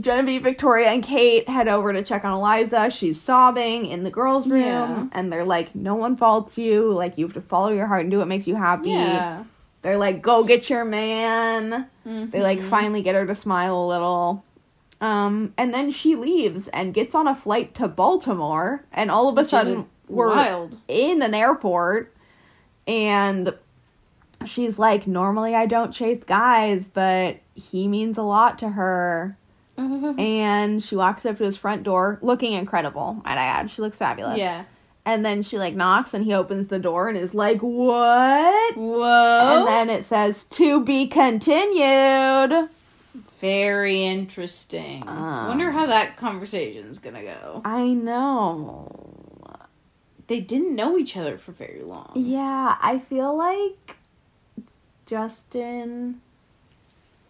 [0.00, 2.88] Genevieve, Victoria, and Kate head over to check on Eliza.
[2.90, 5.04] She's sobbing in the girls' room, Yeah.
[5.12, 6.90] and they're like, "No one faults you.
[6.92, 9.44] Like you have to follow your heart and do what makes you happy." Yeah.
[9.82, 12.68] They're like, "Go get your man." They like Mhm.
[12.70, 14.44] finally get her to smile a little.
[15.00, 19.36] Um, and then she leaves and gets on a flight to Baltimore, and all of
[19.36, 20.76] a Which sudden we're wild.
[20.88, 22.14] in an airport,
[22.86, 23.52] and
[24.44, 29.36] she's like, "Normally I don't chase guys, but he means a lot to her."
[29.76, 33.14] And she walks up to his front door, looking incredible.
[33.24, 33.70] Might I add?
[33.70, 34.38] She looks fabulous.
[34.38, 34.64] yeah.
[35.04, 39.58] And then she like knocks, and he opens the door and is like, "What?" Whoa.
[39.58, 42.68] And then it says, "To be continued."
[43.40, 45.02] Very interesting.
[45.08, 47.62] Um, Wonder how that conversation's gonna go.
[47.64, 48.88] I know.
[50.28, 52.12] They didn't know each other for very long.
[52.14, 53.96] Yeah, I feel like
[55.06, 56.20] Justin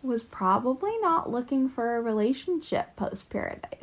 [0.03, 3.79] was probably not looking for a relationship post Paradise.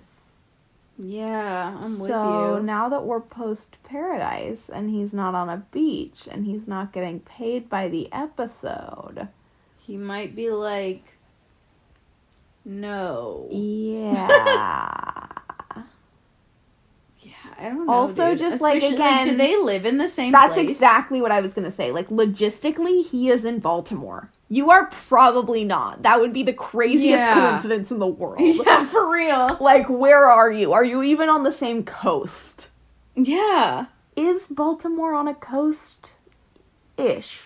[1.01, 2.15] Yeah, I'm with you.
[2.15, 6.91] so now that we're post Paradise and he's not on a beach and he's not
[6.91, 9.29] getting paid by the episode.
[9.79, 11.03] He might be like,
[12.65, 13.47] no.
[13.49, 15.27] Yeah.
[17.21, 17.91] Yeah, I don't know.
[17.93, 18.39] Also, dude.
[18.39, 20.69] just, like, Especially, again, do they live in the same That's place?
[20.69, 21.91] exactly what I was gonna say.
[21.91, 24.31] Like logistically, he is in Baltimore.
[24.51, 26.01] You are probably not.
[26.01, 27.33] That would be the craziest Yeah.
[27.35, 28.41] coincidence in the world.
[28.65, 29.57] Yeah, for real.
[29.59, 30.73] Like, where are you?
[30.73, 32.69] Are you even on the same coast?
[33.15, 33.85] Yeah,
[34.15, 36.11] Is Baltimore on a coast?
[36.97, 37.39] Ish.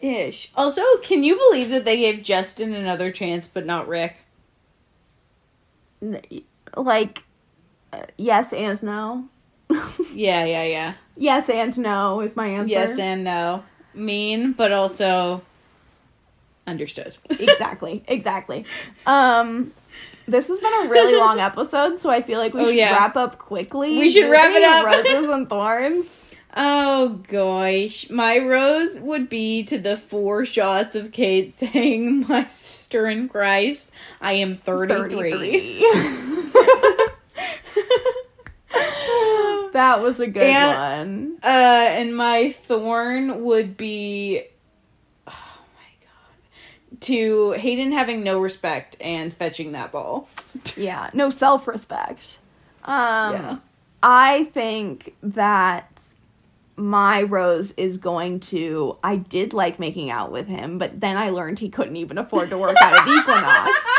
[0.00, 0.50] ish.
[0.54, 4.16] Also, can you believe that they gave Justin another chance, but not Rick?
[6.76, 7.22] Like,
[7.92, 9.28] uh, yes and no.
[10.12, 10.94] Yeah, yeah, yeah.
[11.16, 12.70] yes and no is my answer.
[12.70, 13.62] Yes and no.
[13.94, 15.42] Mean, but also
[16.66, 17.16] understood.
[17.30, 18.64] exactly, exactly.
[19.06, 19.72] Um,
[20.28, 22.92] this has been a really long episode, so I feel like we Oh, should yeah.
[22.96, 23.98] wrap up quickly.
[23.98, 24.86] We should wrap it up.
[24.86, 26.06] Roses and thorns.
[26.56, 33.06] Oh gosh, my rose would be to the four shots of Kate saying, "My sister
[33.06, 35.84] in Christ, I am 33." 33.
[39.72, 41.38] that was a good And- one.
[41.42, 44.42] Uh, and my thorn would be,
[47.00, 50.28] to Hayden having no respect and fetching that ball.
[50.76, 52.38] Yeah, no self respect.
[52.84, 53.56] Um, Yeah.
[54.02, 55.90] I think that
[56.76, 58.96] my rose is going to.
[59.04, 62.50] I did like making out with him, but then I learned he couldn't even afford
[62.50, 63.78] to work out at Equinox.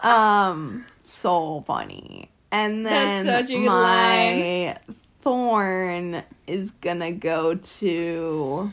[0.00, 2.30] Um, so funny.
[2.52, 4.78] And then That's such a good my
[5.22, 8.72] thorn is gonna go to.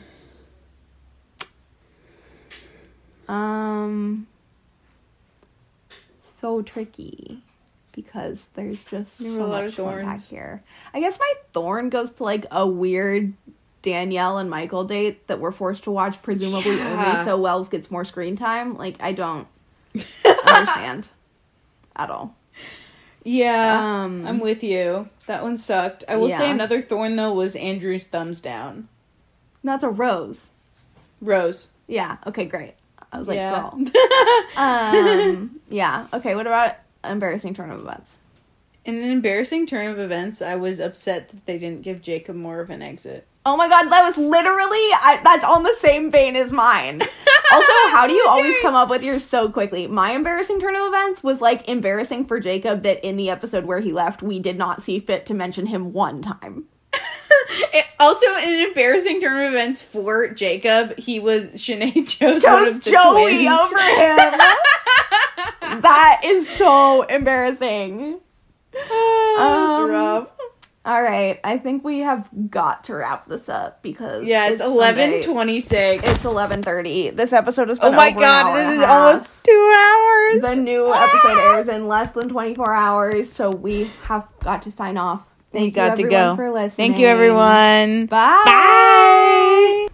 [3.28, 4.26] Um,
[6.38, 7.42] so tricky
[7.92, 10.62] because there's just There so a lot much of going back here.
[10.92, 13.32] I guess my thorn goes to like a weird
[13.82, 17.14] Danielle and Michael date that we're forced to watch, presumably Yeah.
[17.14, 18.76] only so Wells gets more screen time.
[18.76, 19.46] Like I don't
[20.44, 21.06] understand
[21.96, 22.36] at all.
[23.24, 25.08] yeah, Um, I'm with you.
[25.26, 26.04] That one sucked.
[26.08, 28.88] I will say another thorn though was Andrew's thumbs down.
[29.64, 30.46] That's a rose.
[31.20, 31.68] Rose.
[31.88, 32.18] Yeah.
[32.26, 32.44] Okay.
[32.44, 32.74] Great.
[33.12, 33.70] I was like, yeah.
[33.70, 33.80] girl.
[34.56, 35.60] Um.
[35.68, 36.06] yeah.
[36.12, 36.34] Okay.
[36.34, 38.16] What about embarrassing turn of events?
[38.84, 42.60] In an embarrassing turn of events, I was upset that they didn't give Jacob more
[42.60, 43.26] of an exit.
[43.44, 47.02] Oh my god, that was literally I, that's on the same vein as mine.
[47.52, 49.86] Also, how do you always come up with yours so quickly?
[49.86, 53.78] My embarrassing turn of events was like embarrassing for Jacob that in the episode where
[53.78, 56.64] he left, we did not see fit to mention him one time.
[57.72, 62.42] It- also, in an embarrassing turn of events for Jacob, he was Sinead chose, one
[62.42, 63.48] Chose of the Joey twins.
[63.48, 64.40] over him.
[65.82, 68.20] that is so embarrassing.
[68.78, 70.28] Oh, Um, rough.
[70.84, 75.20] All right, I think we have got to wrap this up because Yeah, it's eleven
[75.22, 76.08] twenty six.
[76.08, 77.10] It's eleven thirty.
[77.10, 80.42] This episode Oh my over an hour god, this is almost two hours.
[80.42, 84.96] The new episode airs in less than 24 hours, so we have got to sign
[84.96, 85.22] off.
[85.56, 86.36] Thank we you got to go.
[86.36, 86.92] For listening.
[86.92, 88.06] Thank you, everyone.
[88.06, 88.42] Bye.
[88.44, 89.86] Bye.